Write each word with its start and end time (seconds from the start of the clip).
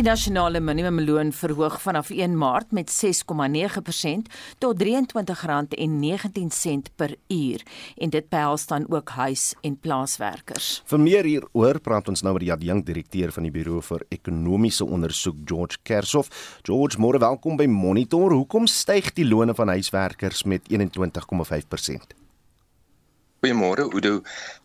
Die 0.00 0.08
nasionale 0.08 0.62
minimumloon 0.64 1.28
verhoog 1.36 1.74
vanaf 1.82 2.08
1 2.08 2.32
Maart 2.40 2.70
met 2.72 2.88
6,9% 2.88 4.30
tot 4.58 4.80
R23.19 4.80 4.86
per 6.96 7.12
uur 7.28 7.60
en 7.96 8.10
dit 8.10 8.28
behels 8.28 8.66
dan 8.66 8.86
ook 8.88 9.08
huis- 9.08 9.54
en 9.60 9.76
plaaswerkers. 9.76 10.82
Vir 10.88 11.00
meer 11.00 11.24
hieroor 11.28 11.80
praat 11.84 12.08
ons 12.08 12.22
nou 12.24 12.32
met 12.32 12.46
die 12.46 12.52
adjunkt 12.52 12.86
direkteur 12.88 13.32
van 13.32 13.42
die 13.44 13.52
Buro 13.52 13.80
vir 13.84 14.00
Ekonomiese 14.08 14.84
Ondersoek 14.88 15.36
George 15.44 15.76
Kershoff. 15.82 16.28
George, 16.62 16.96
môre 16.96 17.20
welkom 17.20 17.60
by 17.60 17.66
Monitor. 17.68 18.32
Hoekom 18.32 18.66
styg 18.66 19.12
die 19.12 19.28
lone 19.28 19.54
van 19.54 19.68
huiswerkers 19.68 20.42
met 20.48 20.62
21,5%? 20.72 22.16
Goeiemôre 23.44 23.84
Udo. 23.92 24.22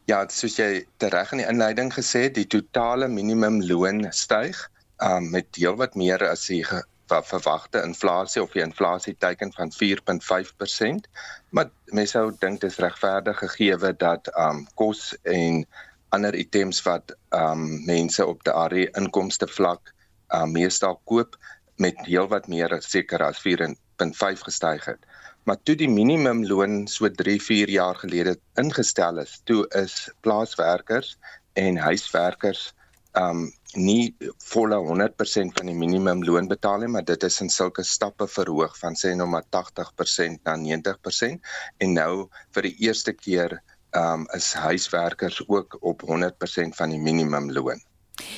Ja, 0.08 0.24
soos 0.30 0.56
jy 0.56 0.86
tereg 0.98 1.32
in 1.36 1.44
die 1.44 1.50
inleiding 1.52 1.92
gesê 1.92 2.20
het, 2.30 2.40
die 2.40 2.48
totale 2.48 3.12
minimumloon 3.12 4.08
styg 4.16 4.72
um, 5.06 5.30
met 5.30 5.56
heelwat 5.56 5.96
meer 5.96 6.24
as 6.28 6.48
die 6.50 6.64
verwagte 7.06 7.82
inflasie 7.86 8.42
of 8.42 8.54
die 8.56 8.64
inflasie 8.64 9.16
teiken 9.20 9.52
van 9.54 9.72
4.5%. 9.72 11.10
Maar 11.50 11.70
mense 11.94 12.18
sou 12.18 12.32
dink 12.40 12.62
dit 12.62 12.72
is 12.72 12.80
regverdig 12.82 13.38
gegee 13.38 13.94
dat 13.98 14.32
um 14.38 14.66
kos 14.76 15.14
en 15.24 15.66
ander 16.10 16.36
items 16.36 16.82
wat 16.86 17.16
um 17.30 17.86
mense 17.86 18.26
op 18.26 18.44
daardie 18.44 18.90
inkomste 18.98 19.48
vlak 19.48 19.94
um 20.34 20.52
meestal 20.52 21.00
koop 21.06 21.38
met 21.78 21.96
heelwat 22.08 22.48
meer 22.48 22.74
seker 22.82 23.22
as 23.24 23.42
4.5 23.44 24.42
gestyg 24.48 24.86
het. 24.86 25.06
Maar 25.46 25.62
toe 25.64 25.76
die 25.76 25.90
minimumloon 25.90 26.88
so 26.88 27.08
3-4 27.10 27.70
jaar 27.70 27.96
gelede 27.96 28.40
ingestel 28.58 29.20
is, 29.22 29.42
toe 29.44 29.68
is 29.78 30.10
plaaswerkers 30.22 31.18
en 31.54 31.78
huiswerkers 31.78 32.74
um 33.14 33.52
nie 33.76 34.16
volle 34.50 34.78
100% 34.88 35.56
van 35.58 35.70
die 35.70 35.76
minimumloon 35.78 36.48
betaal 36.48 36.84
nie, 36.84 36.92
maar 36.92 37.06
dit 37.06 37.24
is 37.24 37.40
in 37.42 37.50
sulke 37.50 37.84
stappe 37.84 38.28
verhoog 38.28 38.78
van 38.80 38.98
sê 39.00 39.14
nou 39.16 39.28
maar 39.30 39.46
80% 39.56 40.44
na 40.48 40.56
90% 40.60 41.54
en 41.84 41.98
nou 41.98 42.28
vir 42.56 42.70
die 42.70 42.76
eerste 42.88 43.14
keer 43.14 43.60
um 43.96 44.26
is 44.36 44.54
huiswerkers 44.54 45.42
ook 45.48 45.78
op 45.82 46.04
100% 46.04 46.76
van 46.76 46.90
die 46.92 47.00
minimumloon. 47.00 47.80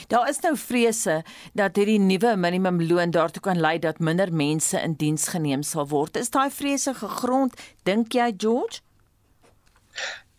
Daar 0.07 0.29
is 0.29 0.39
nou 0.41 0.55
vrese 0.57 1.23
dat 1.53 1.75
hierdie 1.77 1.99
nuwe 1.99 2.35
minimumloon 2.35 3.11
daartoe 3.13 3.41
kan 3.41 3.59
lei 3.59 3.77
dat 3.79 3.99
minder 3.99 4.33
mense 4.33 4.81
in 4.81 4.93
diens 4.97 5.27
geneem 5.33 5.63
sal 5.63 5.87
word. 5.87 6.17
Is 6.17 6.33
daai 6.33 6.49
vrese 6.51 6.93
gegrond, 6.97 7.57
dink 7.83 8.13
jy 8.13 8.33
George? 8.37 8.81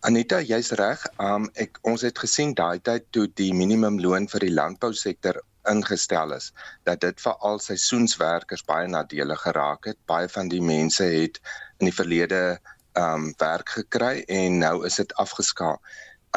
Anita, 0.07 0.39
jy's 0.39 0.69
reg. 0.79 1.01
Um 1.19 1.49
ek 1.59 1.81
ons 1.91 2.05
het 2.07 2.19
gesien 2.23 2.53
daai 2.55 2.79
tyd 2.87 3.09
toe 3.11 3.25
die 3.41 3.51
minimumloon 3.51 4.29
vir 4.31 4.45
die 4.47 4.53
landbousektor 4.55 5.41
ingestel 5.73 6.37
is 6.37 6.53
dat 6.87 7.01
dit 7.03 7.19
vir 7.25 7.35
al 7.49 7.59
seisoenswerkers 7.65 8.63
baie 8.69 8.87
nadelig 8.87 9.43
geraak 9.43 9.91
het. 9.91 9.99
Baie 10.07 10.31
van 10.31 10.53
die 10.53 10.63
mense 10.63 11.03
het 11.03 11.41
in 11.81 11.91
die 11.91 11.97
verlede 11.97 12.61
um 12.95 13.33
werk 13.43 13.75
gekry 13.81 14.23
en 14.39 14.61
nou 14.63 14.87
is 14.87 15.01
dit 15.03 15.15
afgeskaal. 15.19 15.83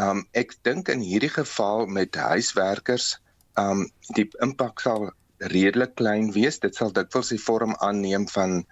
Um 0.01 0.25
ek 0.33 0.57
dink 0.65 0.89
in 0.89 1.05
hierdie 1.05 1.33
geval 1.37 1.85
met 1.85 2.17
huiswerkers 2.17 3.19
um 3.61 3.85
die 4.17 4.25
impak 4.41 4.81
sal 4.81 5.11
redelik 5.53 5.93
klein 6.01 6.33
wees. 6.33 6.57
Dit 6.65 6.81
sal 6.81 6.89
dikwels 6.97 7.29
die 7.29 7.43
vorm 7.45 7.77
aanneem 7.77 8.25
van 8.33 8.63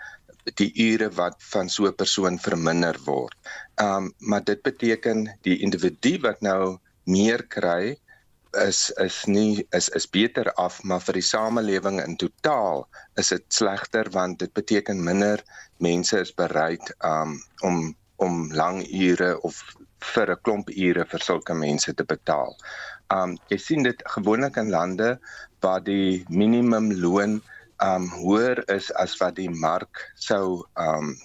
die 0.60 0.72
ure 0.92 1.10
wat 1.18 1.36
van 1.52 1.70
so 1.70 1.88
'n 1.88 1.96
persoon 1.96 2.40
verminder 2.40 2.98
word. 3.06 3.36
Um 3.82 4.14
maar 4.18 4.44
dit 4.44 4.62
beteken 4.62 5.38
die 5.42 5.60
individu 5.60 6.20
wat 6.22 6.42
nou 6.42 6.78
meer 7.04 7.44
kry 7.48 7.98
is 8.58 8.92
is 8.98 9.26
nie 9.26 9.68
is 9.72 9.90
is 9.90 10.08
beter 10.10 10.54
af 10.54 10.84
maar 10.84 11.02
vir 11.02 11.14
die 11.14 11.28
samelewing 11.28 12.00
in 12.02 12.16
totaal 12.18 12.88
is 13.16 13.30
dit 13.30 13.46
slegter 13.48 14.10
want 14.12 14.40
dit 14.40 14.54
beteken 14.54 15.04
minder 15.04 15.44
mense 15.78 16.20
is 16.20 16.34
bereid 16.34 16.94
um 17.06 17.38
om 17.62 17.96
om 18.16 18.52
lang 18.54 18.82
ure 18.90 19.42
of 19.42 19.62
vir 20.14 20.32
'n 20.32 20.42
klomp 20.42 20.70
ure 20.70 21.06
vir 21.06 21.20
sulke 21.20 21.54
mense 21.54 21.94
te 21.94 22.04
betaal. 22.04 22.56
Um 23.12 23.38
jy 23.50 23.58
sien 23.58 23.84
dit 23.84 24.02
gewoonlik 24.16 24.58
in 24.58 24.70
lande 24.70 25.20
waar 25.62 25.84
die 25.84 26.26
minimum 26.30 26.92
loon 26.94 27.42
um 27.84 28.10
hoër 28.10 28.64
is 28.76 28.90
as 29.00 29.16
wat 29.22 29.36
die 29.40 29.50
mark 29.50 30.02
sou 30.16 30.64
um 30.76 31.16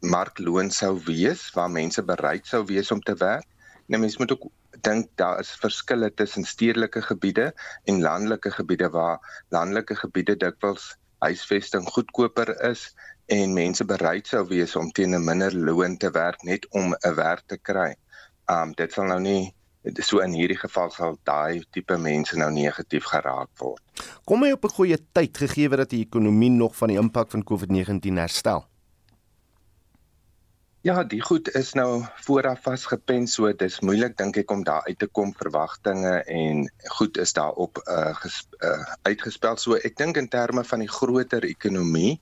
markloon 0.00 0.70
sou 0.70 0.92
wees 1.06 1.48
waar 1.56 1.70
mense 1.70 2.02
bereid 2.06 2.46
sou 2.46 2.62
wees 2.66 2.92
om 2.94 3.00
te 3.02 3.16
werk. 3.18 3.46
Nou 3.88 4.00
mense 4.00 4.20
moet 4.20 4.32
ook 4.36 4.46
dink 4.86 5.10
daar 5.18 5.40
is 5.42 5.50
verskille 5.58 6.10
tussen 6.14 6.44
stedelike 6.44 7.02
gebiede 7.02 7.52
en 7.84 8.02
landelike 8.02 8.50
gebiede 8.50 8.90
waar 8.94 9.18
landelike 9.50 9.96
gebiede 9.96 10.36
dikwels 10.36 10.94
huisvesting 11.18 11.88
goedkoper 11.90 12.54
is 12.70 12.92
en 13.26 13.54
mense 13.56 13.84
bereid 13.84 14.26
sou 14.30 14.44
wees 14.46 14.76
om 14.76 14.90
teen 14.94 15.14
'n 15.14 15.24
minder 15.24 15.54
loon 15.54 15.96
te 15.96 16.10
werk 16.10 16.42
net 16.42 16.68
om 16.70 16.94
'n 16.94 17.14
werk 17.14 17.42
te 17.46 17.58
kry. 17.58 17.96
Um 18.46 18.72
dit 18.72 18.92
sal 18.92 19.04
nou 19.04 19.20
nie 19.20 19.54
so 20.02 20.18
in 20.20 20.32
hierdie 20.32 20.58
geval 20.58 20.90
sal 20.90 21.18
daai 21.24 21.62
tipe 21.72 21.96
mense 21.96 22.36
nou 22.36 22.50
negatief 22.52 23.04
geraak 23.04 23.50
word. 23.60 23.82
Kom 24.26 24.42
hy 24.42 24.52
op 24.52 24.64
'n 24.64 24.76
goeie 24.78 24.98
tyd 25.12 25.36
gegee 25.36 25.68
dat 25.68 25.90
die 25.90 26.04
ekonomie 26.04 26.50
nog 26.50 26.76
van 26.76 26.88
die 26.88 26.98
impak 26.98 27.30
van 27.30 27.44
COVID-19 27.44 28.18
herstel? 28.18 28.66
Ja, 30.82 31.02
die 31.04 31.20
goed 31.20 31.48
is 31.58 31.72
nou 31.74 32.04
vooraf 32.22 32.62
vasgepen, 32.62 33.26
so 33.26 33.50
dis 33.52 33.80
moeilik 33.80 34.16
dink 34.16 34.36
ek 34.36 34.50
om 34.50 34.62
daar 34.64 34.86
uit 34.86 34.98
te 34.98 35.06
kom 35.06 35.32
verwagtinge 35.34 36.22
en 36.30 36.70
goed 36.94 37.18
is 37.18 37.32
daarop 37.32 37.80
uh, 37.88 38.14
uh 38.62 38.84
uitgespel. 39.02 39.56
So 39.56 39.74
ek 39.74 39.96
dink 39.96 40.16
in 40.16 40.28
terme 40.28 40.64
van 40.64 40.78
die 40.78 40.88
groter 40.88 41.44
ekonomie 41.44 42.20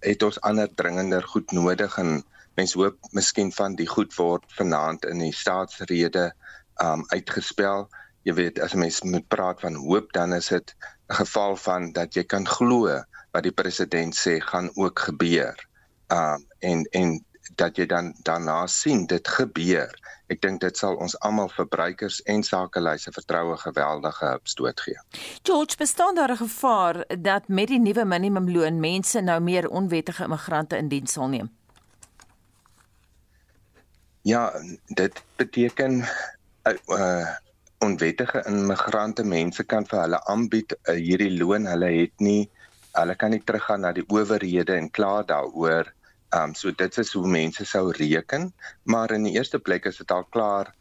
het 0.00 0.22
ons 0.22 0.40
ander 0.40 0.70
dringender 0.74 1.26
goed 1.26 1.52
nodig 1.52 1.98
en 1.98 2.22
mense 2.56 2.78
hoop 2.78 2.96
miskien 3.10 3.50
van 3.52 3.74
die 3.76 3.88
goed 3.90 4.14
word 4.14 4.44
vanaand 4.54 5.04
in 5.10 5.18
die 5.18 5.34
staatsrede 5.34 6.30
um 6.82 7.04
uitgespel. 7.08 7.88
Jy 8.22 8.34
weet 8.34 8.60
as 8.60 8.74
mens 8.74 9.02
moet 9.02 9.28
praat 9.28 9.60
van 9.60 9.74
hoop 9.74 10.12
dan 10.12 10.34
is 10.34 10.48
dit 10.48 10.74
'n 11.08 11.14
geval 11.14 11.56
van 11.56 11.92
dat 11.92 12.14
jy 12.14 12.24
kan 12.24 12.46
glo 12.46 13.02
wat 13.32 13.42
die 13.42 13.52
president 13.52 14.16
sê 14.16 14.40
gaan 14.40 14.70
ook 14.74 14.98
gebeur. 14.98 15.54
Um 16.08 16.46
en 16.58 16.84
en 16.90 17.24
dat 17.54 17.76
jy 17.76 17.86
dan 17.86 18.14
daarna 18.22 18.66
sien 18.66 19.06
dit 19.06 19.28
gebeur. 19.28 19.92
Ek 20.26 20.40
dink 20.42 20.60
dit 20.60 20.76
sal 20.76 20.96
ons 20.96 21.14
almal 21.22 21.48
verbruikers 21.54 22.18
en 22.26 22.42
sakelyse 22.42 23.12
vertroue 23.14 23.56
geweldige 23.56 24.32
opstoot 24.34 24.80
gee. 24.80 24.98
George, 25.42 25.76
bestaan 25.78 26.14
daar 26.14 26.32
'n 26.32 26.36
gevaar 26.36 27.04
dat 27.22 27.48
met 27.48 27.68
die 27.68 27.80
nuwe 27.80 28.04
minimumloon 28.04 28.80
mense 28.80 29.20
nou 29.20 29.40
meer 29.40 29.68
onwettige 29.68 30.24
immigrante 30.24 30.76
in 30.76 30.88
diens 30.88 31.12
sal 31.12 31.28
neem? 31.28 31.50
Ja, 34.22 34.52
dit 34.86 35.22
beteken 35.36 36.04
uh 36.66 37.34
onwettige 37.84 38.40
immigrante 38.48 39.24
mense 39.24 39.64
kan 39.68 39.84
vir 39.88 40.00
hulle 40.00 40.20
aanbied 40.32 40.72
uh, 40.76 40.94
hierdie 40.96 41.34
loon 41.38 41.66
hulle 41.68 41.90
het 41.92 42.24
nie 42.28 42.48
hulle 42.96 43.16
kan 43.20 43.34
nie 43.34 43.42
teruggaan 43.44 43.84
na 43.84 43.92
die 43.92 44.06
owerhede 44.08 44.78
en 44.80 44.88
kla 44.98 45.22
daaroor 45.32 45.92
um 46.38 46.54
so 46.54 46.72
dit 46.82 46.98
is 47.02 47.12
hoe 47.12 47.28
mense 47.34 47.66
sou 47.72 47.90
reken 47.98 48.48
maar 48.94 49.12
in 49.12 49.28
die 49.28 49.34
eerste 49.36 49.58
plek 49.58 49.86
is 49.92 50.00
dit 50.02 50.14
al 50.16 50.24
klaar 50.36 50.72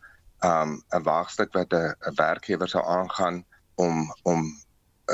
um 0.51 0.79
'n 0.93 1.03
waagstuk 1.03 1.53
wat 1.53 1.73
'n 1.73 2.15
werkgewer 2.21 2.69
sou 2.69 2.83
aangaan 2.99 3.43
om 3.75 4.07
om 4.23 4.47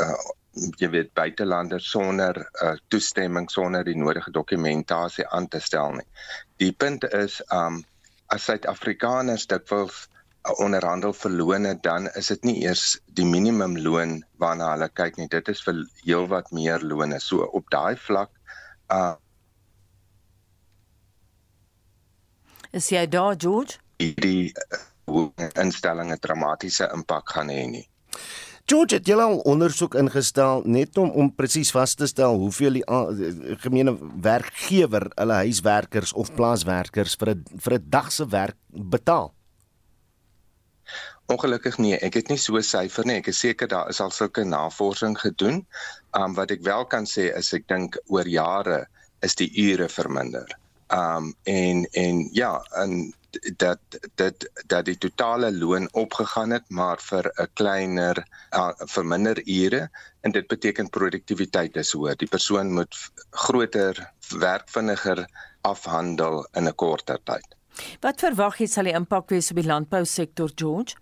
uh 0.03 0.21
jy 0.53 0.89
weet 0.91 1.13
buitelanders 1.15 1.89
sonder 1.89 2.35
uh, 2.63 2.75
toestemming 2.87 3.49
sonder 3.49 3.85
die 3.87 3.95
nodige 3.95 4.31
dokumentasie 4.31 5.27
aan 5.27 5.47
te 5.47 5.59
stel 5.59 5.93
nie. 5.95 6.07
Die 6.59 6.71
punt 6.71 7.07
is 7.13 7.41
um 7.51 7.83
as 8.27 8.45
Suid-Afrikaners 8.45 9.47
dikwels 9.47 10.07
onderhandel 10.57 11.13
vir 11.13 11.31
lone 11.31 11.73
dan 11.85 12.07
is 12.17 12.27
dit 12.33 12.43
nie 12.43 12.55
eers 12.63 12.99
die 13.17 13.25
minimumloon 13.25 14.23
waarna 14.41 14.71
hulle 14.73 14.89
kyk 14.89 15.17
nie. 15.17 15.27
Dit 15.29 15.49
is 15.49 15.61
vir 15.61 15.83
heelwat 16.05 16.51
meer 16.51 16.81
lone 16.81 17.19
so 17.19 17.45
op 17.45 17.69
daai 17.69 17.95
vlak 17.95 18.31
uh 18.91 19.15
is 22.71 22.87
jy 22.89 23.05
daar 23.07 23.35
George? 23.35 23.77
die 23.99 24.53
uh, 25.11 25.27
instellinge 25.59 26.17
dramatiese 26.17 26.87
impak 26.95 27.33
gaan 27.35 27.51
hê 27.51 27.65
nie. 27.69 27.83
George 28.65 28.95
het 28.95 29.07
julle 29.09 29.25
al 29.27 29.41
ondersoek 29.49 29.97
ingestel 29.99 30.63
net 30.65 30.97
om 30.97 31.11
om 31.11 31.29
presies 31.35 31.73
vas 31.75 31.93
te 31.95 32.07
stel 32.07 32.39
hoeveel 32.39 32.79
die 32.79 32.85
uh, 32.87 33.03
gemeene 33.61 33.97
werkgewer 34.23 35.09
hulle 35.15 35.41
huiswerkers 35.43 36.13
of 36.13 36.33
plaaswerkers 36.37 37.17
vir 37.19 37.35
'n 37.35 37.61
vir 37.65 37.77
'n 37.77 37.89
dag 37.89 38.11
se 38.11 38.25
werk 38.25 38.57
betaal 38.71 39.33
Ongelukkig 41.31 41.77
nee, 41.79 41.97
ek 42.03 42.17
het 42.19 42.27
nie 42.27 42.37
so 42.37 42.57
'n 42.59 42.63
syfer 42.67 43.05
nie. 43.05 43.17
Ek 43.21 43.27
is 43.31 43.39
seker 43.39 43.67
daar 43.67 43.89
is 43.89 44.01
al 44.01 44.11
sulke 44.11 44.43
navorsing 44.43 45.15
gedoen. 45.19 45.65
Um 46.11 46.33
wat 46.35 46.51
ek 46.51 46.63
wel 46.67 46.85
kan 46.85 47.05
sê 47.05 47.31
is 47.37 47.53
ek 47.53 47.67
dink 47.67 47.97
oor 48.07 48.27
jare 48.27 48.87
is 49.21 49.35
die 49.35 49.51
ure 49.55 49.87
verminder. 49.89 50.47
Um 50.89 51.33
en 51.43 51.85
en 51.93 52.27
ja, 52.33 52.59
en 52.83 53.13
dat 53.57 53.79
dit 54.15 54.49
dat 54.67 54.85
die 54.85 54.97
totale 54.97 55.51
loon 55.51 55.87
opgegaan 55.93 56.51
het 56.51 56.69
maar 56.69 56.99
vir 56.99 57.31
'n 57.39 57.47
kleiner 57.53 58.17
uh, 58.51 58.71
vir 58.93 59.05
minder 59.05 59.41
ure 59.45 59.89
en 60.21 60.31
dit 60.31 60.47
beteken 60.47 60.89
produktiwiteit 60.89 61.77
is 61.77 61.91
hoër. 61.91 62.17
Die 62.17 62.27
persoon 62.27 62.73
moet 62.73 62.95
groter 63.29 64.11
werk 64.39 64.69
vinniger 64.69 65.25
afhandel 65.61 66.47
in 66.53 66.67
'n 66.67 66.75
korter 66.75 67.19
tyd. 67.23 67.55
Wat 68.01 68.19
verwag 68.19 68.57
jy 68.57 68.67
sal 68.67 68.83
die 68.83 68.93
impak 68.93 69.29
wees 69.29 69.49
op 69.51 69.55
die 69.55 69.65
landbousektor 69.65 70.51
George? 70.55 70.95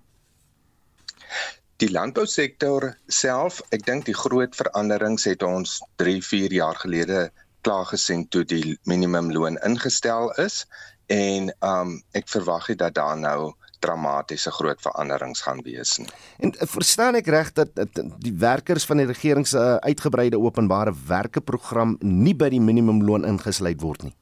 Die 1.79 1.91
landbousektor 1.91 2.89
self, 3.07 3.61
ek 3.71 3.85
dink 3.87 4.05
die 4.09 4.17
groot 4.17 4.55
veranderings 4.55 5.23
het 5.29 5.43
ons 5.47 5.77
3, 6.01 6.19
4 6.25 6.55
jaar 6.57 6.75
gelede 6.75 7.29
klaar 7.63 7.85
gesien 7.87 8.25
toe 8.27 8.43
die 8.47 8.77
minimumloon 8.83 9.59
ingestel 9.67 10.31
is 10.43 10.65
en 11.07 11.49
um 11.65 11.97
ek 12.15 12.27
verwag 12.29 12.67
nie 12.69 12.77
dat 12.79 12.95
daar 12.99 13.17
nou 13.17 13.53
dramatiese 13.79 14.51
groot 14.51 14.81
veranderings 14.83 15.41
gaan 15.41 15.61
wees 15.63 15.97
nie. 15.97 16.09
En 16.43 16.51
eh, 16.51 16.67
verstaan 16.67 17.15
ek 17.19 17.31
reg 17.31 17.51
dat, 17.55 17.71
dat 17.73 18.01
die 18.19 18.35
werkers 18.35 18.85
van 18.85 18.99
die 18.99 19.07
regering 19.07 19.47
se 19.47 19.59
uh, 19.59 19.77
uitgebreide 19.87 20.39
openbare 20.39 20.93
werkeprogram 21.07 21.95
nie 22.03 22.35
by 22.35 22.51
die 22.51 22.61
minimumloon 22.63 23.27
ingesluit 23.27 23.79
word 23.81 24.09
nie? 24.09 24.15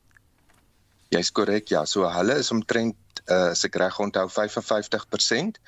Jy's 1.15 1.31
korrek, 1.31 1.71
ja. 1.71 1.85
So 1.87 2.05
hulle 2.11 2.37
is 2.37 2.51
omtrent 2.53 3.21
uh, 3.25 3.53
as 3.55 3.63
ek 3.65 3.79
reg 3.79 3.97
onthou 4.03 4.27
55%. 4.29 5.61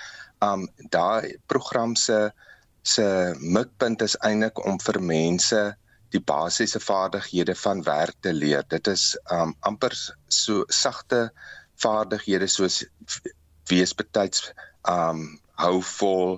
Um 0.46 0.68
daai 0.96 1.36
program 1.48 1.96
se 1.96 2.32
se 2.82 3.36
mikpunt 3.40 4.02
is 4.02 4.16
eintlik 4.24 4.62
om 4.66 4.80
vir 4.80 5.00
mense 5.02 5.60
die 6.14 6.22
basiese 6.32 6.80
vaardighede 6.80 7.56
van 7.56 7.84
werk 7.84 8.16
te 8.22 8.34
leer. 8.34 8.64
Dit 8.68 8.88
is 8.88 9.18
um 9.32 9.54
amper 9.68 9.94
so 10.28 10.64
sagte 10.70 11.30
vaardighede 11.84 12.48
soos 12.48 12.84
wees 13.70 13.94
betyds 13.94 14.50
um 14.88 15.40
hou 15.60 15.82
vol 15.84 16.38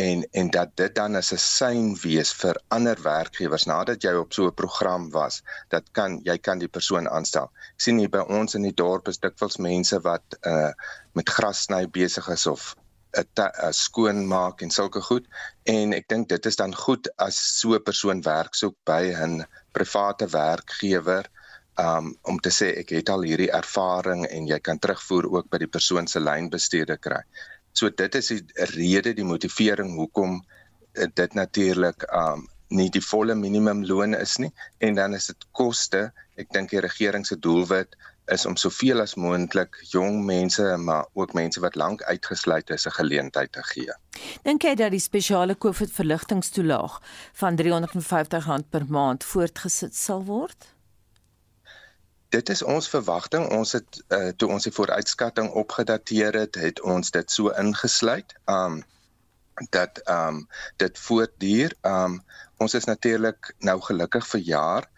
en 0.00 0.22
en 0.40 0.50
dat 0.50 0.70
dit 0.80 0.94
dan 0.96 1.16
as 1.20 1.32
'n 1.32 1.42
sein 1.44 1.88
wees 2.02 2.32
vir 2.42 2.56
ander 2.76 3.02
werkgewers 3.04 3.66
nadat 3.68 4.04
jy 4.04 4.14
op 4.20 4.32
so 4.32 4.46
'n 4.46 4.54
program 4.62 5.10
was 5.10 5.42
dat 5.68 5.84
kan 5.92 6.20
jy 6.24 6.38
kan 6.38 6.58
die 6.58 6.72
persoon 6.76 7.08
aanstel. 7.08 7.50
Ek 7.74 7.80
sien 7.80 7.98
hier 7.98 8.08
by 8.08 8.24
ons 8.38 8.54
in 8.54 8.62
die 8.62 8.78
dorp 8.84 9.08
is 9.08 9.18
dikwels 9.18 9.58
mense 9.58 10.00
wat 10.00 10.24
uh 10.46 10.72
met 11.14 11.28
gras 11.28 11.64
sny 11.64 11.86
besig 11.86 12.28
is 12.28 12.46
of 12.46 12.74
skoon 13.76 14.26
maak 14.26 14.62
en 14.62 14.70
sulke 14.70 15.00
goed 15.00 15.26
en 15.68 15.92
ek 15.92 16.08
dink 16.08 16.28
dit 16.28 16.46
is 16.46 16.56
dan 16.56 16.74
goed 16.74 17.08
as 17.18 17.36
so 17.36 17.74
'n 17.76 17.84
persoon 17.84 18.22
werk 18.22 18.54
soek 18.54 18.76
by 18.84 19.12
'n 19.12 19.44
private 19.72 20.26
werkgewer 20.32 21.28
um, 21.78 22.14
om 22.22 22.38
te 22.40 22.50
sê 22.50 22.72
ek 22.80 22.92
het 22.96 23.08
al 23.12 23.24
hierdie 23.26 23.50
ervaring 23.52 24.26
en 24.28 24.46
jy 24.46 24.58
kan 24.60 24.78
terugvoer 24.78 25.28
ook 25.30 25.50
by 25.50 25.58
die 25.58 25.70
persoon 25.70 26.06
se 26.06 26.20
lynbestede 26.20 26.98
kry. 26.98 27.22
So 27.72 27.88
dit 27.88 28.14
is 28.14 28.28
die 28.28 28.42
rede 28.74 29.14
die 29.16 29.24
motivering 29.24 29.94
hoekom 29.96 30.40
eh, 30.94 31.08
dit 31.14 31.34
natuurlik 31.34 32.04
um 32.12 32.48
nie 32.72 32.88
die 32.88 33.04
volle 33.04 33.34
minimumloon 33.36 34.14
is 34.16 34.38
nie 34.40 34.48
en 34.80 34.96
dan 34.96 35.14
is 35.14 35.28
dit 35.28 35.44
koste. 35.52 36.06
Ek 36.40 36.48
dink 36.52 36.70
die 36.72 36.80
regering 36.80 37.26
se 37.28 37.36
doelwit 37.36 37.96
is 38.32 38.46
om 38.46 38.56
soveel 38.56 39.00
as 39.00 39.14
moontlik 39.14 39.78
jong 39.92 40.24
mense 40.24 40.64
maar 40.76 41.06
ook 41.12 41.32
mense 41.36 41.60
wat 41.60 41.74
lank 41.74 42.02
uitgesluit 42.02 42.70
is 42.70 42.86
'n 42.86 42.96
geleentheid 42.98 43.52
te 43.52 43.62
gee. 43.62 43.94
Dink 44.42 44.62
jy 44.62 44.74
dat 44.74 44.90
die 44.90 45.00
spesiale 45.00 45.58
COVID 45.58 45.92
verligtingstoelaag 45.92 47.00
van 47.32 47.58
R350 47.60 48.68
per 48.70 48.84
maand 48.88 49.24
voortgesit 49.24 49.94
sal 49.94 50.24
word? 50.24 50.72
Dit 52.28 52.48
is 52.48 52.62
ons 52.62 52.88
verwagting. 52.88 53.50
Ons 53.50 53.72
het 53.72 54.04
uh, 54.08 54.28
toe 54.36 54.48
ons 54.48 54.62
die 54.62 54.72
vooruitskatting 54.72 55.50
opgedateer 55.50 56.32
het, 56.32 56.54
het 56.54 56.80
ons 56.80 57.10
dit 57.10 57.30
so 57.30 57.48
ingesluit. 57.48 58.34
Um 58.46 58.82
dat 59.70 60.00
um 60.08 60.48
dit 60.76 60.98
voortduur. 60.98 61.74
Um 61.82 62.22
ons 62.56 62.74
is 62.74 62.84
natuurlik 62.84 63.54
nou 63.58 63.80
gelukkig 63.80 64.26
vir 64.26 64.40
jaar 64.40 64.91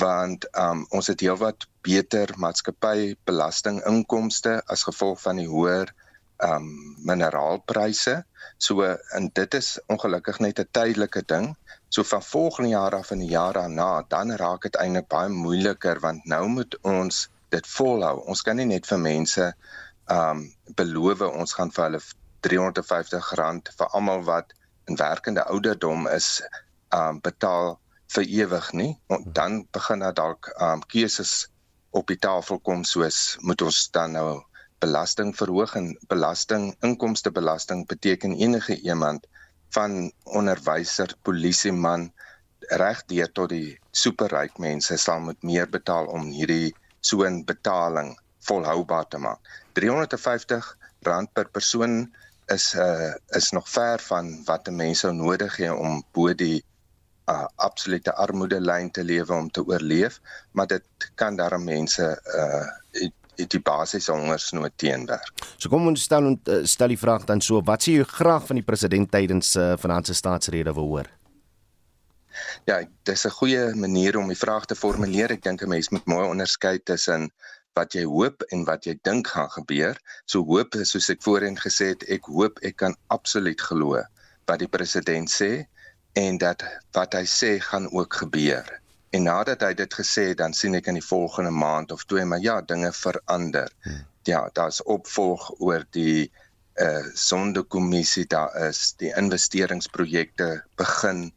want 0.00 0.48
um 0.58 0.86
ons 0.90 1.06
het 1.06 1.20
heelwat 1.22 1.68
beter 1.86 2.32
maatskappybelastinginkomste 2.40 4.62
as 4.66 4.82
gevolg 4.88 5.20
van 5.22 5.36
die 5.38 5.48
hoër 5.48 5.94
um 6.42 6.96
mineraalpryse. 7.06 8.24
So 8.58 8.82
en 9.16 9.30
dit 9.32 9.54
is 9.54 9.78
ongelukkig 9.86 10.38
net 10.40 10.58
'n 10.58 10.68
tydelike 10.70 11.22
ding. 11.26 11.56
So 11.88 12.02
van 12.02 12.22
volgende 12.22 12.70
jaar 12.70 12.94
af 12.94 13.10
en 13.10 13.18
die 13.18 13.28
jaar 13.28 13.52
daarna, 13.52 14.04
dan 14.08 14.32
raak 14.32 14.62
dit 14.62 14.76
eintlik 14.76 15.08
baie 15.08 15.28
moeiliker 15.28 16.00
want 16.00 16.24
nou 16.24 16.48
moet 16.48 16.78
ons 16.82 17.28
dit 17.48 17.66
volhou. 17.66 18.24
Ons 18.26 18.42
kan 18.42 18.56
nie 18.56 18.66
net 18.66 18.86
vir 18.86 18.98
mense 18.98 19.54
um 20.10 20.54
beloof 20.74 21.20
ons 21.20 21.52
gaan 21.52 21.70
vir 21.70 21.84
hulle 21.84 22.00
R350 22.44 23.72
vir 23.78 23.88
almal 23.92 24.24
wat 24.24 24.52
in 24.84 24.96
werkende 24.96 25.44
ouderdom 25.44 26.08
is 26.08 26.42
um 26.90 27.20
betaal 27.20 27.78
vir 28.14 28.24
ewig 28.40 28.72
nie. 28.72 28.92
Dan 29.38 29.64
begin 29.72 30.04
daar 30.04 30.14
dalk 30.14 30.50
um 30.62 30.82
keuses 30.86 31.48
op 31.90 32.10
die 32.10 32.18
tafel 32.18 32.58
kom 32.58 32.84
soos 32.84 33.36
moet 33.40 33.62
ons 33.62 33.90
dan 33.94 34.16
nou 34.18 34.42
belasting 34.82 35.32
verhoog 35.36 35.76
en 35.78 35.92
belasting 36.10 36.74
inkomstebelasting 36.86 37.86
beteken 37.86 38.34
enige 38.46 38.76
iemand 38.80 39.26
van 39.76 40.12
onderwyser, 40.24 41.14
polisieman 41.22 42.10
regdeur 42.80 43.30
tot 43.32 43.52
die 43.52 43.78
superryk 43.92 44.58
mense 44.62 44.96
sal 45.00 45.22
moet 45.24 45.40
meer 45.42 45.70
betaal 45.70 46.08
om 46.18 46.30
hierdie 46.32 46.74
so 47.00 47.24
'n 47.24 47.44
betaling 47.44 48.14
volhoubaar 48.48 49.08
te 49.08 49.18
maak. 49.18 49.40
350 49.72 50.76
rand 51.08 51.32
per 51.32 51.48
persoon 51.48 52.12
is 52.56 52.74
uh 52.74 53.12
is 53.40 53.50
nog 53.50 53.68
ver 53.68 53.98
van 53.98 54.44
wat 54.44 54.68
'n 54.68 54.76
mens 54.76 55.00
sou 55.00 55.12
nodig 55.12 55.56
hê 55.58 55.70
om 55.70 56.02
bo 56.12 56.32
die 56.34 56.64
uh, 57.30 57.46
absolute 57.56 58.14
armoedelyn 58.14 58.90
te 58.90 59.04
lewe 59.04 59.32
om 59.34 59.50
te 59.50 59.64
oorleef, 59.64 60.20
maar 60.52 60.66
dit 60.66 61.10
kan 61.14 61.36
daarom 61.36 61.64
mense 61.64 62.10
uh 62.36 62.64
die, 63.34 63.46
die 63.50 63.60
basiese 63.60 64.12
hongersnood 64.12 64.76
teenwerk. 64.78 65.42
So 65.58 65.68
kom 65.72 65.88
ons 65.90 66.04
stel 66.06 66.28
en 66.28 66.36
uh, 66.46 66.60
stel 66.70 66.94
die 66.94 67.00
vraag 67.00 67.26
dan 67.26 67.42
so, 67.42 67.62
wat 67.66 67.82
sê 67.82 67.96
jy 67.98 68.06
graag 68.06 68.46
van 68.46 68.60
die 68.60 68.66
president 68.66 69.10
tydens 69.10 69.56
uh, 69.58 69.74
finansiële 69.80 70.20
staatsrede 70.20 70.74
wil 70.76 70.90
hoor? 70.92 71.10
Ja, 72.66 72.80
dis 73.02 73.26
'n 73.26 73.30
goeie 73.30 73.74
manier 73.74 74.18
om 74.18 74.28
die 74.28 74.38
vraag 74.38 74.66
te 74.66 74.74
formuleer. 74.74 75.30
Ek 75.30 75.42
dink 75.42 75.62
'n 75.62 75.68
mens 75.68 75.90
moet 75.90 76.06
mooi 76.06 76.26
onderskei 76.28 76.78
tussen 76.78 77.30
wat 77.74 77.94
jy 77.94 78.04
hoop 78.04 78.42
en 78.54 78.64
wat 78.64 78.86
jy 78.86 78.98
dink 79.02 79.26
gaan 79.26 79.50
gebeur. 79.50 79.98
So 80.26 80.42
hoop 80.42 80.74
is 80.74 80.90
soos 80.90 81.10
ek 81.10 81.22
voorheen 81.22 81.58
gesê 81.58 81.94
het, 81.94 82.02
ek 82.08 82.26
hoop 82.30 82.58
ek 82.62 82.76
kan 82.76 82.94
absoluut 83.08 83.60
glo 83.60 84.02
wat 84.46 84.58
die 84.58 84.68
president 84.68 85.30
sê 85.30 85.66
en 86.14 86.38
dat 86.38 86.62
wat 86.94 87.14
hy 87.18 87.24
sê 87.26 87.58
gaan 87.60 87.90
ook 87.92 88.14
gebeur. 88.22 88.80
En 89.14 89.26
nadat 89.26 89.62
hy 89.62 89.74
dit 89.78 89.94
gesê 89.94 90.30
het, 90.30 90.38
dan 90.38 90.54
sien 90.54 90.74
ek 90.78 90.88
in 90.90 90.98
die 90.98 91.06
volgende 91.06 91.50
maand 91.54 91.92
of 91.94 92.04
twee 92.10 92.24
maar 92.24 92.42
ja, 92.42 92.60
dinge 92.62 92.92
verander. 92.92 93.70
Hmm. 93.86 94.02
Ja, 94.26 94.48
daar's 94.52 94.82
opvolg 94.82 95.50
oor 95.58 95.84
die 95.94 96.30
uh 96.82 97.06
sondekommissie 97.14 98.24
daar 98.26 98.50
is 98.66 98.96
die 98.98 99.12
investeringsprojekte 99.14 100.64
begin 100.74 101.28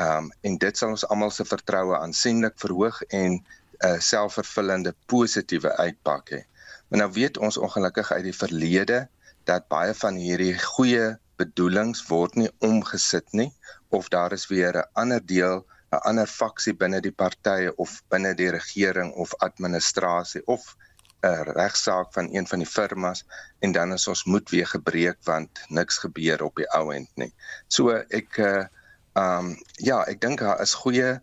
um 0.00 0.30
en 0.40 0.56
dit 0.62 0.80
sal 0.80 0.94
ons 0.94 1.04
almal 1.12 1.32
se 1.34 1.44
vertroue 1.44 1.98
aansienlik 1.98 2.56
verhoog 2.56 3.02
en 3.08 3.36
'n 3.36 3.42
uh, 3.84 3.90
eh, 3.90 4.00
selfvervullende 4.00 4.94
positiewe 5.06 5.76
uitpak 5.76 6.30
hê. 6.30 6.40
Maar 6.88 6.98
nou 6.98 7.12
weet 7.12 7.38
ons 7.38 7.56
ongelukkig 7.56 8.12
uit 8.12 8.24
die 8.24 8.36
verlede 8.36 9.08
dat 9.44 9.68
baie 9.68 9.94
van 9.94 10.14
hierdie 10.14 10.58
goeie 10.58 11.18
bedoelings 11.38 12.04
word 12.10 12.36
nie 12.36 12.50
omgesit 12.58 13.32
nie 13.32 13.50
of 13.94 14.08
daar 14.12 14.32
is 14.36 14.46
weer 14.52 14.76
'n 14.76 14.88
ander 14.92 15.24
deel, 15.24 15.64
'n 15.92 16.02
ander 16.10 16.26
faksie 16.26 16.74
binne 16.74 17.00
die 17.00 17.14
partye 17.22 17.72
of 17.76 18.02
binne 18.10 18.34
die 18.34 18.50
regering 18.50 19.12
of 19.14 19.34
administrasie 19.48 20.42
of 20.46 20.76
'n 21.22 21.52
regsaak 21.54 22.12
van 22.12 22.28
een 22.34 22.46
van 22.46 22.58
die 22.58 22.68
firmas 22.68 23.24
en 23.58 23.72
dan 23.72 23.92
is 23.92 24.06
ons 24.08 24.24
moed 24.24 24.50
weer 24.50 24.66
gebreek 24.66 25.18
want 25.24 25.60
niks 25.68 25.98
gebeur 25.98 26.42
op 26.42 26.56
die 26.56 26.68
ou 26.78 26.92
end 26.94 27.10
nie. 27.14 27.32
So 27.68 27.90
ek 27.90 28.38
uh 28.38 28.66
um 29.18 29.56
ja, 29.82 30.04
ek 30.06 30.20
dink 30.20 30.38
daar 30.38 30.60
is 30.62 30.74
goeie 30.74 31.18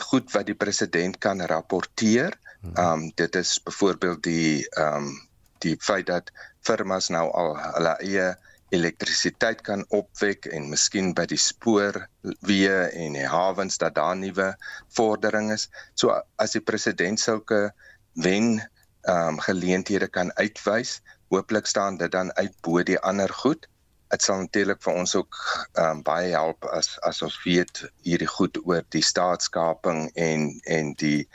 goed 0.00 0.32
wat 0.32 0.46
die 0.46 0.54
president 0.54 1.18
kan 1.18 1.40
rapporteer. 1.40 2.38
Um 2.78 3.10
dit 3.14 3.36
is 3.36 3.58
byvoorbeeld 3.62 4.22
die 4.22 4.68
um 4.78 5.10
die 5.58 5.76
feit 5.80 6.06
dat 6.06 6.32
firmas 6.64 7.08
nou 7.08 7.26
al 7.30 7.56
hulle 7.60 7.96
eie 8.00 8.36
elektrisiteit 8.70 9.62
kan 9.66 9.84
opwek 9.94 10.46
en 10.54 10.68
miskien 10.70 11.12
by 11.18 11.26
die 11.30 11.38
spoorweë 11.40 12.76
en 13.04 13.16
die 13.18 13.26
hawens 13.26 13.78
dat 13.82 13.96
daar 13.98 14.16
nuwe 14.18 14.52
vordering 14.96 15.50
is. 15.54 15.68
So 15.94 16.14
as 16.38 16.54
die 16.56 16.62
president 16.62 17.22
sulke 17.22 17.70
wen 18.14 18.60
ehm 19.08 19.34
um, 19.34 19.38
geleenthede 19.40 20.10
kan 20.12 20.30
uitwys, 20.36 21.00
hooplik 21.32 21.66
staan 21.66 21.96
dit 21.96 22.12
dan 22.12 22.32
uit 22.36 22.54
bo 22.62 22.82
die 22.84 22.98
ander 23.00 23.32
goed. 23.32 23.66
Dit 24.12 24.22
sal 24.22 24.42
natuurlik 24.44 24.82
vir 24.84 24.98
ons 25.02 25.14
ook 25.16 25.38
ehm 25.72 25.98
um, 25.98 26.02
baie 26.06 26.30
help 26.34 26.66
as 26.70 26.98
as 27.08 27.22
ons 27.26 27.38
weet 27.44 27.84
hierdie 28.06 28.30
goed 28.38 28.60
oor 28.64 28.84
die 28.94 29.04
staatskaping 29.12 30.10
en 30.14 30.50
en 30.78 30.94
die 31.02 31.28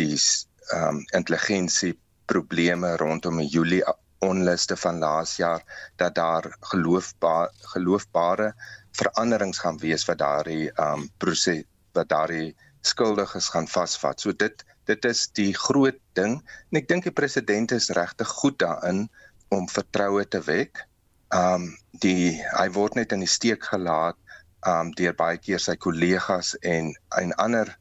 die 0.00 0.14
ehm 0.14 0.88
um, 0.88 1.04
intelligensie 1.12 1.96
probleme 2.28 2.96
rondom 2.96 3.40
'n 3.40 3.48
Julie 3.48 3.84
onluste 4.24 4.76
van 4.76 4.98
laas 4.98 5.36
jaar 5.36 5.62
dat 5.96 6.14
daar 6.14 6.56
geloofbare 6.60 7.50
geloofbare 7.74 8.52
veranderings 8.98 9.58
gaan 9.58 9.78
wees 9.78 10.04
wat 10.08 10.18
daardie 10.18 10.70
um 10.80 11.08
proses 11.22 11.64
wat 11.96 12.08
daardie 12.08 12.56
skuldiges 12.80 13.48
gaan 13.48 13.68
vasvat. 13.68 14.20
So 14.20 14.32
dit 14.32 14.64
dit 14.88 15.04
is 15.04 15.26
die 15.36 15.52
groot 15.54 15.98
ding 16.18 16.38
en 16.70 16.80
ek 16.80 16.88
dink 16.88 17.04
die 17.06 17.14
president 17.14 17.72
is 17.76 17.90
regtig 17.94 18.28
goed 18.40 18.58
daarin 18.62 19.06
om 19.54 19.68
vertroue 19.68 20.24
te 20.28 20.40
wek. 20.46 20.84
Um 21.34 21.70
die 22.04 22.38
hy 22.40 22.68
word 22.74 22.96
net 22.98 23.12
in 23.12 23.24
die 23.24 23.30
steek 23.30 23.64
gelaat 23.72 24.18
um 24.66 24.90
deur 24.98 25.14
baie 25.14 25.38
keer 25.38 25.62
sy 25.62 25.76
kollegas 25.76 26.54
en 26.62 26.94
en 27.20 27.34
ander 27.38 27.76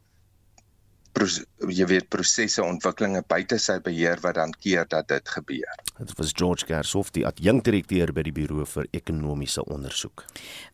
jy 1.67 1.85
weet 1.89 2.09
prosesse 2.09 2.63
ontwikkelinge 2.63 3.23
buite 3.27 3.57
sy 3.59 3.79
beheer 3.83 4.19
wat 4.23 4.35
dan 4.35 4.53
keer 4.59 4.85
dat 4.89 5.07
dit 5.07 5.29
gebeur. 5.29 5.83
Dit 5.97 6.13
was 6.17 6.31
George 6.35 6.65
Gershoff, 6.67 7.09
die 7.15 7.25
adjunkdirekteur 7.25 8.11
by 8.13 8.21
die 8.27 8.33
Buro 8.35 8.65
vir 8.69 8.85
Ekonomiese 8.93 9.63
Onderzoek. 9.65 10.25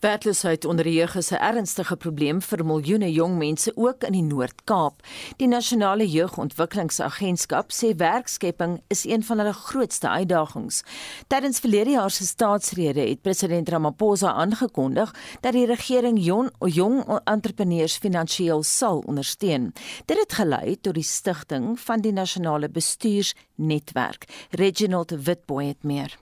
Werkloosheid 0.04 0.66
onder 0.66 0.84
die 0.84 0.98
jeug 0.98 1.16
is 1.16 1.32
'n 1.32 1.40
ernstige 1.40 1.96
probleem 1.96 2.42
vir 2.42 2.66
miljoene 2.66 3.12
jong 3.12 3.38
mense 3.38 3.72
ook 3.76 4.04
in 4.04 4.12
die 4.12 4.24
Noord-Kaap. 4.24 5.02
Die 5.38 5.48
Nasionale 5.48 6.06
Jeugontwikkelingsagentskap 6.06 7.72
sê 7.72 7.96
werkskepping 7.96 8.82
is 8.90 9.06
een 9.06 9.24
van 9.24 9.38
hulle 9.38 9.54
grootste 9.54 10.10
uitdagings. 10.10 10.84
Tydens 11.28 11.60
verlede 11.60 11.90
jaar 11.90 12.12
se 12.12 12.26
staatsrede 12.26 13.00
het 13.10 13.22
president 13.22 13.70
Ramaphosa 13.70 14.34
aangekondig 14.34 15.14
dat 15.42 15.54
die 15.54 15.66
regering 15.66 16.20
jong, 16.20 16.52
jong 16.60 17.20
entrepreneurs 17.24 17.98
finansiëel 17.98 18.64
sal 18.64 19.04
ondersteun. 19.08 19.74
Dit 20.06 20.20
het 20.20 20.33
gelei 20.34 20.76
tot 20.82 20.98
die 20.98 21.06
stigting 21.06 21.74
van 21.80 22.02
die 22.02 22.12
nasionale 22.12 22.70
bestuursnetwerk. 22.70 24.26
Reginald 24.52 25.14
Witboy 25.26 25.70
het 25.72 25.84
meer. 25.84 26.18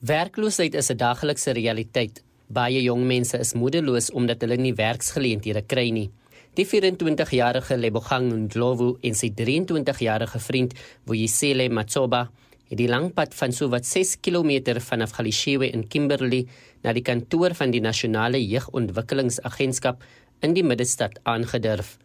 Werkloosheid 0.00 0.74
is 0.74 0.90
'n 0.90 0.96
daaglikse 0.96 1.52
realiteit. 1.52 2.22
Baie 2.48 2.82
jong 2.82 3.06
mense 3.06 3.38
is 3.38 3.54
moedeloos 3.54 4.10
omdat 4.10 4.40
hulle 4.40 4.56
nie 4.56 4.74
werksgeleenthede 4.74 5.62
kry 5.62 5.90
nie. 5.90 6.10
Die 6.52 6.66
24-jarige 6.66 7.76
Lebogang 7.76 8.26
Ndlovu 8.32 8.98
en 9.00 9.14
sy 9.14 9.30
23-jarige 9.32 10.38
vriend, 10.38 10.74
Vuyisile 11.08 11.68
Matsoba, 11.68 12.30
het 12.68 12.76
die 12.76 12.88
lang 12.88 13.10
pad 13.12 13.34
van 13.34 13.52
sowat 13.52 13.86
6 13.88 14.18
km 14.20 14.80
vanaf 14.80 15.10
Galishewe 15.16 15.70
in 15.72 15.88
Kimberley 15.88 16.46
na 16.82 16.92
die 16.92 17.04
kantoor 17.04 17.54
van 17.54 17.70
die 17.70 17.80
Nasionale 17.80 18.40
Jeugontwikkelingsagentskap 18.40 20.04
in 20.40 20.52
die 20.52 20.64
middestad 20.64 21.18
aangedurf. 21.22 21.98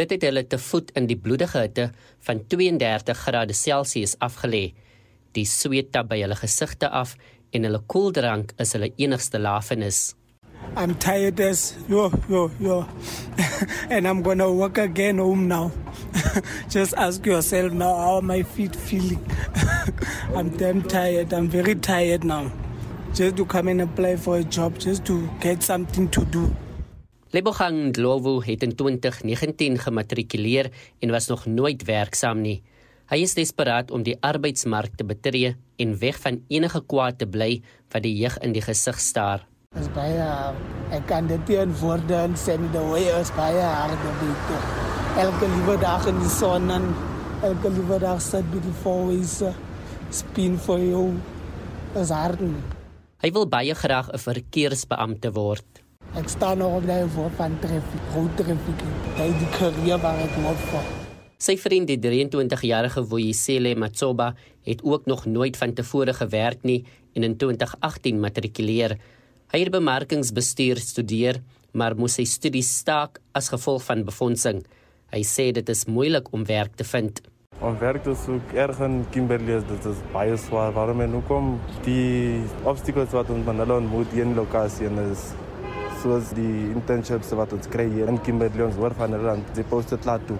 Dit 0.00 0.14
het 0.14 0.22
hulle 0.24 0.46
te 0.48 0.56
voet 0.56 0.88
in 0.96 1.04
die 1.10 1.18
bloedige 1.20 1.60
hitte 1.60 1.90
van 2.24 2.38
32 2.48 3.18
grade 3.20 3.52
Celsius 3.52 4.14
afgelê. 4.24 4.70
Die 5.36 5.44
sweet 5.44 5.90
tab 5.92 6.08
by 6.08 6.22
hulle 6.22 6.38
gesigte 6.40 6.88
af 6.88 7.18
en 7.52 7.66
hulle 7.68 7.82
koeldrank 7.92 8.54
is 8.64 8.72
hulle 8.72 8.88
enigste 8.96 9.38
lafenis. 9.42 9.98
I'm 10.80 10.94
tired 11.04 11.40
as 11.40 11.74
yo 11.88 12.08
yo 12.30 12.50
yo 12.60 12.78
and 13.90 14.08
I'm 14.08 14.22
going 14.22 14.38
to 14.38 14.48
walk 14.50 14.78
again 14.78 15.18
home 15.18 15.48
now. 15.48 15.70
Just 16.70 16.94
ask 16.96 17.26
yourself 17.26 17.72
now 17.72 17.94
how 17.96 18.20
my 18.22 18.42
feet 18.42 18.76
feeling. 18.76 19.20
I'm 20.36 20.48
damn 20.56 20.80
tired. 20.82 21.34
I'm 21.34 21.48
very 21.48 21.74
tired 21.74 22.24
now. 22.24 22.50
Just 23.12 23.36
to 23.36 23.44
come 23.44 23.68
and 23.68 23.82
apply 23.82 24.16
for 24.16 24.38
a 24.38 24.44
job 24.44 24.78
just 24.78 25.04
to 25.06 25.28
get 25.40 25.62
something 25.62 26.08
to 26.10 26.24
do. 26.24 26.56
Lebogang 27.30 27.76
Ndlovu 27.92 28.40
het 28.42 28.64
in 28.66 28.72
2019 28.74 29.78
gematrikuleer 29.78 30.66
en 30.98 31.10
was 31.14 31.28
nog 31.30 31.44
nooit 31.46 31.84
werksaam 31.86 32.40
nie. 32.42 32.56
Hy 33.06 33.20
is 33.22 33.36
desperaat 33.38 33.92
om 33.94 34.02
die 34.02 34.16
arbeidsmark 34.18 34.96
te 34.98 35.06
betree 35.06 35.52
en 35.78 35.94
weg 36.02 36.18
van 36.24 36.40
enige 36.50 36.80
kwaad 36.90 37.20
te 37.22 37.28
bly 37.30 37.60
wat 37.94 38.02
die 38.02 38.16
jeug 38.18 38.34
in 38.42 38.56
die 38.56 38.64
gesig 38.66 38.98
staar. 38.98 39.46
As 39.78 39.86
baie 39.94 40.26
ek 40.90 41.06
kan 41.06 41.30
dit 41.30 41.46
teen 41.46 41.70
woorde 41.78 42.18
en 42.18 42.34
send 42.34 42.74
the 42.74 42.82
way 42.90 43.06
as 43.14 43.30
baie 43.38 43.62
harde 43.62 44.14
beter. 44.24 44.66
Elke 45.22 45.54
liewe 45.54 45.78
dag 45.86 46.10
in 46.10 46.18
die 46.18 46.34
son 46.34 46.66
en 46.74 46.90
elke 47.46 47.70
liewe 47.76 48.02
dag 48.02 48.18
sit 48.26 48.50
by 48.50 48.58
die 48.66 48.74
always 48.82 49.38
spin 50.10 50.58
for 50.58 50.82
you. 50.82 51.12
As 51.94 52.10
hard. 52.10 52.42
Hy 53.22 53.30
wil 53.30 53.46
baie 53.46 53.74
graag 53.74 54.10
'n 54.10 54.18
verkeersbeampte 54.18 55.30
word. 55.30 55.69
Ek 56.18 56.26
staan 56.26 56.58
nog 56.58 56.72
op 56.80 56.86
die 56.86 57.04
voor 57.14 57.30
van 57.38 57.52
traffic, 57.62 58.06
rood 58.14 58.32
traffic. 58.36 58.80
Hy 59.14 59.28
die 59.38 59.48
karriere 59.54 59.98
waar 60.02 60.18
ek 60.18 60.32
moet 60.42 60.62
vir. 60.72 60.86
Sy 61.38 61.54
vriend, 61.54 61.86
die 61.86 62.00
23-jarige 62.02 63.04
Voyisele 63.06 63.76
Matsoba, 63.78 64.32
het 64.66 64.82
ook 64.82 65.06
nog 65.06 65.22
nooit 65.30 65.54
van 65.56 65.70
tevore 65.72 66.10
gewerk 66.12 66.64
nie 66.66 66.80
en 67.14 67.22
in 67.28 67.36
2018 67.38 68.18
matrikuleer. 68.18 68.96
Hy 69.54 69.60
het 69.62 69.70
bemarkingsbestuur 69.70 70.80
studeer, 70.82 71.38
maar 71.78 71.94
moes 71.94 72.18
sy 72.18 72.24
studies 72.26 72.72
staak 72.80 73.20
as 73.30 73.52
gevolg 73.54 73.84
van 73.86 74.02
befondsing. 74.08 74.64
Hy 75.14 75.22
sê 75.22 75.52
dit 75.54 75.70
is 75.70 75.84
moeilik 75.86 76.32
om 76.34 76.42
werk 76.48 76.74
te 76.74 76.86
vind. 76.90 77.20
Om 77.62 77.76
werk 77.78 78.02
te 78.02 78.16
soek 78.18 78.50
erg 78.58 78.82
in 78.82 79.04
Kimberley 79.14 79.60
is 79.60 79.68
dit 79.70 79.86
is 79.92 80.02
baie 80.10 80.34
swaar. 80.42 80.74
Waarom 80.74 81.04
en 81.06 81.14
hoekom 81.20 81.54
die 81.86 82.42
obstacles 82.64 83.14
wat 83.14 83.30
ons 83.30 83.46
met 83.46 83.62
hulle 83.62 83.78
ontmoet 83.84 84.18
in 84.18 84.34
lokasie 84.34 84.90
is 85.06 85.30
soos 86.02 86.32
die 86.36 86.70
internships 86.72 87.34
wat 87.38 87.52
ons 87.52 87.68
kry 87.72 87.86
hier 87.92 88.08
in 88.08 88.18
Kimberley 88.24 88.64
ons 88.66 88.76
hoor 88.80 88.94
van 88.98 89.12
hulle 89.16 89.36
die 89.56 89.66
poste 89.70 89.98
klaar 90.00 90.22
toe 90.28 90.38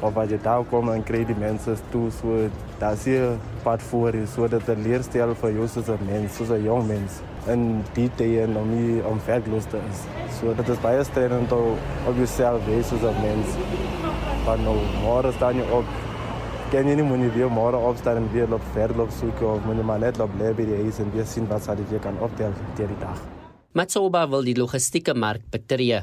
of 0.00 0.14
wat 0.14 0.30
jy 0.30 0.38
daar 0.42 0.64
kom 0.70 0.90
en 0.92 1.02
kry 1.06 1.24
die 1.26 1.36
mense 1.38 1.74
toe 1.92 2.06
so 2.20 2.48
daar 2.78 2.96
sien 2.96 3.38
pad 3.64 3.82
voor 3.90 4.14
is 4.14 4.34
so 4.36 4.48
dat 4.48 4.66
die 4.70 4.76
leerstel 4.84 5.34
vir 5.40 5.56
jou 5.56 5.66
soos 5.68 5.88
'n 5.88 6.06
mens 6.10 6.36
soos 6.36 6.50
'n 6.50 6.64
jong 6.64 6.86
mens 6.88 7.20
in 7.54 7.84
die 7.94 8.10
tye 8.16 8.42
en 8.42 8.56
om 8.56 8.68
nie 8.74 9.02
om 9.10 9.18
werkloos 9.26 9.66
te 9.72 9.78
is 9.90 10.04
so 10.40 10.54
dit 10.54 10.68
is 10.68 10.80
baie 10.86 11.04
stressend 11.04 11.52
om 11.52 11.74
op 12.08 12.16
jouself 12.16 12.66
wees 12.66 12.88
soos 12.88 13.02
'n 13.02 13.22
mens 13.22 13.46
van 14.44 14.62
nou 14.64 14.76
môre 15.04 15.32
staan 15.32 15.56
jy 15.56 15.66
op 15.78 15.84
ken 16.70 16.86
jy 16.88 16.94
nie 16.94 17.08
moet 17.10 17.20
jy 17.20 17.32
weer 17.34 17.50
môre 17.50 17.78
opstaan 17.90 18.16
en 18.16 18.30
weer 18.32 18.48
loop 18.48 18.62
verloop 18.72 19.10
soek 19.10 19.42
of 19.42 19.64
moet 19.66 19.76
jy 19.76 19.82
maar 19.90 19.98
net 19.98 20.18
loop 20.18 20.30
lê 20.38 20.54
by 20.54 20.64
die 20.70 20.80
huis 20.82 20.98
en 20.98 21.10
weer 21.14 21.26
sien 21.26 21.48
wat 21.48 21.62
sal 21.62 21.76
jy 21.90 21.98
kan 21.98 22.14
optel 22.20 22.52
deur 22.76 22.86
die 22.94 23.00
dag 23.00 23.37
Matsoba 23.76 24.22
wil 24.32 24.46
die 24.48 24.54
logistieke 24.56 25.12
mark 25.12 25.42
betree. 25.52 25.98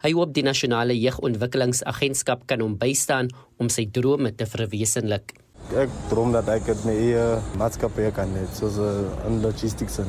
Hy 0.00 0.10
hoop 0.16 0.30
die 0.32 0.44
nasionale 0.46 0.94
jeugontwikkelingsagentskap 0.96 2.46
kan 2.48 2.64
hom 2.64 2.78
bystaan 2.80 3.28
om 3.60 3.68
sy 3.68 3.84
drome 3.92 4.30
te 4.32 4.46
verwesenlik. 4.48 5.34
Ek 5.76 5.92
droom 6.08 6.32
dat 6.32 6.48
ek 6.48 6.70
met 6.70 6.86
my 6.88 6.94
eie 7.02 7.26
maatskappy 7.60 8.08
kan 8.16 8.32
hê, 8.38 8.46
soos 8.56 8.80
eh, 8.80 9.28
'n 9.28 9.42
logistics 9.44 10.00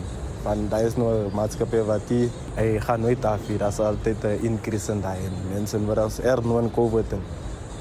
van 0.45 0.63
daar 0.71 0.87
is 0.87 0.95
nou 0.95 1.11
maatskappy 1.35 1.83
wat 1.91 2.07
die 2.07 2.31
hy 2.55 2.79
gaan 2.79 3.03
nooit 3.03 3.25
af 3.25 3.43
hier, 3.47 3.59
daar's 3.59 3.83
altyd 3.83 4.23
'n 4.23 4.47
increase 4.47 4.89
in 4.91 5.01
daai 5.01 5.27
mense 5.51 5.85
wat 5.91 5.97
as 5.97 6.19
er 6.23 6.39
nou 6.41 6.63
in 6.63 6.71
COVID 6.71 7.11
en 7.11 7.23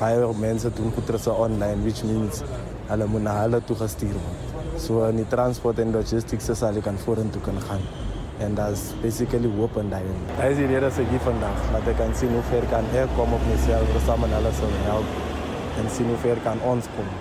baie 0.01 0.35
mense 0.35 0.75
doen 0.75 0.91
goedere 0.91 1.39
online 1.39 1.83
which 1.85 2.03
means 2.03 2.43
hulle 2.89 3.07
moet 3.07 3.23
na 3.23 3.43
hulle 3.43 3.63
toe 3.63 3.77
gestuur 3.77 4.19
word. 4.19 4.43
So 4.77 5.07
in 5.07 5.17
die 5.17 5.29
transport 5.29 5.79
en 5.79 5.93
logistics 5.93 6.51
sal 6.59 6.77
ek 6.77 6.83
kan 6.83 6.99
vorentoe 6.99 7.43
kan 7.43 7.61
gaan 7.61 8.10
en 8.45 8.55
dat 8.55 8.71
is 8.77 8.83
basically 9.03 9.51
en 9.81 9.89
daarin. 9.89 10.21
Dat 10.37 10.51
is 10.51 10.57
die 10.57 10.67
reden 10.67 10.81
dat 10.81 10.99
ik 10.99 11.09
hier 11.15 11.25
vandaag, 11.31 11.59
dat 11.73 11.87
ik 11.93 11.97
kan 11.97 12.15
zien 12.15 12.33
hoe 12.37 12.43
ver 12.43 12.65
kan 12.75 12.85
ik 13.03 13.09
komen 13.17 13.35
op 13.41 13.45
mezelf, 13.53 13.87
we 13.93 14.01
samen 14.07 14.31
alles 14.39 14.57
zullen 14.57 14.83
helpen 14.91 15.21
en 15.79 15.87
zien 15.95 16.07
hoe 16.07 16.17
ver 16.17 16.39
kan 16.47 16.59
ons 16.73 16.85
komen. 16.97 17.19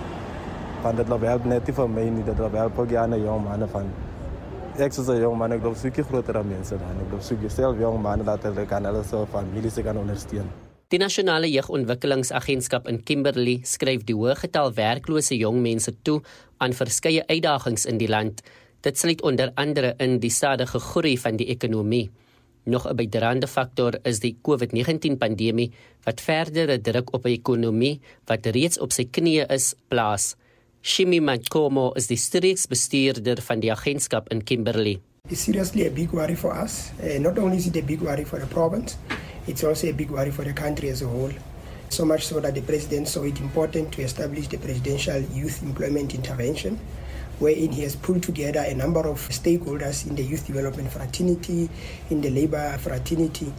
Want 0.82 0.96
dat 0.96 1.20
helpt 1.20 1.44
net 1.44 1.66
niet 1.66 1.74
voor 1.74 1.90
mij 1.90 2.08
niet, 2.10 2.26
dat 2.26 2.52
helpt 2.52 2.78
ook 2.78 2.94
aan 2.94 3.10
de 3.10 3.20
jonge 3.20 3.42
mannen 3.48 3.68
van 3.68 3.86
ek 4.78 4.92
soos 4.92 5.08
'n 5.08 5.20
jong 5.20 5.36
man 5.36 5.52
ek 5.52 5.62
loop 5.62 5.76
soekie 5.76 6.04
groter 6.04 6.44
mense 6.44 6.78
dan 6.78 7.00
ek 7.04 7.12
loop 7.12 7.22
soekie 7.22 7.50
self 7.50 7.76
jong 7.78 8.00
man 8.00 8.24
dat 8.24 8.42
hulle 8.42 8.64
kan 8.66 8.84
hulle 8.84 9.02
se 9.04 9.26
familie 9.32 9.70
se 9.70 9.82
kan 9.82 9.96
ondersteun. 9.96 10.48
Die 10.88 10.98
nasionale 10.98 11.50
jeugontwikkelingsagentskap 11.50 12.88
in 12.88 13.02
Kimberley 13.02 13.60
skryf 13.62 14.04
die 14.04 14.14
hoë 14.14 14.34
getal 14.40 14.72
werklose 14.74 15.36
jong 15.36 15.60
mense 15.62 15.92
toe 16.02 16.20
aan 16.58 16.72
verskeie 16.72 17.22
uitdagings 17.26 17.84
in 17.86 17.98
die 17.98 18.08
land. 18.08 18.42
Dit 18.80 18.98
sluit 18.98 19.22
onder 19.22 19.50
andere 19.54 19.94
in 20.00 20.18
die 20.20 20.30
stadige 20.32 20.78
groei 20.80 21.18
van 21.20 21.36
die 21.36 21.46
ekonomie. 21.52 22.10
Nog 22.64 22.86
'n 22.88 22.96
bydraende 22.96 23.46
faktor 23.46 23.98
is 24.02 24.20
die 24.20 24.36
COVID-19 24.42 25.16
pandemie 25.18 25.72
wat 26.04 26.20
verdere 26.20 26.80
druk 26.80 27.12
op 27.12 27.22
die 27.22 27.36
ekonomie 27.36 28.00
wat 28.24 28.46
reeds 28.46 28.78
op 28.78 28.92
sy 28.92 29.04
knieë 29.04 29.46
is 29.52 29.74
plaas. 29.88 30.36
Shimi 30.82 31.20
Makomo 31.20 31.92
is 31.92 32.06
die 32.06 32.16
streeksbestuurder 32.16 33.42
van 33.42 33.60
die 33.60 33.72
agentskap 33.72 34.28
in 34.28 34.44
Kimberley. 34.44 35.00
It's 35.28 35.42
seriously 35.44 35.86
a 35.86 35.90
big 35.90 36.10
worry 36.12 36.36
for 36.36 36.62
us. 36.64 36.90
Uh, 37.02 37.18
not 37.18 37.38
only 37.38 37.56
is 37.56 37.66
it 37.66 37.76
a 37.76 37.82
big 37.82 38.00
worry 38.00 38.24
for 38.24 38.40
the 38.40 38.46
province, 38.46 38.96
it's 39.46 39.64
also 39.64 39.88
a 39.88 39.92
big 39.92 40.10
worry 40.10 40.32
for 40.32 40.44
the 40.44 40.52
country 40.52 40.90
as 40.90 41.02
a 41.02 41.06
whole. 41.06 41.32
So 41.88 42.04
much 42.04 42.22
so 42.22 42.40
that 42.40 42.54
the 42.54 42.62
president 42.62 43.08
saw 43.08 43.24
it 43.24 43.40
important 43.40 43.92
to 43.92 44.02
establish 44.02 44.48
the 44.48 44.58
presidential 44.58 45.20
youth 45.34 45.62
employment 45.62 46.14
intervention 46.14 46.78
wherein 47.40 47.72
he 47.72 47.82
has 47.82 47.96
pulled 47.96 48.22
together 48.22 48.60
a 48.60 48.74
number 48.74 49.00
of 49.00 49.18
stakeholders 49.28 50.06
in 50.06 50.14
the 50.14 50.22
youth 50.22 50.46
development 50.46 50.92
fraternity, 50.92 51.68
in 52.10 52.20
the 52.20 52.30
labor 52.30 52.78
fraternity, 52.78 53.52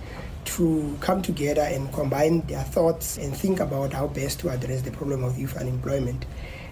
to 0.46 0.98
come 1.02 1.22
together 1.22 1.62
and 1.64 1.92
combine 1.92 2.42
their 2.48 2.64
thoughts 2.64 3.18
and 3.18 3.36
think 3.36 3.60
about 3.60 3.92
how 3.92 4.08
best 4.08 4.40
to 4.40 4.50
address 4.50 4.82
the 4.82 4.92
problem 4.92 5.24
of 5.24 5.38
youth 5.38 5.58
unemployment. 5.58 6.26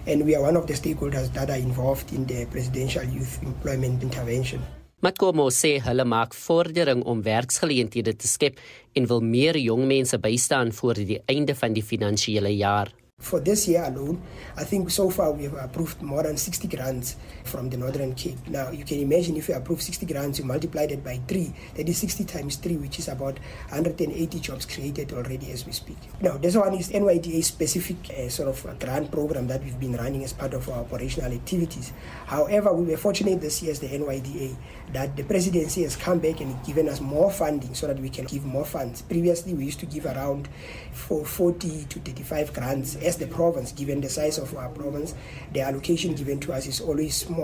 and 0.06 0.24
we 0.24 0.34
are 0.34 0.42
one 0.42 0.56
of 0.56 0.66
the 0.66 0.74
stakeholders 0.74 1.32
that 1.32 1.50
are 1.50 1.58
involved 1.58 2.12
in 2.12 2.26
the 2.26 2.46
presidential 2.46 3.04
youth 3.04 3.42
employment 3.42 4.02
intervention. 4.02 4.60
Makomo 5.00 5.46
sê 5.48 5.78
hulle 5.80 6.04
maak 6.04 6.34
vordering 6.36 7.00
om 7.08 7.22
werksgeleenthede 7.24 8.12
te 8.20 8.28
skep 8.28 8.58
en 8.92 9.06
wil 9.08 9.22
meer 9.24 9.56
jong 9.56 9.86
mense 9.88 10.18
bystaan 10.20 10.74
voor 10.76 11.00
die 11.00 11.22
einde 11.24 11.54
van 11.56 11.72
die 11.72 11.84
finansiële 11.84 12.52
jaar. 12.56 12.92
For 13.20 13.38
this 13.38 13.68
year 13.68 13.84
alone, 13.84 14.20
I 14.56 14.64
think 14.64 14.90
so 14.90 15.10
far 15.10 15.30
we 15.30 15.44
have 15.44 15.54
approved 15.54 16.00
more 16.02 16.22
than 16.22 16.36
60 16.36 16.66
grants 16.68 17.16
from 17.50 17.68
the 17.68 17.76
Northern 17.76 18.14
Cape. 18.14 18.38
Now, 18.46 18.70
you 18.70 18.84
can 18.84 19.00
imagine 19.00 19.36
if 19.36 19.48
you 19.48 19.54
approve 19.54 19.82
60 19.82 20.06
grants, 20.06 20.38
you 20.38 20.44
multiply 20.44 20.86
that 20.86 21.02
by 21.04 21.20
three, 21.26 21.52
that 21.74 21.88
is 21.88 21.98
60 21.98 22.24
times 22.24 22.56
three, 22.56 22.76
which 22.76 22.98
is 22.98 23.08
about 23.08 23.38
180 23.70 24.38
jobs 24.40 24.64
created 24.64 25.12
already 25.12 25.50
as 25.50 25.66
we 25.66 25.72
speak. 25.72 25.98
Now, 26.20 26.38
this 26.38 26.56
one 26.56 26.74
is 26.74 26.90
NYDA 26.90 27.42
specific 27.42 27.96
uh, 28.10 28.28
sort 28.28 28.48
of 28.48 28.78
grant 28.78 29.10
program 29.10 29.48
that 29.48 29.62
we've 29.64 29.78
been 29.80 29.96
running 29.96 30.22
as 30.24 30.32
part 30.32 30.54
of 30.54 30.68
our 30.68 30.80
operational 30.80 31.32
activities. 31.32 31.92
However, 32.26 32.72
we 32.72 32.84
were 32.84 32.96
fortunate 32.96 33.40
this 33.40 33.62
year 33.62 33.72
as 33.72 33.80
the 33.80 33.88
NYDA 33.88 34.56
that 34.92 35.16
the 35.16 35.24
presidency 35.24 35.82
has 35.82 35.96
come 35.96 36.18
back 36.18 36.40
and 36.40 36.64
given 36.64 36.88
us 36.88 37.00
more 37.00 37.30
funding 37.30 37.74
so 37.74 37.86
that 37.86 37.98
we 37.98 38.08
can 38.08 38.24
give 38.26 38.44
more 38.44 38.64
funds. 38.64 39.02
Previously, 39.02 39.54
we 39.54 39.64
used 39.64 39.80
to 39.80 39.86
give 39.86 40.06
around 40.06 40.48
40 40.92 41.84
to 41.84 41.98
35 42.00 42.52
grants 42.52 42.96
as 42.96 43.16
the 43.16 43.26
province, 43.26 43.72
given 43.72 44.00
the 44.00 44.08
size 44.08 44.38
of 44.38 44.54
our 44.56 44.68
province, 44.68 45.14
the 45.52 45.60
allocation 45.60 46.14
given 46.14 46.38
to 46.40 46.52
us 46.52 46.66
is 46.66 46.80
always 46.80 47.14
small. 47.16 47.39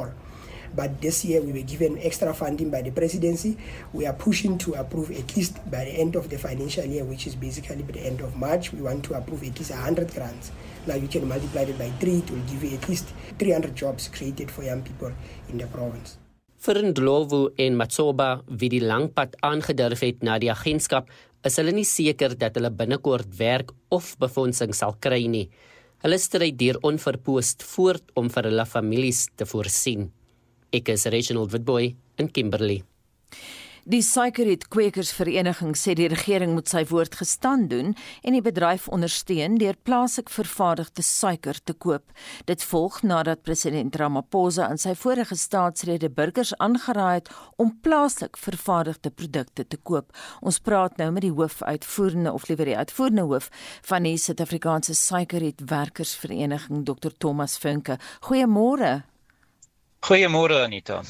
But 0.74 1.00
this 1.00 1.24
year 1.24 1.40
we 1.40 1.52
were 1.52 1.64
given 1.64 1.98
extra 2.02 2.34
funding 2.34 2.70
by 2.70 2.82
the 2.82 2.90
presidency. 2.90 3.56
We 3.92 4.04
are 4.06 4.12
pushing 4.12 4.58
to 4.58 4.74
approve 4.74 5.10
at 5.10 5.36
least 5.36 5.56
by 5.70 5.84
the 5.84 5.92
end 5.92 6.16
of 6.16 6.28
the 6.28 6.38
financial 6.38 6.84
year, 6.84 7.04
which 7.04 7.26
is 7.26 7.34
basically 7.34 7.82
by 7.82 7.92
the 7.92 8.04
end 8.04 8.20
of 8.20 8.36
March, 8.36 8.72
we 8.72 8.82
want 8.82 9.04
to 9.04 9.14
approve 9.14 9.42
at 9.42 9.58
least 9.58 9.70
100 9.70 10.12
grants. 10.12 10.50
Now 10.86 10.94
you 10.96 11.08
can 11.08 11.26
multiply 11.28 11.62
it 11.62 11.78
by 11.78 11.90
three, 12.00 12.18
it 12.18 12.30
will 12.30 12.44
give 12.50 12.62
you 12.64 12.76
at 12.76 12.88
least 12.88 13.08
300 13.38 13.74
jobs 13.74 14.08
created 14.08 14.50
for 14.50 14.62
young 14.62 14.82
people 14.82 15.12
in 15.48 15.58
the 15.58 15.66
province. 15.66 16.18
Vir 16.66 16.82
Ndlovu 16.82 17.52
en 17.58 17.76
Matsoba 17.76 18.42
wie 18.48 18.70
die 18.72 18.80
langpad 18.80 19.36
aangedurf 19.44 20.00
het 20.02 20.22
na 20.24 20.38
die 20.40 20.50
agentskap, 20.50 21.10
is 21.46 21.58
hulle 21.60 21.74
nie 21.76 21.86
seker 21.86 22.34
dat 22.34 22.56
hulle 22.58 22.72
binnekort 22.74 23.28
werk 23.38 23.70
of 23.92 24.16
befondsing 24.18 24.74
sal 24.74 24.96
kry 25.00 25.26
nie. 25.30 25.46
Hulle 26.06 26.20
stry 26.22 26.52
deur 26.54 26.76
onverpoost 26.86 27.64
voort 27.66 28.12
om 28.20 28.28
vir 28.30 28.46
hulle 28.46 28.64
families 28.70 29.24
te 29.34 29.42
voorsien. 29.50 30.04
Ek 30.70 30.92
is 30.92 31.02
Reginald 31.10 31.50
Witboy 31.50 31.88
in 32.22 32.28
Kimberley. 32.30 32.84
Die 33.86 34.00
suikerrietkwekersvereniging 34.02 35.76
sê 35.78 35.92
die 35.94 36.08
regering 36.10 36.56
moet 36.56 36.66
sy 36.66 36.80
woord 36.90 37.14
gestaan 37.20 37.68
doen 37.70 37.92
en 38.26 38.34
die 38.34 38.42
bedryf 38.42 38.88
ondersteun 38.90 39.60
deur 39.62 39.78
plaaslik 39.86 40.32
vervaardigde 40.34 41.04
suiker 41.06 41.60
te 41.62 41.70
koop. 41.70 42.10
Dit 42.50 42.66
volg 42.66 42.98
nadat 43.06 43.44
president 43.46 43.94
Ramaphosa 43.94 44.66
in 44.74 44.82
sy 44.82 44.96
vorige 44.98 45.38
staatsrede 45.38 46.10
burgers 46.10 46.50
aangeraai 46.58 47.20
het 47.20 47.30
om 47.62 47.76
plaaslik 47.86 48.34
vervaardigde 48.48 49.14
produkte 49.14 49.62
te 49.62 49.78
koop. 49.78 50.10
Ons 50.42 50.58
praat 50.58 50.98
nou 50.98 51.12
met 51.14 51.28
die 51.28 51.34
hoofuitvoerende 51.38 52.34
of 52.34 52.50
liewer 52.50 52.66
die 52.66 52.80
uitvoerende 52.82 53.30
hoof 53.30 53.52
van 53.86 54.10
die 54.10 54.18
Suid-Afrikaanse 54.18 54.98
Suikerrietwerkersvereniging, 54.98 56.82
Dr 56.90 57.14
Thomas 57.14 57.54
Funke. 57.54 58.02
Goeiemôre. 58.26 59.04
Goeiemôre 60.00 60.62
Anita. 60.64 61.02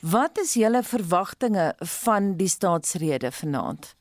Wat 0.00 0.38
is 0.38 0.54
julle 0.54 0.82
verwagtinge 0.82 1.74
van 1.78 2.36
die 2.36 2.48
staatsrede 2.48 3.32
vanaand? 3.32 3.94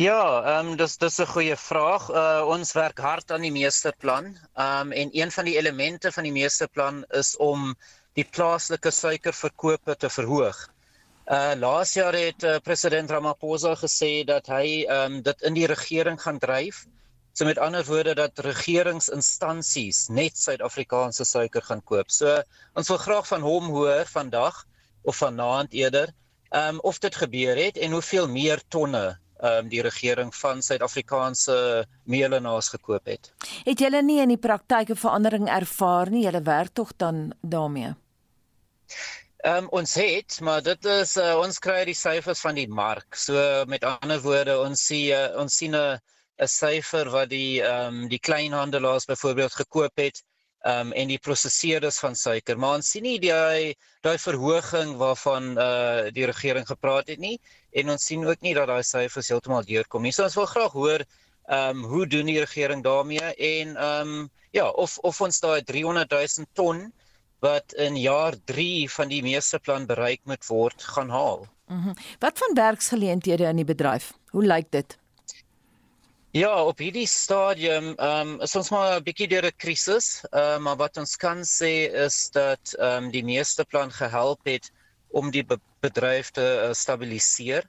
Ja, 0.00 0.20
ehm 0.46 0.68
um, 0.68 0.76
dis 0.76 0.96
dis 0.96 1.18
'n 1.20 1.26
goeie 1.26 1.56
vraag. 1.56 2.08
Uh 2.10 2.42
ons 2.46 2.72
werk 2.72 2.98
hard 2.98 3.30
aan 3.30 3.42
die 3.44 3.52
meesterplan. 3.52 4.36
Ehm 4.54 4.86
um, 4.86 4.92
en 4.92 5.08
een 5.12 5.30
van 5.30 5.44
die 5.44 5.56
elemente 5.58 6.12
van 6.12 6.24
die 6.24 6.32
meesterplan 6.32 7.04
is 7.08 7.36
om 7.36 7.74
die 8.14 8.24
plaaslike 8.24 8.90
suikerverkope 8.90 9.96
te 9.96 10.10
verhoog. 10.10 10.68
Uh 11.26 11.52
laas 11.56 11.92
jaar 11.94 12.14
het 12.14 12.42
uh, 12.42 12.56
president 12.62 13.10
Ramaphosa 13.10 13.74
gesê 13.74 14.24
dat 14.24 14.46
hy 14.46 14.86
ehm 14.86 15.12
um, 15.12 15.22
dit 15.22 15.42
in 15.42 15.54
die 15.54 15.66
regering 15.66 16.22
gaan 16.22 16.38
dryf. 16.38 16.86
So 17.32 17.44
met 17.44 17.58
ander 17.58 17.84
woorde 17.84 18.14
dat 18.14 18.38
regeringsinstansies 18.38 20.08
net 20.08 20.38
Suid-Afrikaanse 20.38 21.24
suiker 21.24 21.62
gaan 21.62 21.82
koop. 21.84 22.10
So 22.10 22.42
ons 22.74 22.88
wil 22.88 22.98
graag 22.98 23.26
van 23.26 23.40
hom 23.46 23.70
hoor 23.70 24.04
vandag 24.10 24.64
of 25.02 25.16
vanaand 25.16 25.72
eerder, 25.72 26.12
ehm 26.50 26.74
um, 26.74 26.80
of 26.80 26.98
dit 26.98 27.14
gebeur 27.16 27.56
het 27.56 27.78
en 27.78 27.92
hoeveel 27.92 28.28
meer 28.28 28.62
tonne 28.68 29.18
ehm 29.40 29.64
um, 29.64 29.68
die 29.68 29.82
regering 29.82 30.34
van 30.34 30.62
Suid-Afrikaanse 30.62 31.86
meelenaars 32.04 32.68
gekoop 32.68 33.06
het. 33.06 33.32
Het 33.64 33.78
julle 33.78 34.02
nie 34.02 34.20
in 34.20 34.34
die 34.34 34.42
praktyk 34.42 34.90
'n 34.90 34.96
verandering 34.96 35.48
ervaar 35.48 36.10
nie? 36.10 36.24
Julle 36.24 36.42
werk 36.42 36.74
tog 36.74 36.92
dan 36.96 37.32
daarmee? 37.40 37.94
Ehm 39.36 39.56
um, 39.56 39.68
ons 39.68 39.94
het, 39.94 40.40
maar 40.40 40.62
dit 40.62 40.84
is 40.84 41.16
uh, 41.16 41.38
ons 41.40 41.58
kry 41.58 41.84
die 41.84 41.94
syfers 41.94 42.40
van 42.40 42.54
die 42.54 42.68
mark. 42.68 43.14
So 43.14 43.64
met 43.66 43.84
ander 43.84 44.20
woorde, 44.20 44.58
ons 44.60 44.86
sien 44.86 45.14
uh, 45.16 45.40
ons 45.40 45.56
sien 45.56 45.74
'n 45.74 46.00
'n 46.40 46.48
syfer 46.48 47.10
wat 47.12 47.30
die 47.30 47.60
ehm 47.62 48.02
um, 48.02 48.08
die 48.08 48.18
kleinhandelaars 48.18 49.06
byvoorbeeld 49.10 49.54
gekoop 49.62 49.96
het 50.00 50.22
ehm 50.60 50.86
um, 50.86 50.92
en 50.92 51.08
die 51.08 51.18
prosesseerders 51.18 51.98
van 51.98 52.14
suiker. 52.14 52.58
Maar 52.58 52.80
ons 52.80 52.90
sien 52.90 53.02
nie 53.02 53.18
daai 53.20 53.74
daai 54.04 54.18
verhoging 54.18 54.96
waarvan 55.00 55.58
eh 55.58 55.64
uh, 55.64 56.12
die 56.12 56.26
regering 56.26 56.66
gepraat 56.66 57.08
het 57.08 57.18
nie 57.18 57.38
en 57.72 57.90
ons 57.90 58.04
sien 58.04 58.26
ook 58.26 58.40
nie 58.40 58.54
dat 58.54 58.68
daai 58.68 58.82
syfers 58.82 59.28
heeltemal 59.28 59.64
deurkom 59.64 60.02
nie. 60.02 60.12
So 60.12 60.24
ons 60.24 60.36
wil 60.40 60.46
graag 60.46 60.72
hoor 60.72 61.04
ehm 61.48 61.76
um, 61.76 61.84
hoe 61.84 62.06
doen 62.06 62.26
die 62.26 62.40
regering 62.40 62.84
daarmee 62.84 63.34
en 63.34 63.76
ehm 63.76 64.08
um, 64.08 64.30
ja, 64.50 64.68
of 64.68 64.98
of 64.98 65.20
ons 65.20 65.40
daai 65.40 65.62
300 65.62 66.10
000 66.10 66.46
ton 66.52 66.92
wat 67.40 67.72
in 67.72 67.96
jaar 67.96 68.34
3 68.44 68.90
van 68.90 69.08
die 69.08 69.22
meesterplan 69.22 69.86
bereik 69.86 70.20
moet 70.24 70.46
word 70.46 70.82
gaan 70.82 71.10
haal. 71.10 71.46
Mhm. 71.68 71.88
Mm 71.88 71.94
wat 72.18 72.38
van 72.38 72.54
werksgeleenthede 72.54 73.44
in 73.44 73.56
die 73.56 73.64
bedryf? 73.64 74.12
Hoe 74.30 74.44
lyk 74.44 74.70
dit? 74.70 74.98
Ja, 76.30 76.50
op 76.62 76.78
hierdie 76.78 77.08
stadium 77.10 77.86
ehm 77.98 78.28
um, 78.34 78.42
is 78.46 78.52
ons 78.58 78.68
maar 78.70 78.92
'n 78.96 79.02
bietjie 79.06 79.26
deur 79.30 79.46
'n 79.46 79.56
krisis, 79.62 80.22
uh, 80.30 80.58
maar 80.62 80.76
wat 80.78 81.00
ons 81.02 81.16
kan 81.16 81.40
sê 81.42 81.90
is 82.02 82.18
dat 82.36 82.74
ehm 82.78 83.06
um, 83.06 83.08
die 83.10 83.24
meeste 83.24 83.64
plan 83.64 83.90
gehelp 83.90 84.46
het 84.46 84.70
om 85.10 85.32
die 85.34 85.42
be 85.42 85.58
bedryf 85.82 86.30
te 86.30 86.44
uh, 86.66 86.68
stabiliseer. 86.72 87.66